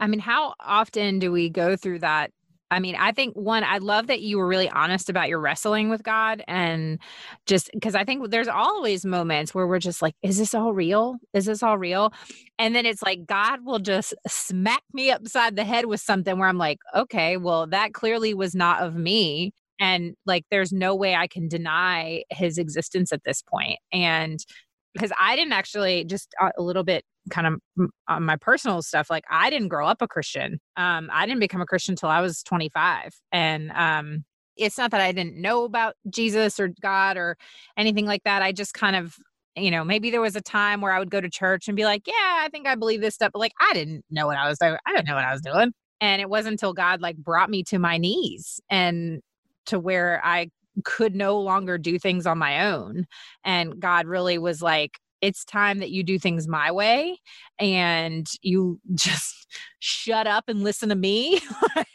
I 0.00 0.06
mean, 0.06 0.20
how 0.20 0.54
often 0.60 1.18
do 1.18 1.32
we 1.32 1.50
go 1.50 1.76
through 1.76 1.98
that? 2.00 2.30
I 2.70 2.80
mean, 2.80 2.94
I 2.94 3.12
think 3.12 3.34
one, 3.34 3.64
I 3.64 3.78
love 3.78 4.06
that 4.06 4.22
you 4.22 4.38
were 4.38 4.46
really 4.46 4.70
honest 4.70 5.10
about 5.10 5.28
your 5.28 5.40
wrestling 5.40 5.90
with 5.90 6.02
God 6.02 6.42
and 6.48 6.98
just 7.44 7.68
because 7.74 7.94
I 7.94 8.04
think 8.04 8.30
there's 8.30 8.48
always 8.48 9.04
moments 9.04 9.54
where 9.54 9.66
we're 9.66 9.78
just 9.78 10.00
like, 10.00 10.14
is 10.22 10.38
this 10.38 10.54
all 10.54 10.72
real? 10.72 11.16
Is 11.34 11.44
this 11.44 11.62
all 11.62 11.76
real? 11.76 12.14
And 12.58 12.74
then 12.74 12.86
it's 12.86 13.02
like 13.02 13.26
God 13.26 13.66
will 13.66 13.78
just 13.78 14.14
smack 14.26 14.82
me 14.94 15.10
upside 15.10 15.54
the 15.54 15.64
head 15.64 15.84
with 15.84 16.00
something 16.00 16.38
where 16.38 16.48
I'm 16.48 16.56
like, 16.56 16.78
okay, 16.96 17.36
well, 17.36 17.66
that 17.66 17.92
clearly 17.92 18.32
was 18.32 18.54
not 18.54 18.80
of 18.80 18.94
me 18.94 19.52
and 19.82 20.14
like 20.26 20.44
there's 20.50 20.72
no 20.72 20.94
way 20.94 21.14
i 21.14 21.26
can 21.26 21.48
deny 21.48 22.22
his 22.30 22.56
existence 22.56 23.12
at 23.12 23.24
this 23.24 23.42
point 23.42 23.78
and 23.92 24.46
because 24.94 25.12
i 25.20 25.36
didn't 25.36 25.52
actually 25.52 26.04
just 26.04 26.34
a 26.56 26.62
little 26.62 26.84
bit 26.84 27.04
kind 27.30 27.46
of 27.46 27.88
on 28.08 28.22
my 28.22 28.36
personal 28.36 28.80
stuff 28.80 29.10
like 29.10 29.24
i 29.30 29.50
didn't 29.50 29.68
grow 29.68 29.86
up 29.86 30.00
a 30.00 30.08
christian. 30.08 30.58
Um 30.76 31.10
i 31.12 31.26
didn't 31.26 31.40
become 31.40 31.60
a 31.60 31.66
christian 31.66 31.92
until 31.92 32.08
i 32.08 32.20
was 32.20 32.42
25 32.44 33.12
and 33.32 33.70
um 33.72 34.24
it's 34.56 34.78
not 34.78 34.90
that 34.92 35.00
i 35.00 35.12
didn't 35.12 35.36
know 35.36 35.64
about 35.64 35.94
jesus 36.08 36.58
or 36.58 36.70
god 36.80 37.16
or 37.16 37.36
anything 37.76 38.06
like 38.06 38.22
that 38.24 38.42
i 38.42 38.52
just 38.52 38.74
kind 38.74 38.96
of 38.96 39.16
you 39.56 39.70
know 39.70 39.84
maybe 39.84 40.10
there 40.10 40.20
was 40.20 40.36
a 40.36 40.40
time 40.40 40.80
where 40.80 40.92
i 40.92 40.98
would 40.98 41.10
go 41.10 41.20
to 41.20 41.28
church 41.28 41.68
and 41.68 41.76
be 41.76 41.84
like 41.84 42.06
yeah 42.06 42.40
i 42.40 42.48
think 42.50 42.66
i 42.66 42.74
believe 42.74 43.00
this 43.00 43.14
stuff 43.14 43.30
but 43.32 43.38
like 43.38 43.52
i 43.60 43.72
didn't 43.72 44.04
know 44.10 44.26
what 44.26 44.36
i 44.36 44.48
was 44.48 44.58
doing 44.58 44.76
i 44.86 44.92
didn't 44.92 45.06
know 45.06 45.14
what 45.14 45.24
i 45.24 45.32
was 45.32 45.42
doing 45.42 45.72
and 46.00 46.20
it 46.20 46.28
wasn't 46.28 46.52
until 46.52 46.72
god 46.72 47.00
like 47.00 47.16
brought 47.16 47.50
me 47.50 47.62
to 47.62 47.78
my 47.78 47.98
knees 47.98 48.60
and 48.68 49.20
to 49.66 49.78
where 49.78 50.20
I 50.24 50.50
could 50.84 51.14
no 51.14 51.38
longer 51.38 51.78
do 51.78 51.98
things 51.98 52.26
on 52.26 52.38
my 52.38 52.68
own. 52.70 53.06
And 53.44 53.78
God 53.80 54.06
really 54.06 54.38
was 54.38 54.62
like, 54.62 54.98
it's 55.20 55.44
time 55.44 55.78
that 55.78 55.90
you 55.90 56.02
do 56.02 56.18
things 56.18 56.48
my 56.48 56.72
way 56.72 57.18
and 57.58 58.26
you 58.42 58.80
just 58.94 59.46
shut 59.78 60.26
up 60.26 60.44
and 60.48 60.64
listen 60.64 60.88
to 60.88 60.94
me. 60.94 61.40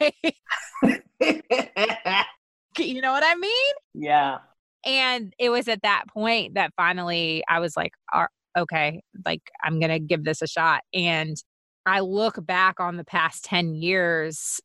you 2.78 3.00
know 3.00 3.12
what 3.12 3.24
I 3.24 3.34
mean? 3.34 3.74
Yeah. 3.94 4.38
And 4.84 5.34
it 5.38 5.50
was 5.50 5.68
at 5.68 5.82
that 5.82 6.04
point 6.08 6.54
that 6.54 6.72
finally 6.76 7.42
I 7.48 7.60
was 7.60 7.76
like, 7.76 7.92
okay, 8.56 9.02
like 9.24 9.42
I'm 9.62 9.80
going 9.80 9.90
to 9.90 9.98
give 9.98 10.24
this 10.24 10.40
a 10.40 10.46
shot. 10.46 10.82
And 10.94 11.36
I 11.84 12.00
look 12.00 12.44
back 12.44 12.80
on 12.80 12.96
the 12.96 13.04
past 13.04 13.44
10 13.44 13.74
years 13.74 14.60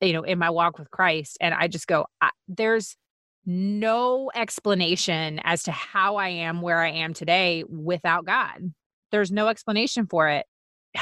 you 0.00 0.12
know, 0.12 0.22
in 0.22 0.38
my 0.38 0.50
walk 0.50 0.78
with 0.78 0.90
Christ. 0.90 1.38
And 1.40 1.54
I 1.54 1.68
just 1.68 1.86
go, 1.86 2.06
I, 2.20 2.30
there's 2.48 2.96
no 3.44 4.30
explanation 4.34 5.40
as 5.44 5.62
to 5.64 5.72
how 5.72 6.16
I 6.16 6.28
am 6.28 6.60
where 6.62 6.80
I 6.80 6.90
am 6.90 7.14
today 7.14 7.64
without 7.68 8.26
God. 8.26 8.72
There's 9.12 9.30
no 9.30 9.48
explanation 9.48 10.06
for 10.06 10.28
it. 10.28 10.46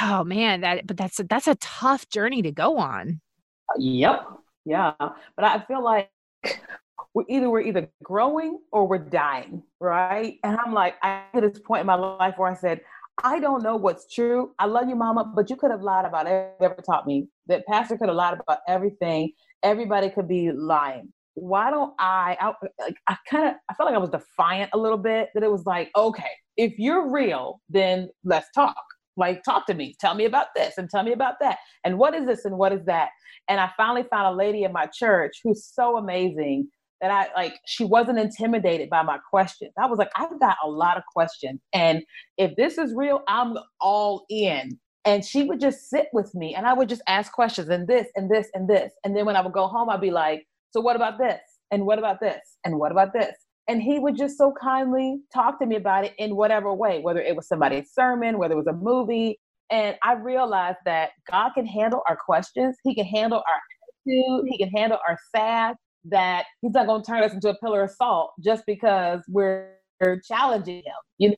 Oh 0.00 0.24
man, 0.24 0.60
that 0.60 0.86
but 0.86 0.96
that's 0.96 1.20
a, 1.20 1.24
that's 1.24 1.46
a 1.46 1.54
tough 1.56 2.08
journey 2.08 2.42
to 2.42 2.52
go 2.52 2.78
on. 2.78 3.20
Uh, 3.70 3.78
yep. 3.78 4.26
Yeah. 4.64 4.92
But 4.98 5.44
I 5.44 5.60
feel 5.66 5.82
like 5.82 6.10
we're 7.14 7.24
either 7.28 7.48
we're 7.48 7.60
either 7.60 7.88
growing 8.02 8.58
or 8.72 8.86
we're 8.86 8.98
dying, 8.98 9.62
right? 9.80 10.38
And 10.42 10.58
I'm 10.58 10.74
like, 10.74 10.96
I 11.02 11.22
at 11.32 11.42
this 11.42 11.60
point 11.60 11.80
in 11.80 11.86
my 11.86 11.94
life 11.94 12.34
where 12.36 12.50
I 12.50 12.54
said, 12.54 12.80
I 13.22 13.38
don't 13.38 13.62
know 13.62 13.76
what's 13.76 14.12
true. 14.12 14.52
I 14.58 14.66
love 14.66 14.88
you, 14.88 14.96
mama, 14.96 15.32
but 15.34 15.48
you 15.48 15.56
could 15.56 15.70
have 15.70 15.82
lied 15.82 16.04
about 16.04 16.26
everything 16.26 16.56
ever 16.60 16.82
taught 16.84 17.06
me. 17.06 17.28
That 17.46 17.64
pastor 17.66 17.96
could 17.96 18.08
have 18.08 18.16
lied 18.16 18.38
about 18.40 18.58
everything. 18.66 19.32
Everybody 19.62 20.10
could 20.10 20.26
be 20.26 20.50
lying. 20.50 21.12
Why 21.34 21.70
don't 21.70 21.94
I? 21.98 22.36
I, 22.40 22.92
I 23.08 23.16
kind 23.28 23.48
of 23.48 23.54
I 23.68 23.74
felt 23.74 23.88
like 23.88 23.94
I 23.94 23.98
was 23.98 24.10
defiant 24.10 24.70
a 24.72 24.78
little 24.78 24.98
bit. 24.98 25.30
That 25.34 25.42
it 25.42 25.50
was 25.50 25.64
like, 25.66 25.90
okay, 25.96 26.30
if 26.56 26.74
you're 26.78 27.10
real, 27.10 27.60
then 27.68 28.08
let's 28.24 28.50
talk. 28.52 28.76
Like, 29.16 29.44
talk 29.44 29.66
to 29.66 29.74
me. 29.74 29.94
Tell 30.00 30.14
me 30.14 30.24
about 30.24 30.48
this 30.56 30.76
and 30.76 30.90
tell 30.90 31.04
me 31.04 31.12
about 31.12 31.34
that. 31.40 31.58
And 31.84 31.98
what 31.98 32.14
is 32.14 32.26
this 32.26 32.44
and 32.44 32.58
what 32.58 32.72
is 32.72 32.84
that? 32.86 33.10
And 33.48 33.60
I 33.60 33.70
finally 33.76 34.04
found 34.10 34.34
a 34.34 34.36
lady 34.36 34.64
in 34.64 34.72
my 34.72 34.86
church 34.86 35.38
who's 35.44 35.64
so 35.64 35.96
amazing 35.96 36.68
that 37.00 37.10
I 37.10 37.28
like 37.34 37.54
she 37.66 37.84
wasn't 37.84 38.18
intimidated 38.18 38.90
by 38.90 39.02
my 39.02 39.18
questions. 39.30 39.72
I 39.78 39.86
was 39.86 39.98
like, 39.98 40.10
I've 40.16 40.38
got 40.40 40.56
a 40.64 40.68
lot 40.68 40.96
of 40.96 41.02
questions. 41.12 41.60
And 41.72 42.02
if 42.38 42.56
this 42.56 42.78
is 42.78 42.94
real, 42.96 43.20
I'm 43.28 43.54
all 43.80 44.24
in. 44.30 44.78
And 45.04 45.24
she 45.24 45.42
would 45.42 45.60
just 45.60 45.90
sit 45.90 46.06
with 46.12 46.34
me 46.34 46.54
and 46.54 46.66
I 46.66 46.72
would 46.72 46.88
just 46.88 47.02
ask 47.06 47.30
questions 47.32 47.68
and 47.68 47.86
this 47.86 48.08
and 48.16 48.30
this 48.30 48.48
and 48.54 48.68
this. 48.68 48.92
And 49.04 49.14
then 49.16 49.26
when 49.26 49.36
I 49.36 49.42
would 49.42 49.52
go 49.52 49.66
home, 49.66 49.90
I'd 49.90 50.00
be 50.00 50.10
like, 50.10 50.46
So 50.70 50.80
what 50.80 50.96
about 50.96 51.18
this? 51.18 51.40
And 51.70 51.84
what 51.86 51.98
about 51.98 52.20
this? 52.20 52.40
And 52.64 52.78
what 52.78 52.92
about 52.92 53.12
this? 53.12 53.36
And 53.68 53.82
he 53.82 53.98
would 53.98 54.16
just 54.16 54.36
so 54.36 54.52
kindly 54.60 55.20
talk 55.32 55.58
to 55.60 55.66
me 55.66 55.76
about 55.76 56.04
it 56.04 56.14
in 56.18 56.36
whatever 56.36 56.72
way, 56.72 57.00
whether 57.00 57.20
it 57.20 57.34
was 57.34 57.48
somebody's 57.48 57.92
sermon, 57.92 58.38
whether 58.38 58.54
it 58.54 58.58
was 58.58 58.66
a 58.66 58.72
movie. 58.72 59.40
And 59.70 59.96
I 60.02 60.14
realized 60.14 60.78
that 60.84 61.10
God 61.30 61.50
can 61.54 61.66
handle 61.66 62.02
our 62.08 62.16
questions, 62.16 62.76
He 62.84 62.94
can 62.94 63.06
handle 63.06 63.38
our 63.38 63.60
attitude, 64.06 64.46
He 64.50 64.58
can 64.58 64.68
handle 64.68 64.98
our 65.08 65.18
sad 65.34 65.76
that 66.06 66.46
he's 66.60 66.72
not 66.72 66.86
going 66.86 67.02
to 67.02 67.06
turn 67.06 67.22
us 67.22 67.32
into 67.32 67.48
a 67.48 67.58
pillar 67.58 67.82
of 67.84 67.90
salt 67.90 68.32
just 68.40 68.64
because 68.66 69.20
we're 69.28 69.70
challenging 70.26 70.76
him. 70.76 70.94
You 71.18 71.30
know, 71.30 71.36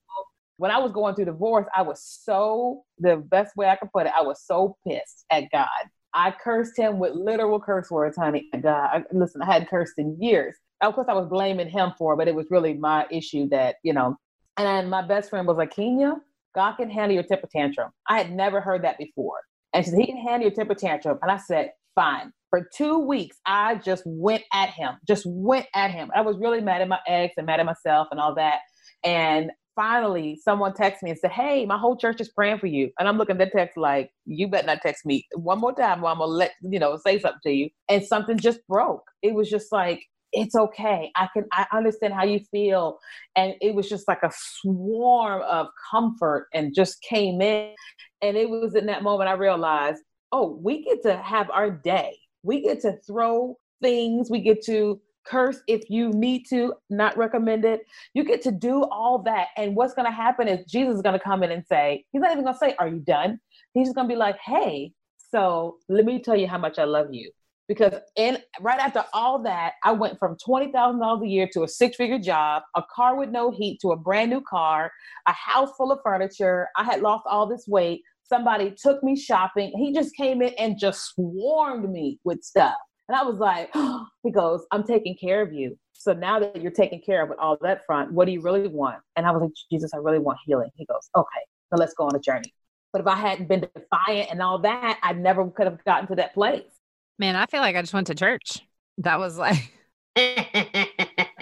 when 0.57 0.71
I 0.71 0.79
was 0.79 0.93
going 0.93 1.15
through 1.15 1.27
divorce, 1.27 1.67
I 1.75 1.83
was 1.83 2.03
so, 2.03 2.85
the 2.99 3.17
best 3.17 3.57
way 3.57 3.69
I 3.69 3.77
could 3.77 3.93
put 3.93 4.07
it, 4.07 4.13
I 4.17 4.23
was 4.23 4.43
so 4.45 4.77
pissed 4.87 5.25
at 5.31 5.45
God. 5.53 5.69
I 6.15 6.31
cursed 6.31 6.79
him 6.79 6.99
with 6.99 7.15
literal 7.15 7.61
curse 7.61 7.91
words, 7.91 8.17
honey. 8.17 8.49
God, 8.53 8.89
I, 8.93 9.05
listen, 9.13 9.43
I 9.43 9.53
hadn't 9.53 9.69
cursed 9.69 9.99
in 9.99 10.17
years. 10.21 10.57
Of 10.81 10.95
course, 10.95 11.09
I 11.11 11.15
was 11.15 11.29
blaming 11.29 11.69
him 11.69 11.93
for 11.99 12.15
it, 12.15 12.17
but 12.17 12.29
it 12.29 12.35
was 12.35 12.47
really 12.51 12.75
my 12.75 13.07
issue 13.11 13.49
that, 13.51 13.77
you 13.83 13.93
know, 13.93 14.17
and 14.57 14.89
my 14.89 15.07
best 15.07 15.29
friend 15.29 15.47
was 15.47 15.59
like, 15.59 15.75
Kenya, 15.75 16.17
God 16.55 16.73
can 16.73 16.89
handle 16.89 17.15
your 17.15 17.23
temper 17.23 17.49
tantrum. 17.53 17.91
I 18.09 18.17
had 18.17 18.33
never 18.33 18.63
heard 18.63 18.83
that 18.85 18.97
before. 18.97 19.41
And 19.75 19.85
she 19.85 19.91
said, 19.91 20.01
He 20.01 20.07
can 20.07 20.17
handle 20.17 20.49
your 20.49 20.55
temper 20.55 20.75
tantrum. 20.75 21.19
And 21.21 21.31
I 21.31 21.37
said, 21.37 21.73
Fine 21.95 22.33
for 22.51 22.69
two 22.75 22.99
weeks, 22.99 23.37
I 23.47 23.77
just 23.77 24.03
went 24.07 24.45
at 24.53 24.71
him, 24.71 24.95
just 25.07 25.25
went 25.27 25.67
at 25.75 25.91
him. 25.91 26.11
I 26.15 26.21
was 26.21 26.37
really 26.39 26.61
mad 26.61 26.83
at 26.83 26.89
my 26.89 27.01
ex 27.07 27.35
and 27.37 27.47
mad 27.47 27.61
at 27.61 27.67
myself 27.67 28.09
and 28.11 28.21
all 28.21 28.35
that. 28.37 28.61
And 29.05 29.51
finally, 29.75 30.41
someone 30.43 30.73
texted 30.73 31.03
me 31.03 31.11
and 31.11 31.19
said, 31.19 31.33
Hey, 31.33 31.67
my 31.67 31.79
whole 31.79 31.97
church 31.97 32.21
is 32.21 32.31
praying 32.31 32.59
for 32.59 32.67
you. 32.67 32.91
And 32.99 33.09
I'm 33.09 33.19
looking 33.19 33.41
at 33.41 33.53
the 33.53 33.59
text 33.59 33.77
like, 33.77 34.11
You 34.25 34.49
better 34.49 34.67
not 34.67 34.83
text 34.83 35.05
me 35.07 35.27
one 35.35 35.61
more 35.61 35.75
time 35.75 36.03
or 36.03 36.11
I'm 36.11 36.19
going 36.19 36.29
to 36.29 36.35
let, 36.35 36.53
you 36.63 36.79
know, 36.79 36.99
say 37.05 37.19
something 37.19 37.41
to 37.45 37.53
you. 37.53 37.71
And 37.89 38.05
something 38.05 38.39
just 38.39 38.67
broke. 38.67 39.05
It 39.23 39.35
was 39.35 39.51
just 39.51 39.71
like, 39.73 40.03
it's 40.33 40.55
okay. 40.55 41.11
I 41.17 41.29
can 41.33 41.45
I 41.53 41.67
understand 41.73 42.13
how 42.15 42.25
you 42.25 42.41
feel. 42.51 42.99
And 43.37 43.55
it 43.61 43.75
was 43.75 43.89
just 43.89 44.09
like 44.09 44.23
a 44.23 44.31
swarm 44.35 45.43
of 45.43 45.69
comfort 45.91 46.49
and 46.53 46.75
just 46.75 47.01
came 47.03 47.41
in. 47.41 47.75
And 48.23 48.37
it 48.37 48.49
was 48.49 48.75
in 48.75 48.87
that 48.87 49.03
moment 49.03 49.31
I 49.31 49.35
realized, 49.35 50.03
oh, 50.33 50.59
we 50.63 50.85
get 50.85 51.03
to 51.03 51.17
have 51.17 51.49
our 51.51 51.71
day 51.71 52.17
we 52.47 52.63
get 52.63 52.81
to 52.83 52.97
throw 53.07 53.59
things, 53.83 54.31
we 54.31 54.41
get 54.41 54.65
to 54.67 55.01
curse 55.27 55.61
if 55.67 55.91
you 55.91 56.11
need 56.11 56.45
to, 56.49 56.73
not 56.89 57.17
recommend 57.17 57.65
it. 57.65 57.85
You 58.15 58.25
get 58.25 58.43
to 58.43 58.53
do 58.53 58.85
all 58.85 59.19
that. 59.25 59.49
And 59.57 59.75
what's 59.75 59.95
going 59.95 60.07
to 60.07 60.13
happen 60.13 60.49
is 60.49 60.65
Jesus 60.67 60.97
is 60.97 61.03
going 61.03 61.19
to 61.19 61.25
come 61.25 61.43
in 61.43 61.51
and 61.51 61.65
say, 61.67 62.05
He's 62.13 62.23
not 62.23 62.31
even 62.31 62.45
going 62.45 62.55
to 62.55 62.59
say, 62.59 62.75
Are 62.79 62.89
you 62.89 63.01
done? 63.01 63.41
He's 63.75 63.89
just 63.89 63.97
going 63.97 64.09
to 64.09 64.13
be 64.13 64.19
like, 64.19 64.39
Hey, 64.39 64.93
so 65.31 65.79
let 65.89 66.05
me 66.05 66.21
tell 66.21 66.37
you 66.37 66.47
how 66.47 66.59
much 66.59 66.79
I 66.79 66.85
love 66.85 67.09
you. 67.13 67.31
Because 67.69 67.95
in 68.15 68.39
right 68.61 68.79
after 68.79 69.05
all 69.13 69.43
that, 69.43 69.73
I 69.83 69.91
went 69.91 70.21
from 70.21 70.37
twenty 70.37 70.71
thousand 70.71 71.01
dollars 71.01 71.25
a 71.25 71.29
year 71.29 71.49
to 71.53 71.65
a 71.65 71.69
six-figure 71.69 72.21
job, 72.21 72.63
a 72.77 72.83
car 72.95 73.17
with 73.17 73.31
no 73.31 73.51
heat 73.51 73.81
to 73.81 73.91
a 73.91 73.97
brand 73.97 74.31
new 74.31 74.41
car, 74.41 74.93
a 75.27 75.33
house 75.33 75.71
full 75.77 75.91
of 75.91 75.99
furniture. 76.05 76.69
I 76.77 76.85
had 76.85 77.01
lost 77.01 77.25
all 77.29 77.49
this 77.49 77.67
weight 77.67 78.03
somebody 78.29 78.75
took 78.77 79.03
me 79.03 79.17
shopping. 79.17 79.73
He 79.77 79.93
just 79.93 80.15
came 80.17 80.43
in 80.43 80.53
and 80.59 80.79
just 80.79 81.15
swarmed 81.15 81.91
me 81.91 82.19
with 82.25 82.43
stuff. 82.43 82.75
And 83.09 83.17
I 83.17 83.23
was 83.23 83.39
like, 83.39 83.71
oh, 83.75 84.07
he 84.23 84.31
goes, 84.31 84.67
I'm 84.71 84.85
taking 84.85 85.17
care 85.17 85.43
of 85.43 85.53
you. 85.53 85.79
So 85.93 86.13
now 86.13 86.39
that 86.39 86.61
you're 86.61 86.73
taken 86.73 87.01
care 87.01 87.23
of 87.23 87.31
with 87.31 87.39
all 87.39 87.57
that 87.63 87.87
front, 87.87 88.13
what 88.13 88.27
do 88.27 88.33
you 88.33 88.41
really 88.41 88.69
want? 88.69 88.99
And 89.17 89.27
I 89.27 89.31
was 89.31 89.43
like, 89.43 89.53
Jesus, 89.71 89.93
I 89.95 89.99
really 89.99 90.19
want 90.19 90.39
healing. 90.45 90.71
He 90.77 90.85
goes, 90.87 91.09
okay, 91.17 91.41
so 91.73 91.79
let's 91.79 91.95
go 91.95 92.05
on 92.05 92.15
a 92.15 92.21
journey. 92.21 92.53
But 92.93 93.01
if 93.01 93.07
I 93.07 93.17
hadn't 93.17 93.49
been 93.49 93.61
defiant 93.75 94.31
and 94.31 94.43
all 94.43 94.59
that, 94.61 94.99
I 95.03 95.13
never 95.13 95.49
could 95.51 95.67
have 95.67 95.85
gotten 95.85 96.07
to 96.09 96.15
that 96.17 96.35
place. 96.35 96.63
Man, 97.19 97.35
I 97.35 97.47
feel 97.47 97.61
like 97.61 97.77
I 97.77 97.81
just 97.81 97.95
went 97.95 98.07
to 98.09 98.15
church. 98.15 98.61
That 98.99 99.19
was 99.19 99.39
like, 99.39 99.73
that 100.17 101.37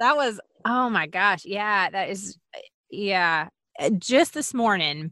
was, 0.00 0.40
oh 0.64 0.90
my 0.90 1.06
gosh. 1.06 1.44
Yeah, 1.44 1.90
that 1.90 2.10
is, 2.10 2.38
yeah. 2.90 3.48
Uh, 3.78 3.90
just 3.90 4.34
this 4.34 4.54
morning 4.54 5.10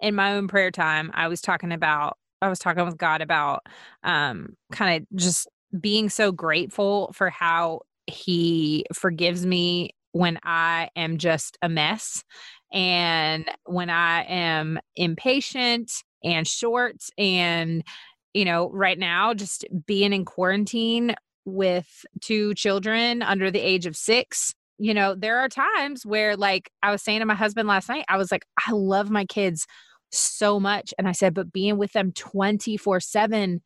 in 0.00 0.14
my 0.14 0.34
own 0.34 0.48
prayer 0.48 0.70
time, 0.70 1.10
I 1.14 1.28
was 1.28 1.40
talking 1.40 1.72
about, 1.72 2.16
I 2.42 2.48
was 2.48 2.58
talking 2.58 2.84
with 2.84 2.96
God 2.96 3.20
about 3.22 3.60
um, 4.02 4.56
kind 4.72 5.02
of 5.02 5.18
just 5.18 5.48
being 5.80 6.08
so 6.08 6.32
grateful 6.32 7.12
for 7.14 7.30
how 7.30 7.80
He 8.06 8.86
forgives 8.92 9.44
me 9.44 9.90
when 10.12 10.38
I 10.44 10.88
am 10.96 11.18
just 11.18 11.58
a 11.60 11.68
mess 11.68 12.24
and 12.72 13.44
when 13.64 13.90
I 13.90 14.22
am 14.24 14.78
impatient 14.96 15.92
and 16.24 16.46
short 16.46 16.96
and 17.18 17.84
you 18.32 18.44
know 18.44 18.70
right 18.70 18.98
now 18.98 19.34
just 19.34 19.64
being 19.86 20.12
in 20.12 20.24
quarantine 20.24 21.14
with 21.44 22.04
two 22.20 22.54
children 22.54 23.22
under 23.22 23.50
the 23.50 23.60
age 23.60 23.86
of 23.86 23.96
6 23.96 24.54
you 24.78 24.94
know, 24.94 25.14
there 25.14 25.38
are 25.38 25.48
times 25.48 26.04
where, 26.04 26.36
like, 26.36 26.70
I 26.82 26.90
was 26.90 27.02
saying 27.02 27.20
to 27.20 27.26
my 27.26 27.34
husband 27.34 27.68
last 27.68 27.88
night, 27.88 28.04
I 28.08 28.16
was 28.16 28.30
like, 28.30 28.44
I 28.66 28.72
love 28.72 29.10
my 29.10 29.24
kids 29.24 29.66
so 30.12 30.60
much. 30.60 30.92
And 30.98 31.08
I 31.08 31.12
said, 31.12 31.34
but 31.34 31.52
being 31.52 31.78
with 31.78 31.92
them 31.92 32.12
24 32.12 33.00
7, 33.00 33.62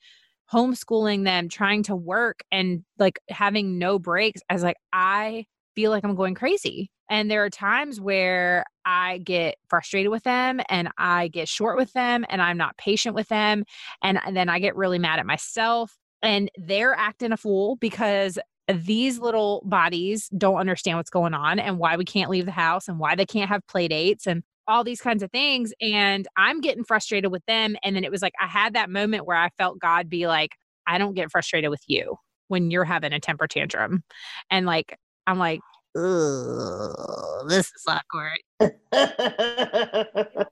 homeschooling 0.52 1.24
them, 1.24 1.48
trying 1.48 1.82
to 1.84 1.96
work 1.96 2.40
and 2.50 2.84
like 2.98 3.18
having 3.28 3.78
no 3.78 3.98
breaks, 3.98 4.40
I 4.48 4.54
was 4.54 4.62
like, 4.62 4.76
I 4.92 5.46
feel 5.74 5.90
like 5.90 6.04
I'm 6.04 6.16
going 6.16 6.34
crazy. 6.34 6.90
And 7.08 7.28
there 7.30 7.44
are 7.44 7.50
times 7.50 8.00
where 8.00 8.64
I 8.84 9.18
get 9.18 9.56
frustrated 9.68 10.10
with 10.12 10.22
them 10.22 10.60
and 10.68 10.90
I 10.96 11.28
get 11.28 11.48
short 11.48 11.76
with 11.76 11.92
them 11.92 12.24
and 12.28 12.40
I'm 12.40 12.56
not 12.56 12.76
patient 12.76 13.16
with 13.16 13.28
them. 13.28 13.64
And, 14.02 14.20
and 14.24 14.36
then 14.36 14.48
I 14.48 14.60
get 14.60 14.76
really 14.76 14.98
mad 15.00 15.18
at 15.18 15.26
myself 15.26 15.96
and 16.22 16.50
they're 16.56 16.94
acting 16.94 17.32
a 17.32 17.36
fool 17.36 17.76
because 17.76 18.38
these 18.72 19.18
little 19.18 19.62
bodies 19.64 20.28
don't 20.28 20.56
understand 20.56 20.98
what's 20.98 21.10
going 21.10 21.34
on 21.34 21.58
and 21.58 21.78
why 21.78 21.96
we 21.96 22.04
can't 22.04 22.30
leave 22.30 22.46
the 22.46 22.52
house 22.52 22.88
and 22.88 22.98
why 22.98 23.14
they 23.14 23.26
can't 23.26 23.48
have 23.48 23.66
play 23.66 23.88
dates 23.88 24.26
and 24.26 24.42
all 24.68 24.84
these 24.84 25.00
kinds 25.00 25.22
of 25.22 25.30
things. 25.30 25.72
And 25.80 26.26
I'm 26.36 26.60
getting 26.60 26.84
frustrated 26.84 27.32
with 27.32 27.44
them. 27.46 27.76
And 27.82 27.96
then 27.96 28.04
it 28.04 28.10
was 28.10 28.22
like, 28.22 28.34
I 28.40 28.46
had 28.46 28.74
that 28.74 28.90
moment 28.90 29.26
where 29.26 29.36
I 29.36 29.50
felt 29.58 29.78
God 29.80 30.08
be 30.08 30.26
like, 30.26 30.52
I 30.86 30.98
don't 30.98 31.14
get 31.14 31.30
frustrated 31.30 31.70
with 31.70 31.82
you 31.86 32.16
when 32.48 32.70
you're 32.70 32.84
having 32.84 33.12
a 33.12 33.20
temper 33.20 33.46
tantrum. 33.46 34.02
And 34.50 34.66
like, 34.66 34.96
I'm 35.26 35.38
like, 35.38 35.60
this 35.94 37.66
is 37.66 37.84
awkward. 37.88 38.38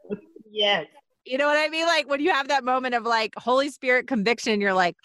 yes. 0.51 0.87
You 1.25 1.39
know 1.39 1.47
what 1.47 1.59
I 1.59 1.69
mean? 1.69 1.87
Like 1.87 2.09
when 2.09 2.21
you 2.21 2.33
have 2.33 2.49
that 2.49 2.65
moment 2.65 2.95
of 2.95 3.05
like 3.05 3.35
Holy 3.37 3.69
Spirit 3.69 4.07
conviction, 4.09 4.61
you're 4.61 4.73
like, 4.73 4.97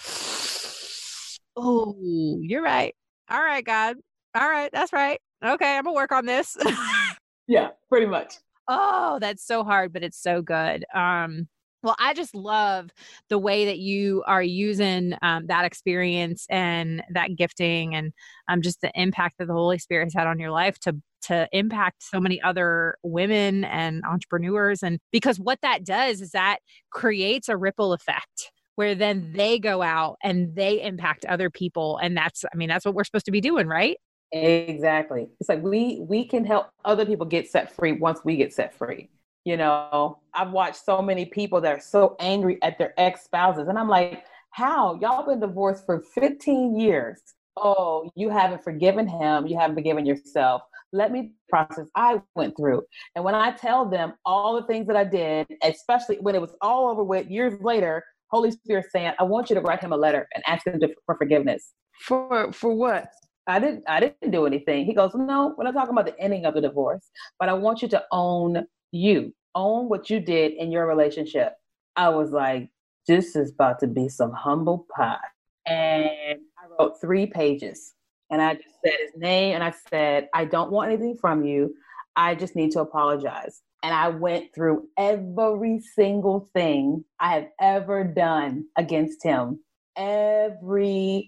oh, 1.55 2.39
you're 2.41 2.63
right 2.63 2.95
all 3.33 3.41
right, 3.41 3.65
God. 3.65 3.97
All 4.35 4.49
right, 4.49 4.69
that's 4.71 4.93
right. 4.93 5.19
Okay, 5.43 5.77
I'm 5.77 5.83
gonna 5.83 5.95
work 5.95 6.11
on 6.11 6.25
this. 6.25 6.55
yeah, 7.47 7.69
pretty 7.89 8.05
much. 8.05 8.35
Oh, 8.67 9.17
that's 9.19 9.45
so 9.45 9.63
hard, 9.63 9.91
but 9.91 10.03
it's 10.03 10.21
so 10.21 10.41
good. 10.41 10.85
Um, 10.93 11.47
well, 11.81 11.95
I 11.99 12.13
just 12.13 12.33
love 12.33 12.91
the 13.29 13.37
way 13.37 13.65
that 13.65 13.79
you 13.79 14.23
are 14.25 14.41
using 14.41 15.15
um, 15.21 15.47
that 15.47 15.65
experience 15.65 16.45
and 16.49 17.03
that 17.11 17.35
gifting, 17.35 17.95
and 17.95 18.13
um, 18.47 18.61
just 18.61 18.81
the 18.81 18.91
impact 18.95 19.35
that 19.39 19.47
the 19.47 19.53
Holy 19.53 19.79
Spirit 19.79 20.05
has 20.05 20.13
had 20.13 20.27
on 20.27 20.39
your 20.39 20.51
life 20.51 20.79
to 20.81 20.95
to 21.23 21.47
impact 21.53 22.03
so 22.03 22.19
many 22.19 22.41
other 22.41 22.97
women 23.01 23.63
and 23.63 24.03
entrepreneurs. 24.03 24.83
And 24.83 24.99
because 25.11 25.39
what 25.39 25.59
that 25.61 25.85
does 25.85 26.21
is 26.21 26.31
that 26.31 26.57
creates 26.91 27.49
a 27.49 27.57
ripple 27.57 27.93
effect 27.93 28.51
where 28.75 28.95
then 28.95 29.31
they 29.33 29.59
go 29.59 29.81
out 29.81 30.17
and 30.23 30.55
they 30.55 30.81
impact 30.81 31.25
other 31.25 31.49
people 31.49 31.97
and 31.97 32.17
that's 32.17 32.43
i 32.51 32.55
mean 32.55 32.69
that's 32.69 32.85
what 32.85 32.95
we're 32.95 33.03
supposed 33.03 33.25
to 33.25 33.31
be 33.31 33.41
doing 33.41 33.67
right? 33.67 33.97
Exactly. 34.35 35.27
It's 35.39 35.47
like 35.47 35.61
we 35.61 35.99
we 36.09 36.25
can 36.25 36.43
help 36.43 36.69
other 36.83 37.05
people 37.05 37.25
get 37.25 37.47
set 37.47 37.71
free 37.71 37.91
once 37.91 38.19
we 38.25 38.35
get 38.35 38.51
set 38.51 38.73
free. 38.73 39.09
You 39.45 39.57
know 39.57 40.19
i've 40.33 40.51
watched 40.51 40.83
so 40.83 41.01
many 41.01 41.25
people 41.25 41.61
that 41.61 41.75
are 41.75 41.81
so 41.81 42.15
angry 42.19 42.57
at 42.61 42.77
their 42.77 42.93
ex-spouses 42.99 43.67
and 43.67 43.77
i'm 43.77 43.89
like 43.89 44.23
how? 44.53 44.99
Y'all 45.01 45.25
been 45.25 45.39
divorced 45.39 45.83
for 45.83 45.99
15 46.13 46.79
years. 46.79 47.19
Oh, 47.57 48.11
you 48.15 48.29
haven't 48.29 48.63
forgiven 48.63 49.07
him, 49.07 49.47
you 49.47 49.57
haven't 49.57 49.75
forgiven 49.75 50.05
yourself. 50.05 50.61
Let 50.91 51.11
me 51.11 51.33
process 51.49 51.87
I 51.95 52.21
went 52.35 52.55
through. 52.55 52.83
And 53.15 53.25
when 53.25 53.33
I 53.33 53.51
tell 53.51 53.89
them 53.89 54.13
all 54.25 54.55
the 54.55 54.67
things 54.67 54.85
that 54.87 54.95
I 54.95 55.05
did, 55.05 55.47
especially 55.63 56.17
when 56.17 56.35
it 56.35 56.41
was 56.41 56.53
all 56.61 56.87
over 56.87 57.03
with 57.03 57.27
years 57.31 57.59
later, 57.61 58.03
Holy 58.33 58.51
Spirit 58.51 58.87
saying, 58.91 59.13
I 59.19 59.23
want 59.23 59.49
you 59.49 59.55
to 59.55 59.61
write 59.61 59.79
him 59.79 59.93
a 59.93 59.97
letter 59.97 60.27
and 60.33 60.43
ask 60.47 60.65
him 60.65 60.79
to, 60.79 60.89
for 61.05 61.15
forgiveness. 61.17 61.73
For 62.01 62.51
for 62.51 62.73
what? 62.73 63.07
I 63.47 63.59
didn't 63.59 63.83
I 63.87 63.99
didn't 63.99 64.31
do 64.31 64.45
anything. 64.45 64.85
He 64.85 64.93
goes, 64.93 65.11
No, 65.13 65.53
we're 65.57 65.65
not 65.65 65.73
talking 65.73 65.91
about 65.91 66.07
the 66.07 66.19
ending 66.19 66.45
of 66.45 66.55
the 66.55 66.61
divorce, 66.61 67.09
but 67.39 67.47
I 67.47 67.53
want 67.53 67.81
you 67.81 67.87
to 67.89 68.03
own 68.11 68.65
you. 68.91 69.33
Own 69.55 69.87
what 69.87 70.09
you 70.09 70.19
did 70.19 70.53
in 70.53 70.71
your 70.71 70.87
relationship. 70.87 71.53
I 71.95 72.09
was 72.09 72.31
like, 72.31 72.69
this 73.07 73.35
is 73.35 73.51
about 73.51 73.79
to 73.81 73.87
be 73.87 74.09
some 74.09 74.31
humble 74.31 74.87
pie. 74.95 75.17
And 75.67 76.39
I 76.57 76.65
wrote 76.79 76.99
three 76.99 77.27
pages. 77.27 77.93
And 78.31 78.41
I 78.41 78.55
just 78.55 78.75
said 78.83 78.95
his 78.99 79.11
name 79.15 79.53
and 79.53 79.63
I 79.63 79.73
said, 79.89 80.27
I 80.33 80.45
don't 80.45 80.71
want 80.71 80.91
anything 80.91 81.17
from 81.21 81.45
you. 81.45 81.75
I 82.15 82.33
just 82.33 82.55
need 82.55 82.71
to 82.71 82.79
apologize. 82.79 83.61
And 83.83 83.93
I 83.93 84.07
went 84.07 84.55
through 84.55 84.87
every 84.97 85.81
single 85.81 86.49
thing 86.53 87.03
I 87.19 87.33
have 87.33 87.49
ever 87.59 88.05
done 88.05 88.65
against 88.77 89.21
him. 89.23 89.59
Everything. 89.97 91.27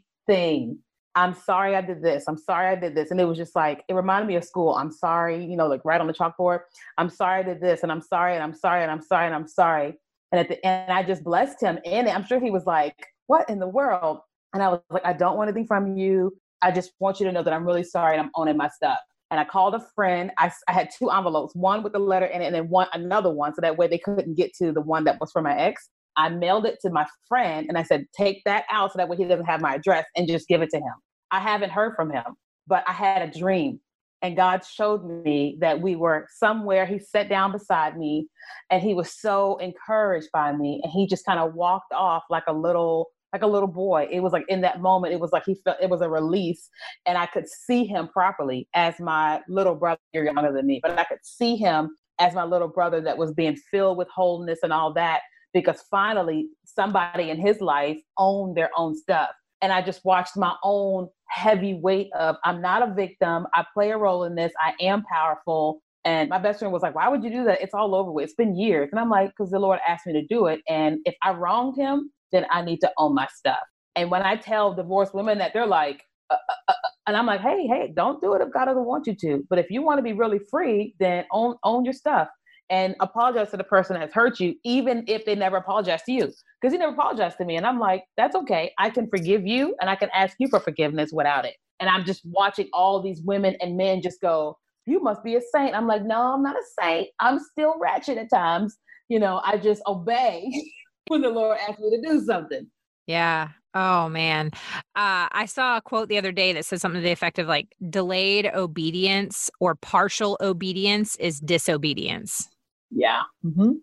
I'm 1.18 1.34
sorry 1.34 1.76
I 1.76 1.82
did 1.82 2.01
this. 2.01 2.26
I'm 2.28 2.38
sorry 2.38 2.68
I 2.68 2.76
did 2.76 2.95
this. 2.95 3.12
And 3.12 3.20
it 3.22 3.26
was 3.26 3.38
just 3.38 3.56
like, 3.56 3.84
it 3.88 3.93
reminded 3.93 4.28
me 4.28 4.36
of 4.36 4.43
school. 4.43 4.76
I'm 4.76 4.91
sorry, 4.91 5.45
you 5.45 5.56
know, 5.56 5.68
like 5.68 5.84
right 5.86 6.01
on 6.01 6.08
the 6.08 6.14
chalkboard. 6.14 6.62
I'm 6.97 7.10
sorry 7.10 7.41
I 7.41 7.43
did 7.43 7.62
this. 7.62 7.84
And 7.84 7.91
I'm 7.91 8.01
sorry. 8.01 8.34
And 8.36 8.43
I'm 8.43 8.53
sorry. 8.53 8.84
And 8.84 8.91
I'm 8.91 9.01
sorry. 9.01 9.26
And 9.26 9.36
I'm 9.36 9.47
sorry. 9.47 9.93
And 10.32 10.39
at 10.39 10.47
the 10.49 10.66
end, 10.66 10.91
I 10.91 11.03
just 11.03 11.24
blessed 11.24 11.62
him 11.62 11.80
it. 11.86 12.08
I'm 12.08 12.26
sure 12.26 12.39
he 12.39 12.51
was 12.51 12.66
like, 12.66 13.06
what 13.28 13.49
in 13.49 13.60
the 13.60 13.68
world? 13.68 14.20
And 14.53 14.64
I 14.64 14.70
was 14.70 14.82
like, 14.89 15.06
I 15.06 15.14
don't 15.14 15.38
want 15.38 15.49
anything 15.49 15.68
from 15.68 15.97
you. 15.97 16.36
I 16.62 16.72
just 16.72 16.91
want 16.99 17.20
you 17.20 17.26
to 17.26 17.32
know 17.32 17.43
that 17.43 17.53
I'm 17.53 17.66
really 17.66 17.84
sorry 17.84 18.18
and 18.18 18.26
I'm 18.26 18.32
owning 18.36 18.58
my 18.58 18.70
stuff. 18.70 18.99
And 19.32 19.40
I 19.40 19.44
called 19.44 19.74
a 19.74 19.86
friend. 19.96 20.32
I, 20.38 20.52
I 20.68 20.72
had 20.72 20.90
two 20.98 21.10
envelopes, 21.10 21.56
one 21.56 21.84
with 21.84 21.94
the 21.94 22.00
letter 22.00 22.28
in 22.28 22.42
it, 22.42 22.46
and 22.46 22.56
then 22.56 22.70
one 22.70 22.88
another 22.94 23.32
one, 23.32 23.54
so 23.54 23.62
that 23.62 23.78
way 23.78 23.88
they 23.88 23.98
couldn't 23.98 24.36
get 24.36 24.54
to 24.62 24.72
the 24.72 24.82
one 24.82 25.04
that 25.06 25.20
was 25.20 25.32
for 25.32 25.42
my 25.42 25.58
ex. 25.58 25.90
I 26.18 26.30
mailed 26.30 26.66
it 26.66 26.80
to 26.82 26.90
my 26.90 27.06
friend 27.28 27.66
and 27.68 27.78
I 27.78 27.84
said, 27.84 28.06
take 28.18 28.42
that 28.46 28.66
out 28.72 28.94
so 28.94 28.98
that 28.98 29.10
way 29.10 29.18
he 29.18 29.26
doesn't 29.26 29.46
have 29.46 29.62
my 29.62 29.76
address 29.76 30.06
and 30.16 30.28
just 30.28 30.48
give 30.48 30.62
it 30.62 30.70
to 30.70 30.78
him. 30.78 30.94
I 31.32 31.40
haven't 31.40 31.72
heard 31.72 31.94
from 31.96 32.12
him, 32.12 32.24
but 32.68 32.84
I 32.88 32.94
had 32.94 33.22
a 33.22 33.38
dream. 33.38 33.80
And 34.22 34.36
God 34.36 34.64
showed 34.66 35.04
me 35.04 35.58
that 35.60 35.82
we 35.82 35.96
were 35.96 36.26
somewhere. 36.38 36.86
He 36.86 37.00
sat 37.00 37.30
down 37.30 37.52
beside 37.52 37.98
me 37.98 38.28
and 38.72 38.82
he 38.82 38.94
was 38.94 39.12
so 39.12 39.58
encouraged 39.58 40.30
by 40.32 40.54
me. 40.54 40.80
And 40.84 40.92
he 40.92 41.06
just 41.06 41.26
kind 41.26 41.40
of 41.40 41.54
walked 41.54 41.92
off 41.94 42.24
like 42.30 42.46
a 42.48 42.54
little, 42.54 43.08
like 43.34 43.42
a 43.42 43.48
little 43.48 43.68
boy. 43.68 44.08
It 44.12 44.22
was 44.22 44.34
like 44.34 44.46
in 44.48 44.62
that 44.62 44.82
moment, 44.82 45.14
it 45.14 45.20
was 45.20 45.32
like 45.32 45.44
he 45.46 45.56
felt 45.56 45.78
it 45.82 45.90
was 45.90 46.02
a 46.02 46.10
release. 46.10 46.70
And 47.06 47.18
I 47.18 47.26
could 47.26 47.48
see 47.48 47.86
him 47.86 48.08
properly 48.08 48.68
as 48.74 49.00
my 49.00 49.42
little 49.48 49.76
brother, 49.76 50.00
you're 50.14 50.26
younger 50.26 50.54
than 50.54 50.66
me, 50.66 50.80
but 50.82 50.98
I 50.98 51.04
could 51.04 51.20
see 51.24 51.56
him 51.56 51.96
as 52.20 52.34
my 52.34 52.44
little 52.44 52.70
brother 52.70 53.02
that 53.02 53.18
was 53.18 53.34
being 53.34 53.58
filled 53.72 53.98
with 53.98 54.08
wholeness 54.14 54.60
and 54.64 54.72
all 54.72 54.94
that 54.94 55.22
because 55.54 55.84
finally 55.92 56.48
somebody 56.66 57.30
in 57.30 57.38
his 57.38 57.60
life 57.60 57.98
owned 58.18 58.56
their 58.56 58.70
own 58.78 58.96
stuff 58.96 59.32
and 59.62 59.74
I 59.74 59.82
just 59.82 60.04
watched 60.06 60.38
my 60.38 60.54
own 60.64 61.10
heavy 61.30 61.74
weight 61.74 62.10
of 62.14 62.36
I'm 62.44 62.62
not 62.62 62.88
a 62.88 62.94
victim. 62.94 63.48
I 63.54 63.66
play 63.74 63.92
a 63.92 63.98
role 63.98 64.24
in 64.26 64.36
this. 64.36 64.54
I 64.60 64.74
am 64.80 65.04
powerful. 65.12 65.82
And 66.04 66.30
my 66.30 66.38
best 66.38 66.60
friend 66.60 66.72
was 66.72 66.84
like, 66.84 66.94
Why 66.94 67.10
would 67.10 67.24
you 67.24 67.32
do 67.32 67.44
that? 67.46 67.62
It's 67.62 67.74
all 67.74 67.96
over 67.96 68.12
with. 68.12 68.26
It's 68.26 68.36
been 68.36 68.56
years. 68.56 68.90
And 68.92 69.00
I'm 69.00 69.10
like, 69.10 69.30
Because 69.30 69.52
the 69.52 69.60
Lord 69.60 69.80
asked 69.88 70.06
me 70.06 70.14
to 70.14 70.26
do 70.28 70.46
it. 70.46 70.62
And 70.70 71.00
if 71.06 71.16
I 71.24 71.32
wronged 71.32 71.78
him, 71.78 72.12
then 72.32 72.46
I 72.52 72.62
need 72.62 72.80
to 72.82 72.92
own 72.98 73.14
my 73.14 73.28
stuff. 73.36 73.60
And 73.96 74.12
when 74.12 74.22
I 74.22 74.36
tell 74.36 74.74
divorced 74.74 75.14
women 75.14 75.38
that, 75.38 75.54
they're 75.54 75.68
like, 75.68 76.02
uh, 76.30 76.36
uh, 76.36 76.54
uh, 76.68 76.72
uh 76.72 76.90
and 77.08 77.18
I'm 77.18 77.26
like, 77.26 77.42
Hey, 77.42 77.68
hey, 77.68 77.94
don't 77.96 78.22
do 78.22 78.34
it 78.34 78.42
if 78.42 78.52
God 78.52 78.66
doesn't 78.66 78.86
want 78.86 79.08
you 79.08 79.16
to. 79.16 79.44
But 79.50 79.60
if 79.60 79.70
you 79.70 79.82
want 79.82 80.00
to 80.00 80.04
be 80.04 80.14
really 80.14 80.40
free, 80.50 80.96
then 81.00 81.26
own 81.32 81.56
own 81.64 81.86
your 81.86 81.94
stuff 81.94 82.28
and 82.70 82.96
apologize 83.00 83.52
to 83.52 83.58
the 83.58 83.64
person 83.64 83.94
that 83.94 84.02
has 84.02 84.14
hurt 84.14 84.40
you, 84.40 84.56
even 84.64 85.04
if 85.08 85.26
they 85.26 85.36
never 85.36 85.58
apologize 85.58 86.02
to 86.04 86.12
you. 86.12 86.32
Because 86.60 86.74
he 86.74 86.78
never 86.78 86.94
apologized 86.94 87.38
to 87.38 87.46
me. 87.46 87.58
And 87.58 87.66
I'm 87.66 87.80
like, 87.80 88.04
that's 88.18 88.36
okay. 88.36 88.72
I 88.80 88.90
can 88.90 89.08
forgive 89.08 89.46
you 89.46 89.76
and 89.80 89.90
I 89.90 89.96
can 89.96 90.10
ask 90.14 90.36
you 90.40 90.48
for 90.48 90.60
forgiveness 90.60 91.12
without 91.14 91.46
it. 91.46 91.56
And 91.80 91.90
I'm 91.90 92.06
just 92.06 92.22
watching 92.26 92.70
all 92.74 93.02
these 93.02 93.22
women 93.22 93.56
and 93.62 93.78
men 93.78 94.02
just 94.02 94.22
go, 94.22 94.58
you 94.86 95.02
must 95.02 95.24
be 95.24 95.36
a 95.36 95.42
saint. 95.54 95.76
I'm 95.76 95.88
like, 95.88 96.04
no, 96.04 96.34
I'm 96.34 96.44
not 96.44 96.56
a 96.56 96.64
saint. 96.82 97.10
I'm 97.20 97.40
still 97.40 97.76
ratchet 97.80 98.18
at 98.18 98.30
times. 98.30 98.78
You 99.10 99.20
know, 99.20 99.42
I 99.44 99.58
just 99.58 99.82
obey 99.88 100.50
when 101.08 101.22
the 101.22 101.30
Lord 101.30 101.58
asks 101.68 101.80
me 101.80 101.89
to 101.91 102.01
do 102.01 102.22
something. 102.26 102.68
Yeah. 103.08 103.49
Oh 103.74 104.10
man. 104.10 104.51
Uh, 104.95 105.28
I 105.32 105.45
saw 105.47 105.78
a 105.78 105.82
quote 105.82 106.10
the 106.10 106.18
other 106.18 106.32
day 106.32 106.53
that 106.53 106.66
says 106.66 106.82
something 106.82 107.01
to 107.01 107.06
the 107.06 107.12
effect 107.12 107.39
of 107.39 107.47
like 107.47 107.68
delayed 107.89 108.49
obedience 108.53 109.49
or 109.60 109.76
partial 109.76 110.38
obedience 110.41 111.16
is 111.18 111.39
disobedience. 111.39 112.47
Yeah. 112.89 113.24
Mm-hmm. 113.45 113.74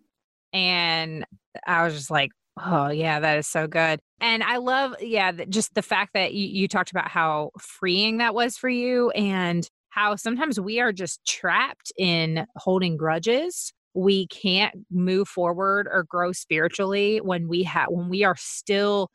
And 0.53 1.25
I 1.67 1.85
was 1.85 1.95
just 1.95 2.11
like, 2.11 2.31
oh, 2.61 2.89
yeah, 2.89 3.21
that 3.21 3.39
is 3.39 3.47
so 3.47 3.67
good. 3.67 4.01
And 4.21 4.43
I 4.43 4.59
love, 4.59 4.95
yeah, 5.01 5.33
just 5.49 5.75
the 5.75 5.83
fact 5.83 6.13
that 6.15 6.35
you, 6.35 6.47
you 6.47 6.69
talked 6.69 6.91
about 6.91 7.09
how 7.09 7.51
freeing 7.59 8.19
that 8.19 8.35
was 8.35 8.57
for 8.57 8.69
you 8.69 9.11
and 9.11 9.69
how 9.91 10.17
sometimes 10.17 10.59
we 10.59 10.81
are 10.81 10.93
just 10.93 11.25
trapped 11.27 11.93
in 11.99 12.47
holding 12.57 12.97
grudges 12.97 13.73
we 13.95 14.27
can't 14.29 14.75
move 14.91 15.29
forward 15.29 15.87
or 15.91 16.05
grow 16.05 16.33
spiritually 16.33 17.19
when 17.19 17.49
we 17.49 17.63
have 17.63 17.89
when 17.91 18.09
we 18.09 18.25
are 18.25 18.37
still 18.39 19.11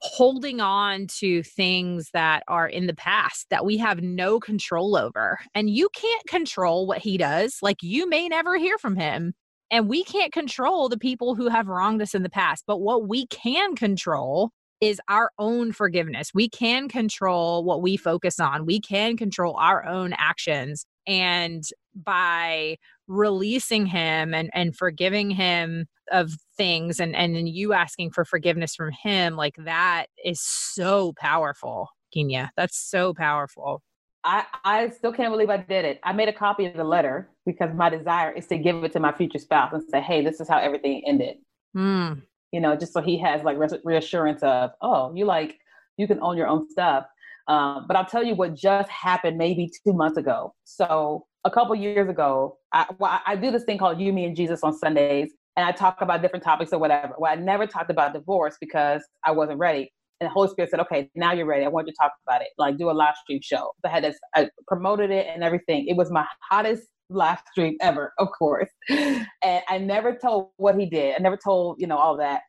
holding 0.00 0.60
on 0.60 1.06
to 1.08 1.42
things 1.42 2.10
that 2.12 2.44
are 2.46 2.68
in 2.68 2.86
the 2.86 2.94
past 2.94 3.46
that 3.50 3.64
we 3.64 3.76
have 3.76 4.00
no 4.00 4.38
control 4.38 4.96
over. 4.96 5.40
And 5.54 5.68
you 5.70 5.88
can't 5.94 6.26
control 6.26 6.86
what 6.86 6.98
he 6.98 7.18
does. 7.18 7.58
Like 7.62 7.78
you 7.82 8.08
may 8.08 8.28
never 8.28 8.56
hear 8.56 8.78
from 8.78 8.96
him. 8.96 9.34
And 9.70 9.88
we 9.88 10.04
can't 10.04 10.32
control 10.32 10.88
the 10.88 10.98
people 10.98 11.34
who 11.34 11.48
have 11.48 11.66
wronged 11.66 12.00
us 12.00 12.14
in 12.14 12.22
the 12.22 12.30
past. 12.30 12.64
But 12.66 12.78
what 12.78 13.08
we 13.08 13.26
can 13.26 13.74
control 13.74 14.50
is 14.80 15.00
our 15.08 15.30
own 15.38 15.72
forgiveness. 15.72 16.30
We 16.32 16.48
can 16.48 16.88
control 16.88 17.64
what 17.64 17.82
we 17.82 17.96
focus 17.96 18.38
on, 18.38 18.66
we 18.66 18.80
can 18.80 19.16
control 19.16 19.56
our 19.56 19.84
own 19.84 20.14
actions. 20.16 20.86
And 21.06 21.64
by 21.94 22.76
releasing 23.08 23.86
him 23.86 24.34
and, 24.34 24.50
and 24.54 24.76
forgiving 24.76 25.30
him 25.30 25.86
of 26.12 26.30
things 26.56 27.00
and, 27.00 27.16
and 27.16 27.34
then 27.34 27.46
you 27.46 27.72
asking 27.72 28.10
for 28.10 28.24
forgiveness 28.24 28.74
from 28.74 28.90
him, 28.92 29.36
like 29.36 29.56
that 29.58 30.06
is 30.24 30.40
so 30.40 31.12
powerful, 31.18 31.88
Kenya. 32.12 32.50
That's 32.56 32.78
so 32.78 33.14
powerful. 33.14 33.82
I, 34.24 34.44
I 34.64 34.88
still 34.90 35.12
can't 35.12 35.32
believe 35.32 35.48
I 35.48 35.58
did 35.58 35.84
it. 35.84 36.00
I 36.02 36.12
made 36.12 36.28
a 36.28 36.32
copy 36.32 36.66
of 36.66 36.74
the 36.74 36.84
letter 36.84 37.30
because 37.46 37.74
my 37.74 37.88
desire 37.88 38.30
is 38.32 38.46
to 38.48 38.58
give 38.58 38.84
it 38.84 38.92
to 38.92 39.00
my 39.00 39.12
future 39.12 39.38
spouse 39.38 39.72
and 39.72 39.82
say, 39.88 40.00
hey, 40.00 40.22
this 40.22 40.40
is 40.40 40.48
how 40.48 40.58
everything 40.58 41.02
ended. 41.06 41.36
Mm. 41.76 42.22
You 42.52 42.60
know, 42.60 42.76
just 42.76 42.92
so 42.92 43.00
he 43.00 43.18
has 43.18 43.42
like 43.42 43.56
reassurance 43.84 44.42
of, 44.42 44.70
oh, 44.82 45.14
you 45.14 45.24
like, 45.24 45.58
you 45.96 46.06
can 46.06 46.20
own 46.20 46.36
your 46.36 46.48
own 46.48 46.68
stuff. 46.68 47.06
Um, 47.46 47.86
but 47.86 47.96
I'll 47.96 48.04
tell 48.04 48.24
you 48.24 48.34
what 48.34 48.54
just 48.54 48.90
happened 48.90 49.38
maybe 49.38 49.70
two 49.84 49.94
months 49.94 50.18
ago. 50.18 50.54
So 50.64 51.27
a 51.44 51.50
couple 51.50 51.74
years 51.74 52.08
ago, 52.08 52.58
I, 52.72 52.86
well, 52.98 53.20
I 53.26 53.36
do 53.36 53.50
this 53.50 53.64
thing 53.64 53.78
called 53.78 54.00
You, 54.00 54.12
Me, 54.12 54.24
and 54.24 54.36
Jesus 54.36 54.60
on 54.62 54.76
Sundays, 54.76 55.32
and 55.56 55.66
I 55.66 55.72
talk 55.72 56.00
about 56.00 56.22
different 56.22 56.44
topics 56.44 56.72
or 56.72 56.78
whatever. 56.78 57.14
Well, 57.18 57.32
I 57.32 57.36
never 57.36 57.66
talked 57.66 57.90
about 57.90 58.12
divorce 58.12 58.56
because 58.60 59.02
I 59.24 59.32
wasn't 59.32 59.58
ready. 59.58 59.92
And 60.20 60.28
the 60.28 60.32
Holy 60.32 60.48
Spirit 60.48 60.70
said, 60.70 60.80
"Okay, 60.80 61.10
now 61.14 61.32
you're 61.32 61.46
ready. 61.46 61.64
I 61.64 61.68
want 61.68 61.86
you 61.86 61.92
to 61.92 61.96
talk 62.00 62.12
about 62.26 62.42
it. 62.42 62.48
Like 62.58 62.76
do 62.76 62.90
a 62.90 62.92
live 62.92 63.14
stream 63.22 63.40
show." 63.42 63.72
I 63.84 63.88
had 63.88 64.04
this, 64.04 64.18
I 64.34 64.50
promoted 64.66 65.10
it 65.10 65.26
and 65.32 65.44
everything. 65.44 65.86
It 65.86 65.96
was 65.96 66.10
my 66.10 66.26
hottest 66.50 66.88
live 67.10 67.40
stream 67.52 67.76
ever, 67.80 68.12
of 68.18 68.28
course. 68.38 68.70
And 69.44 69.62
I 69.68 69.78
never 69.78 70.16
told 70.16 70.50
what 70.56 70.76
he 70.78 70.86
did. 70.86 71.14
I 71.14 71.18
never 71.22 71.36
told, 71.36 71.76
you 71.78 71.86
know, 71.86 71.96
all 71.96 72.16
that. 72.16 72.40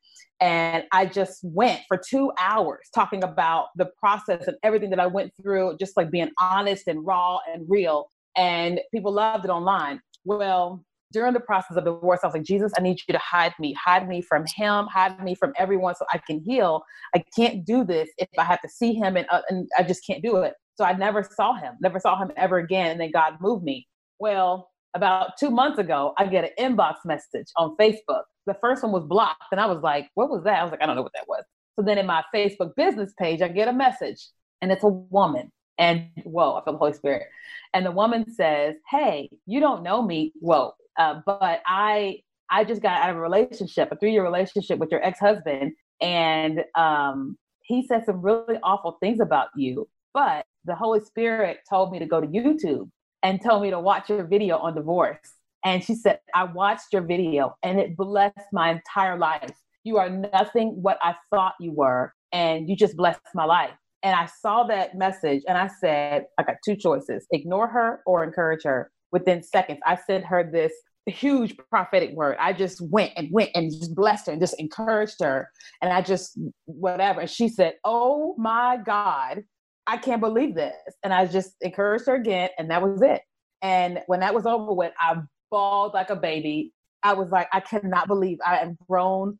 And 0.41 0.85
I 0.91 1.05
just 1.05 1.39
went 1.43 1.81
for 1.87 1.97
two 1.97 2.31
hours 2.39 2.87
talking 2.95 3.23
about 3.23 3.67
the 3.75 3.87
process 3.99 4.47
and 4.47 4.57
everything 4.63 4.89
that 4.89 4.99
I 4.99 5.05
went 5.05 5.31
through, 5.39 5.77
just 5.79 5.95
like 5.95 6.09
being 6.09 6.31
honest 6.39 6.87
and 6.87 7.05
raw 7.05 7.37
and 7.53 7.65
real. 7.69 8.09
And 8.39 8.79
people 8.93 9.11
loved 9.11 9.45
it 9.45 9.51
online. 9.51 10.01
Well, 10.23 10.83
during 11.11 11.33
the 11.33 11.39
process 11.39 11.75
of 11.75 11.85
divorce, 11.85 12.21
I 12.23 12.27
was 12.27 12.35
like, 12.35 12.43
Jesus, 12.43 12.71
I 12.77 12.81
need 12.81 12.99
you 13.07 13.13
to 13.13 13.19
hide 13.19 13.53
me, 13.59 13.73
hide 13.73 14.07
me 14.07 14.21
from 14.21 14.45
him, 14.55 14.87
hide 14.87 15.21
me 15.23 15.35
from 15.35 15.53
everyone 15.57 15.95
so 15.95 16.05
I 16.13 16.19
can 16.19 16.39
heal. 16.39 16.83
I 17.15 17.23
can't 17.35 17.65
do 17.65 17.83
this 17.83 18.09
if 18.17 18.29
I 18.37 18.43
have 18.43 18.61
to 18.61 18.69
see 18.69 18.93
him 18.93 19.17
and, 19.17 19.25
uh, 19.31 19.41
and 19.49 19.67
I 19.77 19.83
just 19.83 20.05
can't 20.05 20.23
do 20.23 20.37
it. 20.37 20.53
So 20.75 20.85
I 20.85 20.93
never 20.93 21.23
saw 21.23 21.55
him, 21.55 21.73
never 21.81 21.99
saw 21.99 22.17
him 22.17 22.31
ever 22.37 22.57
again. 22.57 22.91
And 22.91 23.01
then 23.01 23.11
God 23.11 23.33
moved 23.41 23.63
me. 23.63 23.87
Well, 24.19 24.69
about 24.95 25.31
two 25.39 25.49
months 25.49 25.79
ago, 25.79 26.13
I 26.17 26.27
get 26.27 26.45
an 26.45 26.75
inbox 26.75 26.97
message 27.05 27.47
on 27.57 27.75
Facebook 27.77 28.23
the 28.49 28.55
first 28.55 28.83
one 28.83 28.91
was 28.91 29.05
blocked. 29.05 29.43
And 29.51 29.61
I 29.61 29.67
was 29.67 29.81
like, 29.81 30.09
what 30.15 30.29
was 30.29 30.43
that? 30.43 30.59
I 30.59 30.63
was 30.63 30.71
like, 30.71 30.81
I 30.81 30.85
don't 30.85 30.95
know 30.95 31.03
what 31.03 31.13
that 31.13 31.27
was. 31.27 31.43
So 31.77 31.85
then 31.85 31.97
in 31.97 32.05
my 32.05 32.23
Facebook 32.35 32.75
business 32.75 33.13
page, 33.17 33.41
I 33.41 33.47
get 33.47 33.67
a 33.67 33.73
message 33.73 34.27
and 34.61 34.71
it's 34.71 34.83
a 34.83 34.87
woman. 34.87 35.51
And 35.79 36.09
whoa, 36.23 36.55
I 36.55 36.63
feel 36.63 36.73
the 36.73 36.79
Holy 36.79 36.93
Spirit. 36.93 37.27
And 37.73 37.85
the 37.85 37.91
woman 37.91 38.31
says, 38.31 38.75
Hey, 38.89 39.29
you 39.47 39.59
don't 39.59 39.81
know 39.81 40.01
me. 40.01 40.33
Whoa. 40.39 40.73
Uh, 40.97 41.21
but 41.25 41.61
I 41.65 42.19
I 42.51 42.63
just 42.63 42.81
got 42.81 43.01
out 43.01 43.11
of 43.11 43.15
a 43.15 43.21
relationship, 43.21 43.91
a 43.91 43.95
three-year 43.95 44.23
relationship 44.23 44.79
with 44.79 44.91
your 44.91 45.03
ex-husband. 45.03 45.73
And 46.01 46.63
um, 46.75 47.37
he 47.63 47.85
said 47.85 48.05
some 48.05 48.21
really 48.21 48.57
awful 48.63 48.97
things 48.99 49.19
about 49.19 49.49
you. 49.55 49.87
But 50.13 50.45
the 50.65 50.75
Holy 50.75 50.99
Spirit 50.99 51.59
told 51.69 51.91
me 51.91 51.99
to 51.99 52.05
go 52.05 52.19
to 52.19 52.27
YouTube 52.27 52.89
and 53.23 53.41
told 53.41 53.61
me 53.61 53.69
to 53.69 53.79
watch 53.79 54.09
your 54.09 54.23
video 54.23 54.57
on 54.57 54.75
divorce. 54.75 55.19
And 55.63 55.83
she 55.83 55.93
said, 55.93 56.19
I 56.33 56.45
watched 56.45 56.91
your 56.91 57.03
video 57.03 57.55
and 57.63 57.79
it 57.79 57.95
blessed 57.95 58.37
my 58.51 58.71
entire 58.71 59.17
life. 59.17 59.51
You 59.83 59.97
are 59.97 60.09
nothing 60.09 60.81
what 60.81 60.97
I 61.01 61.15
thought 61.29 61.53
you 61.59 61.71
were, 61.71 62.13
and 62.31 62.67
you 62.69 62.75
just 62.75 62.97
blessed 62.97 63.21
my 63.33 63.45
life. 63.45 63.71
And 64.03 64.15
I 64.15 64.27
saw 64.27 64.63
that 64.63 64.95
message 64.95 65.43
and 65.47 65.57
I 65.57 65.67
said, 65.67 66.25
I 66.37 66.43
got 66.43 66.55
two 66.63 66.75
choices 66.75 67.27
ignore 67.31 67.67
her 67.67 68.01
or 68.05 68.23
encourage 68.23 68.63
her. 68.63 68.91
Within 69.11 69.41
seconds, 69.41 69.79
I 69.85 69.95
sent 69.95 70.25
her 70.25 70.49
this 70.49 70.71
huge 71.07 71.57
prophetic 71.57 72.11
word. 72.11 72.37
I 72.39 72.53
just 72.53 72.81
went 72.81 73.13
and 73.17 73.29
went 73.31 73.51
and 73.55 73.71
just 73.71 73.95
blessed 73.95 74.27
her 74.27 74.33
and 74.33 74.41
just 74.41 74.59
encouraged 74.59 75.17
her. 75.21 75.49
And 75.81 75.91
I 75.91 76.01
just, 76.01 76.39
whatever. 76.65 77.21
And 77.21 77.29
she 77.29 77.49
said, 77.49 77.73
Oh 77.83 78.35
my 78.37 78.77
God, 78.85 79.43
I 79.87 79.97
can't 79.97 80.21
believe 80.21 80.55
this. 80.55 80.75
And 81.03 81.13
I 81.13 81.25
just 81.25 81.55
encouraged 81.61 82.05
her 82.07 82.15
again. 82.15 82.49
And 82.57 82.69
that 82.71 82.81
was 82.81 83.01
it. 83.01 83.21
And 83.61 84.01
when 84.07 84.21
that 84.21 84.33
was 84.33 84.45
over 84.45 84.73
with, 84.73 84.93
I 84.99 85.15
bawled 85.51 85.93
like 85.93 86.09
a 86.09 86.15
baby. 86.15 86.73
I 87.03 87.13
was 87.13 87.31
like, 87.31 87.47
I 87.51 87.59
cannot 87.59 88.07
believe 88.07 88.37
I 88.45 88.59
am 88.59 88.77
grown 88.87 89.39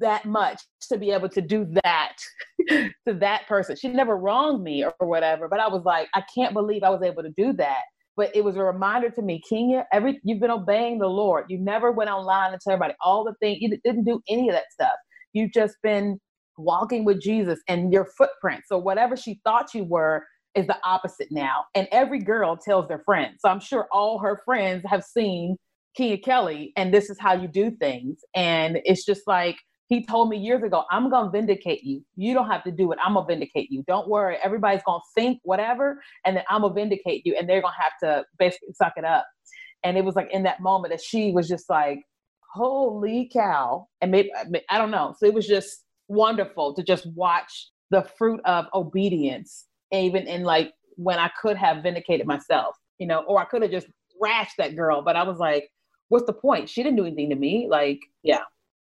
that 0.00 0.24
much 0.24 0.60
to 0.88 0.98
be 0.98 1.10
able 1.10 1.28
to 1.28 1.40
do 1.40 1.66
that 1.84 2.16
to 2.68 3.14
that 3.14 3.46
person. 3.46 3.76
She 3.76 3.88
never 3.88 4.16
wronged 4.16 4.62
me 4.62 4.84
or, 4.84 4.92
whatever, 5.06 5.48
but 5.48 5.60
I 5.60 5.68
was 5.68 5.84
like, 5.84 6.08
I 6.14 6.22
can't 6.34 6.52
believe 6.52 6.82
I 6.82 6.90
was 6.90 7.02
able 7.02 7.22
to 7.22 7.32
do 7.36 7.52
that. 7.54 7.82
But 8.16 8.34
it 8.34 8.42
was 8.42 8.56
a 8.56 8.62
reminder 8.62 9.10
to 9.10 9.22
me, 9.22 9.40
Kenya, 9.48 9.86
every 9.92 10.20
you've 10.24 10.40
been 10.40 10.50
obeying 10.50 10.98
the 10.98 11.06
Lord. 11.06 11.46
You 11.48 11.58
never 11.58 11.92
went 11.92 12.10
online 12.10 12.52
and 12.52 12.60
tell 12.60 12.72
everybody 12.72 12.94
all 13.04 13.24
the 13.24 13.34
things. 13.40 13.58
You 13.60 13.78
didn't 13.84 14.04
do 14.04 14.20
any 14.28 14.48
of 14.48 14.54
that 14.54 14.72
stuff. 14.72 14.94
You've 15.32 15.52
just 15.52 15.76
been 15.82 16.18
walking 16.58 17.04
with 17.04 17.20
Jesus 17.20 17.60
and 17.68 17.92
your 17.92 18.06
footprint. 18.16 18.62
So 18.66 18.78
whatever 18.78 19.16
she 19.16 19.40
thought 19.44 19.74
you 19.74 19.84
were 19.84 20.24
is 20.54 20.66
the 20.66 20.78
opposite 20.84 21.28
now. 21.30 21.64
And 21.74 21.86
every 21.92 22.18
girl 22.18 22.56
tells 22.56 22.88
their 22.88 23.02
friends. 23.04 23.36
So 23.40 23.50
I'm 23.50 23.60
sure 23.60 23.86
all 23.92 24.18
her 24.20 24.40
friends 24.44 24.82
have 24.88 25.04
seen 25.04 25.56
Kenya 25.96 26.18
Kelly 26.18 26.72
and 26.76 26.92
this 26.92 27.10
is 27.10 27.18
how 27.20 27.34
you 27.34 27.48
do 27.48 27.70
things. 27.70 28.20
And 28.34 28.78
it's 28.84 29.04
just 29.04 29.22
like 29.26 29.56
he 29.88 30.04
told 30.04 30.28
me 30.28 30.36
years 30.36 30.62
ago, 30.62 30.84
I'm 30.90 31.10
going 31.10 31.26
to 31.26 31.30
vindicate 31.30 31.84
you. 31.84 32.04
You 32.16 32.34
don't 32.34 32.50
have 32.50 32.64
to 32.64 32.72
do 32.72 32.90
it. 32.92 32.98
I'm 33.04 33.14
going 33.14 33.26
to 33.26 33.32
vindicate 33.32 33.70
you. 33.70 33.84
Don't 33.86 34.08
worry. 34.08 34.36
Everybody's 34.42 34.82
going 34.84 35.00
to 35.00 35.20
think 35.20 35.40
whatever, 35.44 36.02
and 36.24 36.36
then 36.36 36.44
I'm 36.50 36.62
going 36.62 36.74
to 36.74 36.80
vindicate 36.80 37.24
you, 37.24 37.36
and 37.38 37.48
they're 37.48 37.62
going 37.62 37.74
to 37.74 37.82
have 37.82 37.98
to 38.02 38.24
basically 38.38 38.74
suck 38.74 38.94
it 38.96 39.04
up. 39.04 39.26
And 39.84 39.96
it 39.96 40.04
was 40.04 40.16
like 40.16 40.28
in 40.32 40.42
that 40.44 40.60
moment 40.60 40.92
that 40.92 41.00
she 41.00 41.30
was 41.32 41.48
just 41.48 41.70
like, 41.70 42.00
holy 42.52 43.30
cow. 43.32 43.86
And 44.00 44.10
maybe, 44.10 44.30
I 44.70 44.78
don't 44.78 44.90
know. 44.90 45.14
So 45.18 45.26
it 45.26 45.34
was 45.34 45.46
just 45.46 45.84
wonderful 46.08 46.74
to 46.74 46.82
just 46.82 47.06
watch 47.14 47.70
the 47.90 48.02
fruit 48.18 48.40
of 48.44 48.66
obedience, 48.74 49.66
even 49.92 50.26
in 50.26 50.42
like 50.42 50.72
when 50.96 51.18
I 51.18 51.30
could 51.40 51.56
have 51.56 51.82
vindicated 51.82 52.26
myself, 52.26 52.74
you 52.98 53.06
know, 53.06 53.20
or 53.28 53.40
I 53.40 53.44
could 53.44 53.62
have 53.62 53.70
just 53.70 53.86
thrashed 54.18 54.54
that 54.58 54.74
girl. 54.74 55.02
But 55.02 55.14
I 55.14 55.22
was 55.22 55.38
like, 55.38 55.68
what's 56.08 56.26
the 56.26 56.32
point? 56.32 56.68
She 56.68 56.82
didn't 56.82 56.96
do 56.96 57.04
anything 57.04 57.30
to 57.30 57.36
me. 57.36 57.68
Like, 57.70 58.00
yeah. 58.22 58.42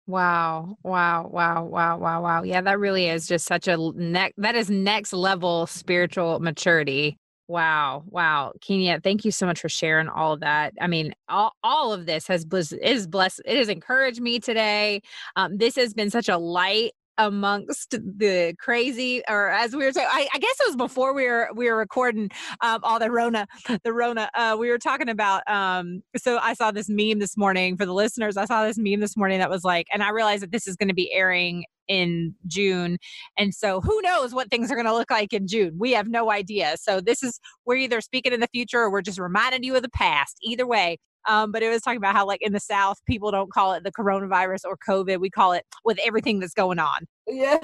Wow. 0.08 0.78
Wow. 0.84 1.30
Wow. 1.32 1.66
Wow. 1.66 1.98
Wow. 1.98 2.22
Wow. 2.22 2.44
Yeah, 2.44 2.62
that 2.62 2.80
really 2.80 3.10
is 3.10 3.28
just 3.28 3.46
such 3.46 3.68
a 3.68 3.78
neck 3.78 4.34
that 4.38 4.56
is 4.56 4.70
next 4.70 5.12
level 5.12 5.68
spiritual 5.68 6.40
maturity. 6.40 7.18
Wow. 7.50 8.04
Wow. 8.08 8.54
Kenya, 8.62 9.00
thank 9.02 9.26
you 9.26 9.32
so 9.32 9.46
much 9.46 9.60
for 9.60 9.70
sharing 9.70 10.08
all 10.08 10.34
of 10.34 10.40
that. 10.42 10.74
I 10.82 10.88
mean, 10.88 11.14
all, 11.30 11.54
all 11.64 11.94
of 11.94 12.06
this 12.06 12.28
has 12.28 12.46
blessed 12.46 12.76
is 12.82 13.06
blessed. 13.08 13.42
It 13.46 13.58
has 13.58 13.70
encouraged 13.70 14.22
me 14.22 14.40
today. 14.40 15.02
Um, 15.36 15.58
this 15.58 15.76
has 15.76 15.94
been 15.94 16.10
such 16.10 16.30
a 16.30 16.38
light 16.38 16.92
amongst 17.18 17.92
the 17.92 18.54
crazy 18.60 19.22
or 19.28 19.50
as 19.50 19.76
we 19.76 19.84
were 19.84 19.92
talking 19.92 20.10
I, 20.12 20.28
I, 20.34 20.40
guess 20.40 20.60
it 20.60 20.68
was 20.68 20.76
before 20.76 21.14
we 21.14 21.26
were 21.26 21.50
we 21.56 21.70
were 21.70 21.78
recording 21.78 22.30
um, 22.62 22.80
all 22.84 23.00
the 23.00 23.12
rona 23.12 23.48
the 23.84 23.94
rona 23.94 24.30
uh, 24.36 24.56
we 24.60 24.70
were 24.70 24.78
talking 24.78 25.10
about 25.10 25.42
um 25.48 26.02
so 26.16 26.38
i 26.38 26.54
saw 26.54 26.72
this 26.72 26.88
meme 26.90 27.20
this 27.20 27.36
morning 27.36 27.76
for 27.76 27.86
the 27.86 27.94
listeners 27.94 28.38
i 28.38 28.46
saw 28.46 28.64
this 28.64 28.78
meme 28.78 29.00
this 29.00 29.18
morning 29.18 29.40
that 29.40 29.50
was 29.50 29.64
like 29.64 29.88
and 29.92 30.04
i 30.04 30.10
realized 30.10 30.44
that 30.44 30.52
this 30.52 30.68
is 30.68 30.76
going 30.76 30.90
to 30.90 30.96
be 30.96 31.12
airing 31.12 31.66
in 31.88 32.36
June. 32.48 32.98
And 33.38 33.54
so 33.54 33.82
who 33.82 34.02
knows 34.02 34.34
what 34.34 34.52
things 34.52 34.72
are 34.72 34.76
going 34.76 34.88
to 34.88 34.94
look 34.94 35.12
like 35.12 35.34
in 35.34 35.48
June? 35.48 35.76
We 35.78 35.94
have 35.94 36.08
no 36.08 36.32
idea. 36.32 36.76
So 36.78 37.00
this 37.02 37.24
is, 37.24 37.40
we're 37.66 37.78
either 37.78 38.02
speaking 38.02 38.34
in 38.34 38.40
the 38.40 38.50
future 38.54 38.80
or 38.80 38.92
we're 38.92 39.02
just 39.02 39.20
reminding 39.20 39.64
you 39.64 39.76
of 39.76 39.84
the 39.84 39.90
past. 39.90 40.38
Either 40.42 40.68
way, 40.68 40.98
um, 41.28 41.52
but 41.52 41.62
it 41.62 41.70
was 41.70 41.82
talking 41.82 41.98
about 41.98 42.16
how, 42.16 42.26
like 42.26 42.42
in 42.42 42.54
the 42.54 42.60
South, 42.60 42.98
people 43.06 43.32
don't 43.32 43.52
call 43.52 43.74
it 43.74 43.84
the 43.84 43.92
coronavirus 43.92 44.62
or 44.66 44.78
COVID. 44.88 45.20
We 45.20 45.30
call 45.30 45.52
it 45.52 45.66
with 45.84 46.00
everything 46.06 46.40
that's 46.40 46.54
going 46.54 46.80
on. 46.80 47.08
Yeah. 47.28 47.58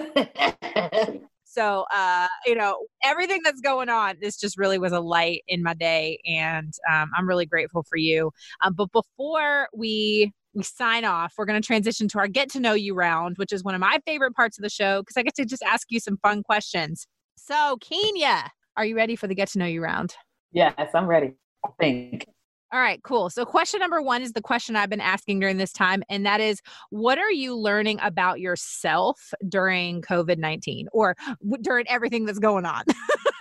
so, 1.46 1.86
uh, 1.94 2.28
you 2.46 2.56
know, 2.56 2.86
everything 3.04 3.42
that's 3.44 3.62
going 3.62 3.90
on, 3.90 4.16
this 4.22 4.38
just 4.38 4.58
really 4.58 4.78
was 4.78 4.92
a 4.92 5.00
light 5.00 5.44
in 5.48 5.64
my 5.64 5.74
day. 5.74 6.20
And 6.26 6.74
um, 6.92 7.10
I'm 7.18 7.28
really 7.28 7.46
grateful 7.46 7.84
for 7.84 7.98
you. 7.98 8.32
Um, 8.62 8.74
but 8.74 8.92
before 8.92 9.70
we 9.74 10.34
we 10.56 10.62
sign 10.62 11.04
off, 11.04 11.34
we're 11.38 11.46
going 11.46 11.60
to 11.60 11.66
transition 11.66 12.08
to 12.10 12.20
our 12.20 12.28
get 12.28 12.48
to 12.52 12.60
know 12.60 12.74
you 12.74 12.94
round, 12.94 13.38
which 13.38 13.52
is 13.52 13.64
one 13.64 13.74
of 13.74 13.82
my 13.82 14.00
favorite 14.06 14.36
parts 14.36 14.58
of 14.58 14.62
the 14.62 14.70
show 14.70 15.02
because 15.02 15.18
I 15.18 15.24
get 15.24 15.34
to 15.36 15.46
just 15.46 15.64
ask 15.64 15.88
you 15.90 16.00
some 16.00 16.18
fun 16.18 16.44
questions. 16.44 17.08
So, 17.36 17.78
Kenya, 17.78 18.52
are 18.78 18.86
you 18.86 18.96
ready 18.96 19.16
for 19.16 19.28
the 19.28 19.34
get 19.34 19.48
to 19.50 19.60
know 19.60 19.66
you 19.66 19.82
round? 19.82 20.14
Yes, 20.52 20.92
I'm 20.94 21.08
ready. 21.08 21.34
I 21.66 21.70
think. 21.80 22.28
All 22.74 22.80
right, 22.80 23.00
cool. 23.04 23.30
So, 23.30 23.46
question 23.46 23.80
number 23.82 24.02
one 24.02 24.24
is 24.24 24.34
the 24.34 24.42
question 24.42 24.76
I've 24.76 24.90
been 24.90 25.00
asking 25.00 25.40
during 25.40 25.58
this 25.58 25.72
time, 25.72 26.02
and 26.10 26.26
that 26.26 26.42
is 26.42 26.60
what 26.90 27.20
are 27.20 27.32
you 27.32 27.56
learning 27.56 28.00
about 28.02 28.40
yourself 28.40 29.32
during 29.48 30.02
COVID 30.02 30.40
19 30.40 30.88
or 30.92 31.16
w- 31.44 31.62
during 31.62 31.88
everything 31.88 32.26
that's 32.26 32.40
going 32.40 32.66
on? 32.66 32.84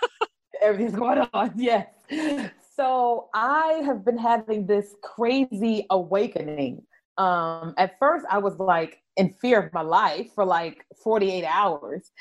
Everything's 0.61 0.95
going 0.95 1.27
on, 1.33 1.51
yes. 1.57 1.87
So, 2.75 3.29
I 3.33 3.81
have 3.83 4.05
been 4.05 4.19
having 4.19 4.67
this 4.67 4.93
crazy 5.01 5.87
awakening. 5.89 6.83
Um, 7.17 7.73
at 7.79 7.97
first, 7.97 8.27
I 8.29 8.37
was 8.37 8.59
like 8.59 8.99
in 9.17 9.33
fear 9.41 9.59
of 9.63 9.73
my 9.73 9.81
life 9.81 10.27
for 10.35 10.45
like 10.45 10.85
48 11.03 11.43
hours. 11.43 12.11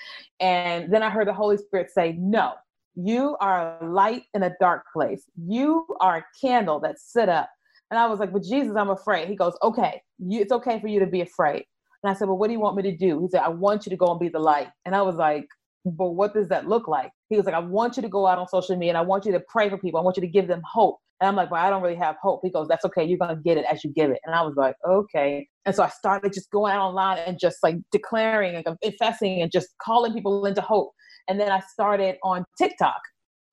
And 0.40 0.90
then 0.90 1.02
I 1.02 1.10
heard 1.10 1.28
the 1.28 1.34
Holy 1.34 1.58
Spirit 1.58 1.90
say, 1.90 2.16
No, 2.18 2.54
you 2.94 3.36
are 3.40 3.78
a 3.80 3.86
light 3.86 4.24
in 4.34 4.42
a 4.42 4.52
dark 4.60 4.84
place. 4.92 5.24
You 5.36 5.86
are 6.00 6.18
a 6.18 6.24
candle 6.40 6.80
that's 6.80 7.12
sit 7.12 7.28
up. 7.28 7.48
And 7.90 7.98
I 7.98 8.06
was 8.06 8.18
like, 8.20 8.32
but 8.32 8.42
Jesus, 8.42 8.74
I'm 8.76 8.90
afraid. 8.90 9.28
He 9.28 9.36
goes, 9.36 9.54
okay, 9.62 10.02
you, 10.18 10.40
it's 10.40 10.52
okay 10.52 10.80
for 10.80 10.88
you 10.88 11.00
to 11.00 11.06
be 11.06 11.20
afraid. 11.20 11.64
And 12.02 12.10
I 12.10 12.14
said, 12.14 12.28
well, 12.28 12.38
what 12.38 12.48
do 12.48 12.52
you 12.54 12.60
want 12.60 12.76
me 12.76 12.82
to 12.84 12.96
do? 12.96 13.20
He 13.20 13.28
said, 13.28 13.42
I 13.42 13.48
want 13.48 13.86
you 13.86 13.90
to 13.90 13.96
go 13.96 14.10
and 14.10 14.18
be 14.18 14.28
the 14.28 14.38
light. 14.38 14.68
And 14.84 14.94
I 14.94 15.02
was 15.02 15.16
like, 15.16 15.46
but 15.84 16.10
what 16.10 16.32
does 16.32 16.48
that 16.48 16.68
look 16.68 16.88
like? 16.88 17.10
He 17.28 17.36
was 17.36 17.46
like, 17.46 17.54
I 17.54 17.60
want 17.60 17.96
you 17.96 18.02
to 18.02 18.08
go 18.08 18.26
out 18.26 18.38
on 18.38 18.48
social 18.48 18.76
media 18.76 18.90
and 18.90 18.98
I 18.98 19.02
want 19.02 19.24
you 19.26 19.32
to 19.32 19.42
pray 19.48 19.68
for 19.68 19.78
people. 19.78 20.00
I 20.00 20.02
want 20.02 20.16
you 20.16 20.20
to 20.22 20.28
give 20.28 20.48
them 20.48 20.62
hope. 20.64 20.98
And 21.20 21.28
I'm 21.28 21.36
like, 21.36 21.50
well, 21.52 21.64
I 21.64 21.70
don't 21.70 21.82
really 21.82 21.96
have 21.96 22.16
hope. 22.20 22.40
He 22.42 22.50
goes, 22.50 22.66
that's 22.66 22.84
okay. 22.84 23.04
You're 23.04 23.18
going 23.18 23.34
to 23.34 23.40
get 23.40 23.56
it 23.56 23.64
as 23.70 23.84
you 23.84 23.90
give 23.90 24.10
it. 24.10 24.18
And 24.24 24.34
I 24.34 24.42
was 24.42 24.54
like, 24.56 24.74
okay. 24.88 25.46
And 25.64 25.74
so 25.74 25.84
I 25.84 25.88
started 25.88 26.32
just 26.32 26.50
going 26.50 26.72
out 26.72 26.80
online 26.80 27.18
and 27.18 27.38
just 27.38 27.58
like 27.62 27.76
declaring 27.92 28.56
and 28.56 28.80
confessing 28.82 29.40
and 29.40 29.52
just 29.52 29.68
calling 29.80 30.12
people 30.12 30.44
into 30.46 30.60
hope. 30.60 30.90
And 31.28 31.40
then 31.40 31.50
I 31.50 31.60
started 31.60 32.16
on 32.22 32.44
TikTok. 32.58 33.00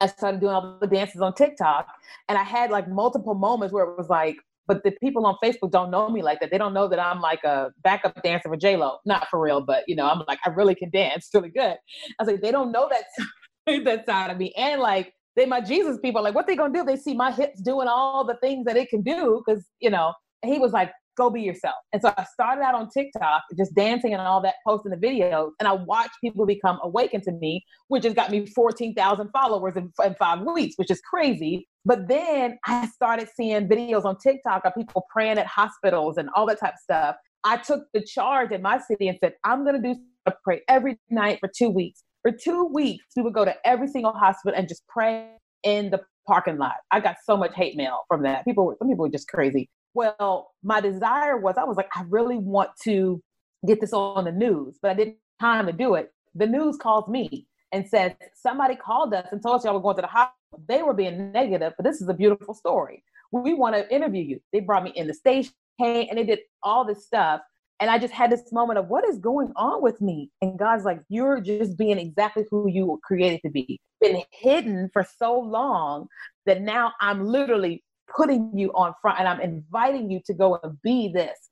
I 0.02 0.08
started 0.08 0.40
doing 0.40 0.54
all 0.54 0.78
the 0.80 0.88
dances 0.88 1.22
on 1.22 1.34
TikTok. 1.34 1.88
And 2.28 2.38
I 2.38 2.44
had 2.44 2.72
like 2.72 2.88
multiple 2.88 3.36
moments 3.36 3.74
where 3.74 3.84
it 3.84 3.98
was 3.98 4.10
like, 4.10 4.38
but 4.68 4.84
the 4.84 4.92
people 5.02 5.26
on 5.26 5.36
Facebook 5.44 5.72
don't 5.72 5.90
know 5.90 6.10
me 6.10 6.22
like 6.22 6.40
that. 6.42 6.52
They 6.52 6.58
don't 6.58 6.74
know 6.74 6.88
that 6.88 7.00
I'm 7.00 7.20
like 7.22 7.44
a 7.44 7.72
backup 7.84 8.22
dancer 8.22 8.50
for 8.50 8.56
J 8.56 8.78
Lo. 8.78 8.98
Not 9.04 9.28
for 9.30 9.42
real, 9.42 9.62
but 9.62 9.84
you 9.88 9.96
know, 9.96 10.08
I'm 10.08 10.22
like 10.28 10.40
I 10.46 10.50
really 10.50 10.76
can 10.76 10.92
dance 10.92 11.30
really 11.34 11.50
good. 11.50 11.76
I 11.76 12.24
was 12.24 12.28
like, 12.28 12.42
they 12.42 12.52
don't 12.52 12.72
know 12.72 12.90
that 12.90 13.84
that 13.86 14.06
side 14.06 14.30
of 14.30 14.38
me. 14.38 14.54
And 14.56 14.80
like 14.80 15.14
they 15.36 15.46
my 15.48 15.60
Jesus 15.60 15.98
people, 16.02 16.22
like 16.22 16.36
what 16.36 16.46
they 16.46 16.56
gonna 16.56 16.74
do? 16.74 16.84
They 16.84 16.98
see 16.98 17.16
my 17.16 17.32
hips 17.32 17.62
doing 17.62 17.88
all 17.88 18.24
the 18.24 18.36
things 18.36 18.66
that 18.66 18.78
it 18.78 18.90
can 18.90 19.02
do, 19.02 19.42
because 19.46 19.66
you 19.80 19.90
know. 19.90 20.14
he 20.46 20.60
was 20.60 20.72
like, 20.72 20.92
go 21.20 21.30
be 21.30 21.42
yourself. 21.42 21.76
And 21.94 22.02
so 22.02 22.14
I 22.18 22.26
started 22.34 22.64
out 22.64 22.74
on 22.74 22.90
TikTok, 22.90 23.44
just 23.58 23.76
dancing 23.76 24.14
and 24.14 24.22
all 24.22 24.42
that, 24.42 24.56
posting 24.66 24.92
the 24.92 24.98
videos, 24.98 25.52
and 25.60 25.68
I 25.68 25.74
watched 25.74 26.16
people 26.24 26.46
become 26.46 26.80
awakened 26.82 27.24
to 27.24 27.34
me, 27.34 27.66
which 27.90 28.06
has 28.06 28.14
got 28.14 28.32
me 28.32 28.46
14,000 28.48 29.30
followers 29.32 29.76
in, 29.76 29.92
in 30.04 30.16
five 30.16 30.42
weeks, 30.42 30.76
which 30.78 30.90
is 30.90 31.02
crazy. 31.02 31.68
But 31.86 32.08
then 32.08 32.58
I 32.66 32.88
started 32.88 33.28
seeing 33.36 33.68
videos 33.68 34.06
on 34.06 34.18
TikTok 34.18 34.64
of 34.66 34.74
people 34.76 35.06
praying 35.12 35.38
at 35.38 35.46
hospitals 35.46 36.18
and 36.18 36.30
all 36.36 36.46
that 36.48 36.60
type 36.60 36.74
of 36.74 36.80
stuff. 36.80 37.16
I 37.44 37.58
took 37.58 37.84
the 37.94 38.02
charge 38.02 38.52
in 38.52 38.62
my 38.62 38.80
city 38.80 39.08
and 39.08 39.18
said, 39.22 39.34
I'm 39.44 39.64
going 39.64 39.82
to 39.82 39.94
do 39.94 40.00
a 40.26 40.34
pray 40.44 40.62
every 40.68 40.98
night 41.10 41.40
for 41.40 41.50
two 41.54 41.70
weeks. 41.70 42.04
For 42.22 42.32
two 42.32 42.66
weeks, 42.66 43.06
we 43.16 43.24
would 43.24 43.34
go 43.34 43.46
to 43.46 43.56
every 43.66 43.88
single 43.88 44.12
hospital 44.14 44.58
and 44.58 44.68
just 44.68 44.86
pray 44.88 45.30
in 45.64 45.90
the 45.90 46.02
parking 46.28 46.58
lot. 46.58 46.76
I 46.92 47.00
got 47.00 47.16
so 47.26 47.38
much 47.38 47.56
hate 47.56 47.76
mail 47.76 48.02
from 48.08 48.24
that. 48.24 48.46
People, 48.46 48.76
some 48.78 48.88
people 48.88 49.06
were 49.06 49.12
just 49.12 49.28
crazy. 49.28 49.70
Well, 49.94 50.52
my 50.64 50.82
desire 50.82 51.38
was 51.38 51.56
I 51.58 51.64
was 51.64 51.78
like, 51.78 51.90
I 51.96 52.04
really 52.10 52.38
want 52.38 52.72
to 52.84 53.22
get 53.66 53.82
this 53.82 53.94
on 53.94 54.26
the 54.26 54.32
news, 54.32 54.78
but 54.82 54.92
I 54.92 54.94
didn't 54.94 55.18
have 55.40 55.56
time 55.56 55.66
to 55.68 55.74
do 55.74 55.96
it. 55.96 56.14
The 56.36 56.48
news 56.48 56.78
calls 56.78 57.08
me 57.08 57.48
and 57.72 57.88
says, 57.88 58.14
Somebody 58.36 58.76
called 58.76 59.14
us 59.14 59.28
and 59.32 59.42
told 59.42 59.58
us 59.58 59.66
y'all 59.66 59.74
were 59.74 59.82
going 59.82 59.96
to 59.98 60.02
the 60.02 60.08
hospital. 60.08 60.64
They 60.68 60.84
were 60.84 60.94
being 60.94 61.32
negative, 61.32 61.74
but 61.78 61.84
this 61.84 62.02
is 62.02 62.08
a 62.08 62.14
beautiful 62.14 62.54
story. 62.54 63.04
We 63.32 63.54
want 63.54 63.76
to 63.76 63.94
interview 63.94 64.24
you. 64.24 64.42
They 64.52 64.60
brought 64.60 64.84
me 64.84 64.92
in 64.96 65.08
the 65.08 65.14
station 65.14 65.54
and 65.80 66.18
they 66.18 66.24
did 66.24 66.40
all 66.64 66.86
this 66.86 67.06
stuff. 67.06 67.42
And 67.80 67.90
I 67.90 67.98
just 67.98 68.14
had 68.14 68.30
this 68.30 68.52
moment 68.52 68.78
of 68.78 68.88
what 68.90 69.08
is 69.08 69.20
going 69.20 69.54
on 69.56 69.82
with 69.82 70.02
me? 70.02 70.32
And 70.42 70.60
God's 70.60 70.84
like, 70.84 71.00
you're 71.08 71.40
just 71.40 71.78
being 71.78 71.98
exactly 71.98 72.44
who 72.52 72.68
you 72.68 72.88
were 72.88 72.98
created 72.98 73.42
to 73.46 73.50
be. 73.50 73.80
Been 74.02 74.22
hidden 74.32 74.90
for 74.92 75.06
so 75.18 75.40
long 75.40 76.08
that 76.46 76.62
now 76.62 76.92
I'm 77.00 77.26
literally 77.26 77.84
putting 78.16 78.58
you 78.58 78.72
on 78.74 78.94
front 79.02 79.20
and 79.20 79.28
I'm 79.28 79.42
inviting 79.42 80.10
you 80.10 80.22
to 80.26 80.34
go 80.34 80.60
and 80.64 80.78
be 80.82 81.12
this. 81.14 81.50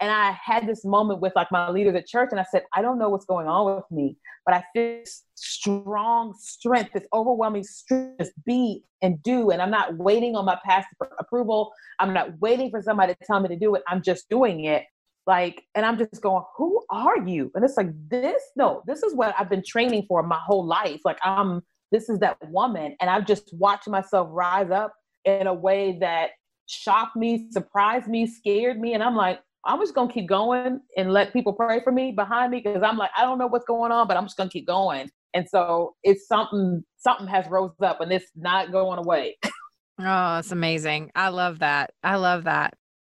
And 0.00 0.10
I 0.10 0.30
had 0.42 0.66
this 0.66 0.82
moment 0.82 1.20
with 1.20 1.34
like 1.36 1.52
my 1.52 1.68
leaders 1.68 1.94
at 1.94 2.06
church, 2.06 2.28
and 2.30 2.40
I 2.40 2.46
said, 2.50 2.64
I 2.74 2.80
don't 2.80 2.98
know 2.98 3.10
what's 3.10 3.26
going 3.26 3.46
on 3.46 3.76
with 3.76 3.84
me, 3.90 4.16
but 4.46 4.54
I 4.54 4.64
feel 4.72 5.02
strong 5.34 6.34
strength, 6.38 6.92
this 6.94 7.04
overwhelming 7.12 7.64
strength, 7.64 8.16
just 8.18 8.32
be 8.46 8.82
and 9.02 9.22
do. 9.22 9.50
And 9.50 9.60
I'm 9.60 9.70
not 9.70 9.98
waiting 9.98 10.36
on 10.36 10.46
my 10.46 10.58
past 10.64 10.88
approval. 11.18 11.70
I'm 11.98 12.14
not 12.14 12.38
waiting 12.40 12.70
for 12.70 12.80
somebody 12.80 13.14
to 13.14 13.24
tell 13.26 13.40
me 13.40 13.50
to 13.50 13.56
do 13.56 13.74
it. 13.74 13.82
I'm 13.86 14.02
just 14.02 14.26
doing 14.30 14.64
it. 14.64 14.84
Like, 15.26 15.64
and 15.74 15.84
I'm 15.84 15.98
just 15.98 16.22
going, 16.22 16.44
who 16.56 16.82
are 16.88 17.18
you? 17.18 17.50
And 17.54 17.62
it's 17.62 17.76
like, 17.76 17.90
this, 18.08 18.42
no, 18.56 18.82
this 18.86 19.02
is 19.02 19.14
what 19.14 19.34
I've 19.38 19.50
been 19.50 19.62
training 19.62 20.06
for 20.08 20.22
my 20.22 20.38
whole 20.38 20.64
life. 20.64 21.00
Like, 21.04 21.18
I'm, 21.22 21.60
this 21.92 22.08
is 22.08 22.18
that 22.20 22.38
woman. 22.48 22.96
And 23.00 23.10
I've 23.10 23.26
just 23.26 23.52
watched 23.52 23.86
myself 23.86 24.28
rise 24.30 24.70
up 24.70 24.94
in 25.24 25.46
a 25.46 25.54
way 25.54 25.98
that 26.00 26.30
shocked 26.66 27.16
me, 27.16 27.48
surprised 27.50 28.06
me, 28.06 28.26
scared 28.26 28.80
me. 28.80 28.94
And 28.94 29.02
I'm 29.02 29.16
like, 29.16 29.40
I'm 29.64 29.78
just 29.80 29.94
gonna 29.94 30.12
keep 30.12 30.26
going 30.26 30.80
and 30.96 31.12
let 31.12 31.32
people 31.32 31.52
pray 31.52 31.80
for 31.82 31.92
me 31.92 32.12
behind 32.12 32.52
me 32.52 32.62
because 32.64 32.82
I'm 32.82 32.96
like, 32.96 33.10
I 33.16 33.22
don't 33.22 33.38
know 33.38 33.46
what's 33.46 33.66
going 33.66 33.92
on, 33.92 34.08
but 34.08 34.16
I'm 34.16 34.24
just 34.24 34.36
gonna 34.36 34.50
keep 34.50 34.66
going. 34.66 35.10
And 35.34 35.48
so 35.48 35.94
it's 36.02 36.26
something 36.26 36.82
something 36.96 37.26
has 37.26 37.46
rose 37.48 37.72
up 37.82 38.00
and 38.00 38.12
it's 38.12 38.30
not 38.34 38.72
going 38.72 38.98
away. 38.98 39.36
oh, 40.00 40.38
it's 40.38 40.52
amazing. 40.52 41.10
I 41.14 41.28
love 41.28 41.58
that. 41.58 41.90
I 42.02 42.16
love 42.16 42.44
that. 42.44 42.74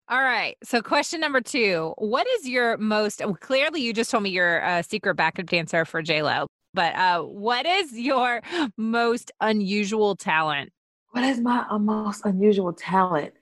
All 0.10 0.22
right. 0.22 0.58
So 0.64 0.82
question 0.82 1.22
number 1.22 1.40
two. 1.40 1.94
What 1.98 2.28
is 2.28 2.48
your 2.48 2.78
most 2.78 3.22
clearly 3.40 3.82
you 3.82 3.94
just 3.94 4.12
told 4.12 4.24
me 4.24 4.32
you're 4.32 4.60
a 4.60 4.84
secret 4.84 5.16
backup 5.16 5.46
dancer 5.46 5.86
for 5.86 6.04
JLo, 6.04 6.48
but 6.74 6.94
uh 6.96 7.22
what 7.22 7.66
is 7.66 7.98
your 7.98 8.42
most 8.78 9.32
unusual 9.40 10.18
talent? 10.18 10.72
What 11.14 11.26
is 11.26 11.40
my 11.40 11.64
uh, 11.70 11.78
most 11.78 12.26
unusual 12.26 12.74
talent? 12.74 13.36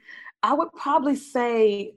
I 0.44 0.54
would 0.54 0.74
probably 0.74 1.16
say 1.16 1.94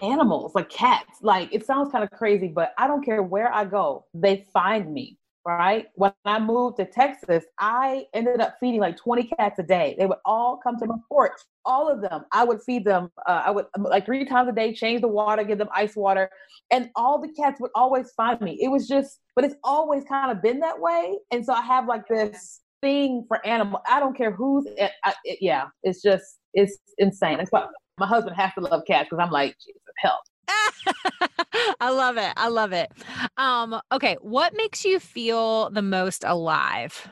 animals, 0.00 0.54
like 0.54 0.70
cats. 0.70 1.18
Like 1.22 1.52
it 1.52 1.66
sounds 1.66 1.90
kind 1.90 2.04
of 2.04 2.10
crazy, 2.12 2.46
but 2.46 2.72
I 2.78 2.86
don't 2.86 3.04
care 3.04 3.20
where 3.24 3.52
I 3.52 3.64
go, 3.64 4.04
they 4.14 4.46
find 4.52 4.94
me. 4.94 5.18
Right. 5.44 5.86
When 5.96 6.12
I 6.24 6.38
moved 6.38 6.76
to 6.76 6.84
Texas, 6.84 7.44
I 7.58 8.06
ended 8.14 8.40
up 8.40 8.58
feeding 8.60 8.78
like 8.78 8.96
20 8.96 9.24
cats 9.24 9.58
a 9.58 9.64
day. 9.64 9.96
They 9.98 10.06
would 10.06 10.18
all 10.24 10.60
come 10.62 10.78
to 10.78 10.86
my 10.86 10.96
porch, 11.08 11.40
all 11.64 11.88
of 11.88 12.00
them. 12.00 12.24
I 12.30 12.44
would 12.44 12.62
feed 12.62 12.84
them. 12.84 13.10
Uh, 13.26 13.42
I 13.46 13.50
would 13.50 13.66
um, 13.74 13.84
like 13.84 14.06
three 14.06 14.24
times 14.24 14.48
a 14.48 14.52
day, 14.52 14.72
change 14.72 15.00
the 15.00 15.08
water, 15.08 15.42
give 15.42 15.58
them 15.58 15.70
ice 15.74 15.96
water, 15.96 16.30
and 16.70 16.90
all 16.94 17.20
the 17.20 17.32
cats 17.32 17.60
would 17.60 17.72
always 17.74 18.12
find 18.12 18.40
me. 18.40 18.56
It 18.60 18.68
was 18.68 18.86
just, 18.86 19.18
but 19.34 19.44
it's 19.44 19.56
always 19.64 20.04
kind 20.04 20.30
of 20.30 20.42
been 20.42 20.60
that 20.60 20.78
way. 20.78 21.18
And 21.32 21.44
so 21.44 21.54
I 21.54 21.62
have 21.62 21.88
like 21.88 22.06
this 22.06 22.60
thing 22.80 23.24
for 23.28 23.44
animal. 23.46 23.80
I 23.88 24.00
don't 24.00 24.16
care 24.16 24.30
who's, 24.30 24.66
it, 24.66 24.74
eh, 24.78 24.88
I, 25.04 25.14
it, 25.24 25.38
yeah, 25.40 25.66
it's 25.82 26.02
just, 26.02 26.24
it's 26.54 26.78
insane. 26.98 27.40
It's 27.40 27.52
what 27.52 27.70
my 27.98 28.06
husband 28.06 28.36
has 28.36 28.52
to 28.54 28.60
love 28.60 28.82
cats 28.86 29.08
because 29.10 29.22
I'm 29.22 29.32
like, 29.32 29.56
Jesus, 29.64 29.82
help. 29.98 30.20
I 31.80 31.90
love 31.90 32.16
it. 32.16 32.32
I 32.36 32.48
love 32.48 32.72
it. 32.72 32.90
Um, 33.36 33.80
okay, 33.92 34.16
what 34.20 34.56
makes 34.56 34.84
you 34.84 34.98
feel 34.98 35.70
the 35.70 35.82
most 35.82 36.24
alive? 36.24 37.08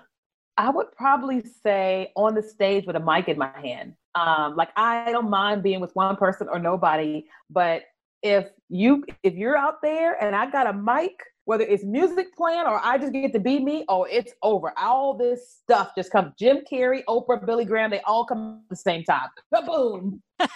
I 0.58 0.70
would 0.70 0.90
probably 0.92 1.42
say 1.62 2.12
on 2.16 2.34
the 2.34 2.42
stage 2.42 2.86
with 2.86 2.96
a 2.96 3.00
mic 3.00 3.28
in 3.28 3.38
my 3.38 3.50
hand. 3.60 3.94
Um, 4.14 4.56
like 4.56 4.70
I 4.76 5.12
don't 5.12 5.28
mind 5.28 5.62
being 5.62 5.80
with 5.80 5.94
one 5.94 6.16
person 6.16 6.48
or 6.50 6.58
nobody, 6.58 7.26
but 7.50 7.82
if 8.22 8.46
you 8.70 9.04
if 9.22 9.34
you're 9.34 9.56
out 9.56 9.82
there 9.82 10.22
and 10.22 10.34
I 10.34 10.50
got 10.50 10.66
a 10.66 10.72
mic, 10.72 11.12
whether 11.46 11.64
it's 11.64 11.84
music 11.84 12.36
playing 12.36 12.66
or 12.66 12.80
I 12.82 12.98
just 12.98 13.12
get 13.12 13.32
to 13.32 13.38
be 13.38 13.58
me, 13.60 13.84
oh, 13.88 14.02
it's 14.04 14.32
over. 14.42 14.72
All 14.76 15.14
this 15.14 15.48
stuff 15.62 15.92
just 15.96 16.12
comes. 16.12 16.32
Jim 16.38 16.58
Carrey, 16.70 17.02
Oprah, 17.08 17.44
Billy 17.46 17.64
Graham, 17.64 17.90
they 17.90 18.00
all 18.00 18.26
come 18.26 18.62
at 18.64 18.68
the 18.68 18.76
same 18.76 19.04
time. 19.04 19.28
Boom. 19.64 20.20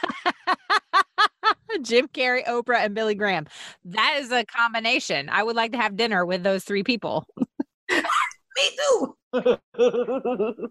Jim 1.82 2.08
Carrey, 2.08 2.44
Oprah, 2.44 2.84
and 2.84 2.94
Billy 2.94 3.14
Graham. 3.14 3.46
That 3.84 4.18
is 4.20 4.32
a 4.32 4.44
combination. 4.44 5.28
I 5.28 5.44
would 5.44 5.54
like 5.56 5.70
to 5.72 5.78
have 5.78 5.96
dinner 5.96 6.26
with 6.26 6.42
those 6.42 6.64
three 6.64 6.82
people. 6.82 7.24
Me 7.88 8.70
too. 8.76 9.16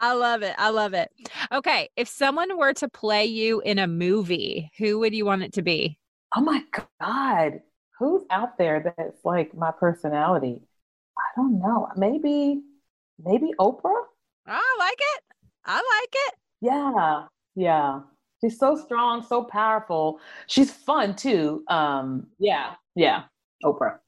I 0.00 0.14
love 0.14 0.42
it. 0.42 0.54
I 0.58 0.70
love 0.70 0.94
it. 0.94 1.10
Okay. 1.52 1.90
If 1.96 2.08
someone 2.08 2.56
were 2.56 2.72
to 2.74 2.88
play 2.88 3.26
you 3.26 3.60
in 3.60 3.78
a 3.78 3.86
movie, 3.86 4.70
who 4.78 4.98
would 5.00 5.14
you 5.14 5.26
want 5.26 5.42
it 5.42 5.52
to 5.54 5.62
be? 5.62 5.98
Oh 6.34 6.40
my 6.40 6.62
God. 7.00 7.60
Who's 7.98 8.22
out 8.30 8.58
there 8.58 8.94
that's 8.96 9.24
like 9.24 9.54
my 9.54 9.72
personality? 9.72 10.62
I 11.18 11.22
don't 11.36 11.58
know. 11.58 11.88
Maybe, 11.96 12.62
maybe 13.24 13.52
Oprah? 13.58 14.04
I 14.46 14.76
like 14.78 14.98
it. 15.00 15.22
I 15.64 15.76
like 15.76 16.14
it. 16.14 16.34
Yeah. 16.60 17.26
Yeah. 17.54 18.00
She's 18.40 18.58
so 18.58 18.76
strong, 18.76 19.24
so 19.24 19.44
powerful. 19.44 20.20
She's 20.46 20.70
fun 20.70 21.16
too. 21.16 21.64
Um, 21.68 22.28
yeah, 22.38 22.74
yeah. 22.94 23.24
Oprah. 23.64 23.98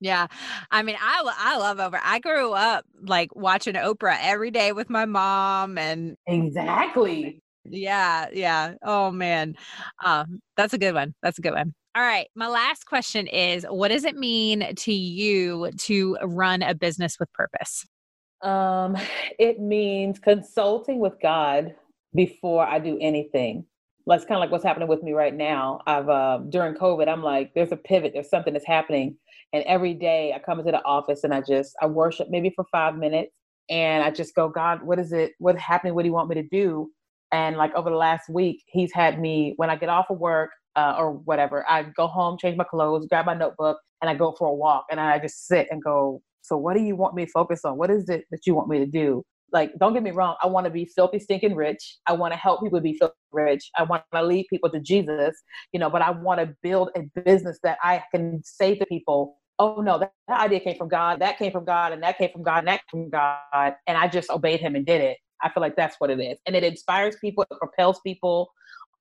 Yeah. 0.00 0.26
I 0.70 0.82
mean, 0.82 0.96
I 1.00 1.22
I 1.38 1.56
love 1.56 1.78
Oprah. 1.78 2.00
I 2.04 2.20
grew 2.20 2.52
up 2.52 2.84
like 3.00 3.34
watching 3.34 3.74
Oprah 3.74 4.18
every 4.20 4.50
day 4.50 4.72
with 4.72 4.90
my 4.90 5.06
mom 5.06 5.78
and 5.78 6.16
Exactly. 6.26 7.42
Yeah, 7.64 8.26
yeah. 8.32 8.74
Oh 8.82 9.10
man. 9.10 9.56
Um, 10.04 10.40
that's 10.56 10.74
a 10.74 10.78
good 10.78 10.94
one. 10.94 11.14
That's 11.22 11.38
a 11.38 11.42
good 11.42 11.54
one. 11.54 11.74
All 11.98 12.04
right. 12.04 12.28
My 12.36 12.46
last 12.46 12.86
question 12.86 13.26
is 13.26 13.66
what 13.68 13.88
does 13.88 14.04
it 14.04 14.16
mean 14.16 14.72
to 14.72 14.92
you 14.92 15.72
to 15.78 16.16
run 16.22 16.62
a 16.62 16.72
business 16.72 17.16
with 17.18 17.32
purpose? 17.32 17.84
Um, 18.40 18.96
it 19.40 19.58
means 19.58 20.20
consulting 20.20 21.00
with 21.00 21.14
God 21.20 21.74
before 22.14 22.64
I 22.64 22.78
do 22.78 22.98
anything 23.00 23.66
that's 24.06 24.24
kind 24.24 24.36
of 24.36 24.40
like 24.40 24.52
what's 24.52 24.62
happening 24.64 24.86
with 24.86 25.02
me 25.02 25.12
right 25.12 25.34
now. 25.34 25.80
I've 25.88 26.08
uh, 26.08 26.38
during 26.48 26.74
COVID, 26.74 27.08
I'm 27.08 27.22
like, 27.22 27.52
there's 27.54 27.72
a 27.72 27.76
pivot, 27.76 28.12
there's 28.14 28.30
something 28.30 28.52
that's 28.52 28.64
happening, 28.64 29.16
and 29.52 29.64
every 29.64 29.92
day 29.92 30.32
I 30.32 30.38
come 30.38 30.60
into 30.60 30.70
the 30.70 30.84
office 30.84 31.24
and 31.24 31.34
I 31.34 31.40
just 31.40 31.74
I 31.82 31.86
worship 31.86 32.28
maybe 32.30 32.52
for 32.54 32.64
five 32.70 32.96
minutes, 32.96 33.32
and 33.68 34.04
I 34.04 34.12
just 34.12 34.36
go, 34.36 34.48
God, 34.48 34.84
what 34.84 35.00
is 35.00 35.12
it? 35.12 35.32
What's 35.38 35.60
happening? 35.60 35.94
What 35.96 36.02
do 36.02 36.08
you 36.08 36.14
want 36.14 36.28
me 36.28 36.36
to 36.36 36.48
do? 36.48 36.92
And 37.32 37.56
like 37.56 37.74
over 37.74 37.90
the 37.90 37.96
last 37.96 38.30
week, 38.30 38.62
He's 38.68 38.92
had 38.92 39.20
me 39.20 39.54
when 39.56 39.68
I 39.68 39.74
get 39.76 39.88
off 39.88 40.06
of 40.10 40.18
work 40.18 40.50
uh, 40.78 40.94
or 40.98 41.12
whatever, 41.12 41.68
I 41.68 41.82
go 41.82 42.06
home, 42.06 42.38
change 42.38 42.56
my 42.56 42.64
clothes, 42.64 43.06
grab 43.06 43.26
my 43.26 43.34
notebook, 43.34 43.78
and 44.00 44.08
I 44.08 44.14
go 44.14 44.34
for 44.38 44.46
a 44.48 44.54
walk, 44.54 44.84
and 44.90 45.00
I 45.00 45.18
just 45.18 45.46
sit 45.46 45.66
and 45.70 45.82
go. 45.82 46.22
So 46.42 46.56
what 46.56 46.76
do 46.76 46.82
you 46.82 46.96
want 46.96 47.14
me 47.14 47.26
to 47.26 47.30
focus 47.30 47.64
on? 47.64 47.76
What 47.76 47.90
is 47.90 48.08
it 48.08 48.24
that 48.30 48.46
you 48.46 48.54
want 48.54 48.68
me 48.68 48.78
to 48.78 48.86
do? 48.86 49.24
like 49.52 49.72
don't 49.78 49.94
get 49.94 50.02
me 50.02 50.10
wrong 50.10 50.36
i 50.42 50.46
want 50.46 50.64
to 50.64 50.70
be 50.70 50.84
filthy 50.84 51.18
stinking 51.18 51.54
rich 51.54 51.96
i 52.06 52.12
want 52.12 52.32
to 52.32 52.38
help 52.38 52.62
people 52.62 52.80
be 52.80 52.96
filthy 52.98 53.14
rich 53.32 53.70
i 53.76 53.82
want 53.82 54.02
to 54.12 54.22
lead 54.22 54.46
people 54.50 54.70
to 54.70 54.80
jesus 54.80 55.34
you 55.72 55.80
know 55.80 55.88
but 55.88 56.02
i 56.02 56.10
want 56.10 56.38
to 56.40 56.54
build 56.62 56.90
a 56.96 57.02
business 57.22 57.58
that 57.62 57.78
i 57.82 58.02
can 58.14 58.40
say 58.44 58.74
to 58.74 58.84
people 58.86 59.38
oh 59.58 59.80
no 59.80 59.98
that, 59.98 60.12
that 60.28 60.40
idea 60.40 60.60
came 60.60 60.76
from 60.76 60.88
god 60.88 61.20
that 61.20 61.38
came 61.38 61.52
from 61.52 61.64
god 61.64 61.92
and 61.92 62.02
that 62.02 62.18
came 62.18 62.30
from 62.30 62.42
god 62.42 62.58
and 62.58 62.68
that 62.68 62.80
came 62.90 63.02
from 63.02 63.10
god 63.10 63.74
and 63.86 63.96
i 63.96 64.06
just 64.06 64.30
obeyed 64.30 64.60
him 64.60 64.74
and 64.74 64.86
did 64.86 65.00
it 65.00 65.16
i 65.42 65.48
feel 65.48 65.60
like 65.60 65.76
that's 65.76 65.96
what 65.98 66.10
it 66.10 66.20
is 66.20 66.38
and 66.46 66.54
it 66.54 66.64
inspires 66.64 67.16
people 67.20 67.44
it 67.50 67.58
propels 67.58 68.00
people 68.06 68.50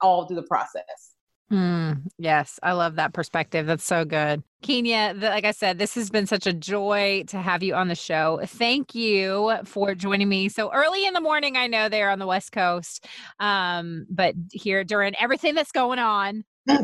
all 0.01 0.27
through 0.27 0.35
the 0.35 0.47
process 0.47 1.13
Mm, 1.51 2.01
yes, 2.17 2.59
I 2.61 2.73
love 2.73 2.95
that 2.95 3.13
perspective. 3.13 3.65
That's 3.65 3.83
so 3.83 4.03
good. 4.03 4.43
Kenya, 4.61 5.13
the, 5.13 5.29
like 5.29 5.45
I 5.45 5.51
said, 5.51 5.77
this 5.77 5.95
has 5.95 6.09
been 6.09 6.27
such 6.27 6.45
a 6.45 6.51
joy 6.51 7.23
to 7.27 7.37
have 7.37 7.63
you 7.63 7.73
on 7.73 7.87
the 7.87 7.95
show. 7.95 8.41
Thank 8.45 8.93
you 8.93 9.53
for 9.63 9.95
joining 9.95 10.27
me 10.27 10.49
so 10.49 10.73
early 10.73 11.05
in 11.05 11.13
the 11.13 11.21
morning. 11.21 11.55
I 11.55 11.67
know 11.67 11.87
they're 11.87 12.09
on 12.09 12.19
the 12.19 12.27
West 12.27 12.51
Coast, 12.51 13.05
um, 13.39 14.05
but 14.09 14.35
here 14.51 14.83
during 14.83 15.15
everything 15.19 15.55
that's 15.55 15.71
going 15.71 15.99
on. 15.99 16.43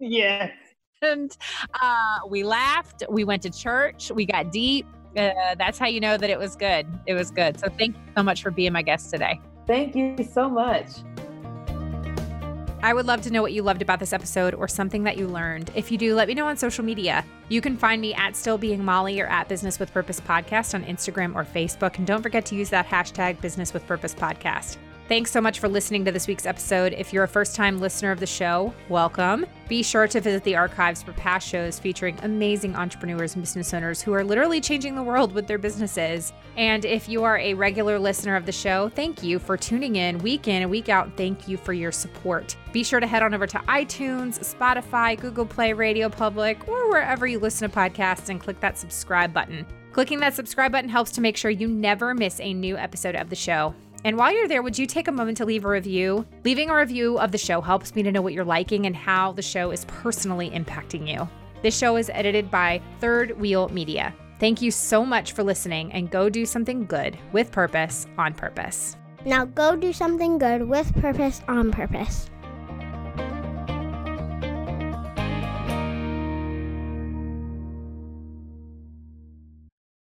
yeah. 0.00 0.50
And 1.02 1.36
uh, 1.80 2.18
we 2.28 2.42
laughed, 2.42 3.04
we 3.08 3.22
went 3.24 3.42
to 3.42 3.50
church, 3.50 4.10
we 4.10 4.26
got 4.26 4.50
deep. 4.50 4.86
Uh, 5.16 5.54
that's 5.56 5.78
how 5.78 5.86
you 5.86 6.00
know 6.00 6.16
that 6.16 6.30
it 6.30 6.38
was 6.38 6.56
good. 6.56 6.86
It 7.06 7.14
was 7.14 7.30
good. 7.30 7.58
So 7.60 7.68
thank 7.78 7.96
you 7.96 8.02
so 8.16 8.22
much 8.22 8.42
for 8.42 8.50
being 8.50 8.72
my 8.72 8.82
guest 8.82 9.10
today. 9.10 9.40
Thank 9.66 9.94
you 9.94 10.16
so 10.24 10.48
much. 10.48 10.88
I 12.82 12.94
would 12.94 13.06
love 13.06 13.20
to 13.22 13.30
know 13.30 13.42
what 13.42 13.52
you 13.52 13.62
loved 13.62 13.82
about 13.82 14.00
this 14.00 14.14
episode 14.14 14.54
or 14.54 14.66
something 14.66 15.04
that 15.04 15.18
you 15.18 15.28
learned. 15.28 15.70
If 15.74 15.92
you 15.92 15.98
do, 15.98 16.14
let 16.14 16.28
me 16.28 16.34
know 16.34 16.46
on 16.46 16.56
social 16.56 16.82
media. 16.82 17.26
You 17.50 17.60
can 17.60 17.76
find 17.76 18.00
me 18.00 18.14
at 18.14 18.34
Still 18.34 18.56
Being 18.56 18.82
Molly 18.82 19.20
or 19.20 19.26
at 19.26 19.48
Business 19.48 19.78
with 19.78 19.92
Purpose 19.92 20.18
Podcast 20.18 20.74
on 20.74 20.84
Instagram 20.84 21.34
or 21.34 21.44
Facebook. 21.44 21.98
And 21.98 22.06
don't 22.06 22.22
forget 22.22 22.46
to 22.46 22.54
use 22.54 22.70
that 22.70 22.86
hashtag 22.86 23.38
Business 23.42 23.74
with 23.74 23.86
Purpose 23.86 24.14
Podcast. 24.14 24.78
Thanks 25.10 25.32
so 25.32 25.40
much 25.40 25.58
for 25.58 25.68
listening 25.68 26.04
to 26.04 26.12
this 26.12 26.28
week's 26.28 26.46
episode. 26.46 26.92
If 26.92 27.12
you're 27.12 27.24
a 27.24 27.28
first 27.28 27.56
time 27.56 27.80
listener 27.80 28.12
of 28.12 28.20
the 28.20 28.28
show, 28.28 28.72
welcome. 28.88 29.44
Be 29.66 29.82
sure 29.82 30.06
to 30.06 30.20
visit 30.20 30.44
the 30.44 30.54
archives 30.54 31.02
for 31.02 31.12
past 31.14 31.48
shows 31.48 31.80
featuring 31.80 32.16
amazing 32.22 32.76
entrepreneurs 32.76 33.34
and 33.34 33.42
business 33.42 33.74
owners 33.74 34.00
who 34.00 34.12
are 34.12 34.22
literally 34.22 34.60
changing 34.60 34.94
the 34.94 35.02
world 35.02 35.32
with 35.32 35.48
their 35.48 35.58
businesses. 35.58 36.32
And 36.56 36.84
if 36.84 37.08
you 37.08 37.24
are 37.24 37.38
a 37.38 37.54
regular 37.54 37.98
listener 37.98 38.36
of 38.36 38.46
the 38.46 38.52
show, 38.52 38.88
thank 38.90 39.24
you 39.24 39.40
for 39.40 39.56
tuning 39.56 39.96
in 39.96 40.18
week 40.18 40.46
in 40.46 40.62
and 40.62 40.70
week 40.70 40.88
out. 40.88 41.16
Thank 41.16 41.48
you 41.48 41.56
for 41.56 41.72
your 41.72 41.90
support. 41.90 42.56
Be 42.72 42.84
sure 42.84 43.00
to 43.00 43.06
head 43.08 43.24
on 43.24 43.34
over 43.34 43.48
to 43.48 43.58
iTunes, 43.66 44.38
Spotify, 44.38 45.20
Google 45.20 45.44
Play, 45.44 45.72
Radio 45.72 46.08
Public, 46.08 46.68
or 46.68 46.88
wherever 46.88 47.26
you 47.26 47.40
listen 47.40 47.68
to 47.68 47.76
podcasts 47.76 48.28
and 48.28 48.38
click 48.40 48.60
that 48.60 48.78
subscribe 48.78 49.34
button. 49.34 49.66
Clicking 49.90 50.20
that 50.20 50.34
subscribe 50.34 50.70
button 50.70 50.88
helps 50.88 51.10
to 51.10 51.20
make 51.20 51.36
sure 51.36 51.50
you 51.50 51.66
never 51.66 52.14
miss 52.14 52.38
a 52.38 52.54
new 52.54 52.76
episode 52.76 53.16
of 53.16 53.28
the 53.28 53.34
show. 53.34 53.74
And 54.04 54.16
while 54.16 54.32
you're 54.32 54.48
there, 54.48 54.62
would 54.62 54.78
you 54.78 54.86
take 54.86 55.08
a 55.08 55.12
moment 55.12 55.36
to 55.38 55.44
leave 55.44 55.64
a 55.64 55.68
review? 55.68 56.26
Leaving 56.44 56.70
a 56.70 56.76
review 56.76 57.18
of 57.18 57.32
the 57.32 57.38
show 57.38 57.60
helps 57.60 57.94
me 57.94 58.02
to 58.02 58.10
know 58.10 58.22
what 58.22 58.32
you're 58.32 58.44
liking 58.44 58.86
and 58.86 58.96
how 58.96 59.32
the 59.32 59.42
show 59.42 59.70
is 59.70 59.84
personally 59.86 60.50
impacting 60.50 61.06
you. 61.06 61.28
This 61.62 61.76
show 61.76 61.96
is 61.96 62.10
edited 62.14 62.50
by 62.50 62.80
Third 63.00 63.38
Wheel 63.38 63.68
Media. 63.68 64.14
Thank 64.38 64.62
you 64.62 64.70
so 64.70 65.04
much 65.04 65.32
for 65.32 65.42
listening 65.42 65.92
and 65.92 66.10
go 66.10 66.30
do 66.30 66.46
something 66.46 66.86
good 66.86 67.18
with 67.32 67.52
purpose 67.52 68.06
on 68.16 68.32
purpose. 68.32 68.96
Now 69.26 69.44
go 69.44 69.76
do 69.76 69.92
something 69.92 70.38
good 70.38 70.66
with 70.66 70.94
purpose 70.94 71.42
on 71.46 71.70
purpose. 71.70 72.30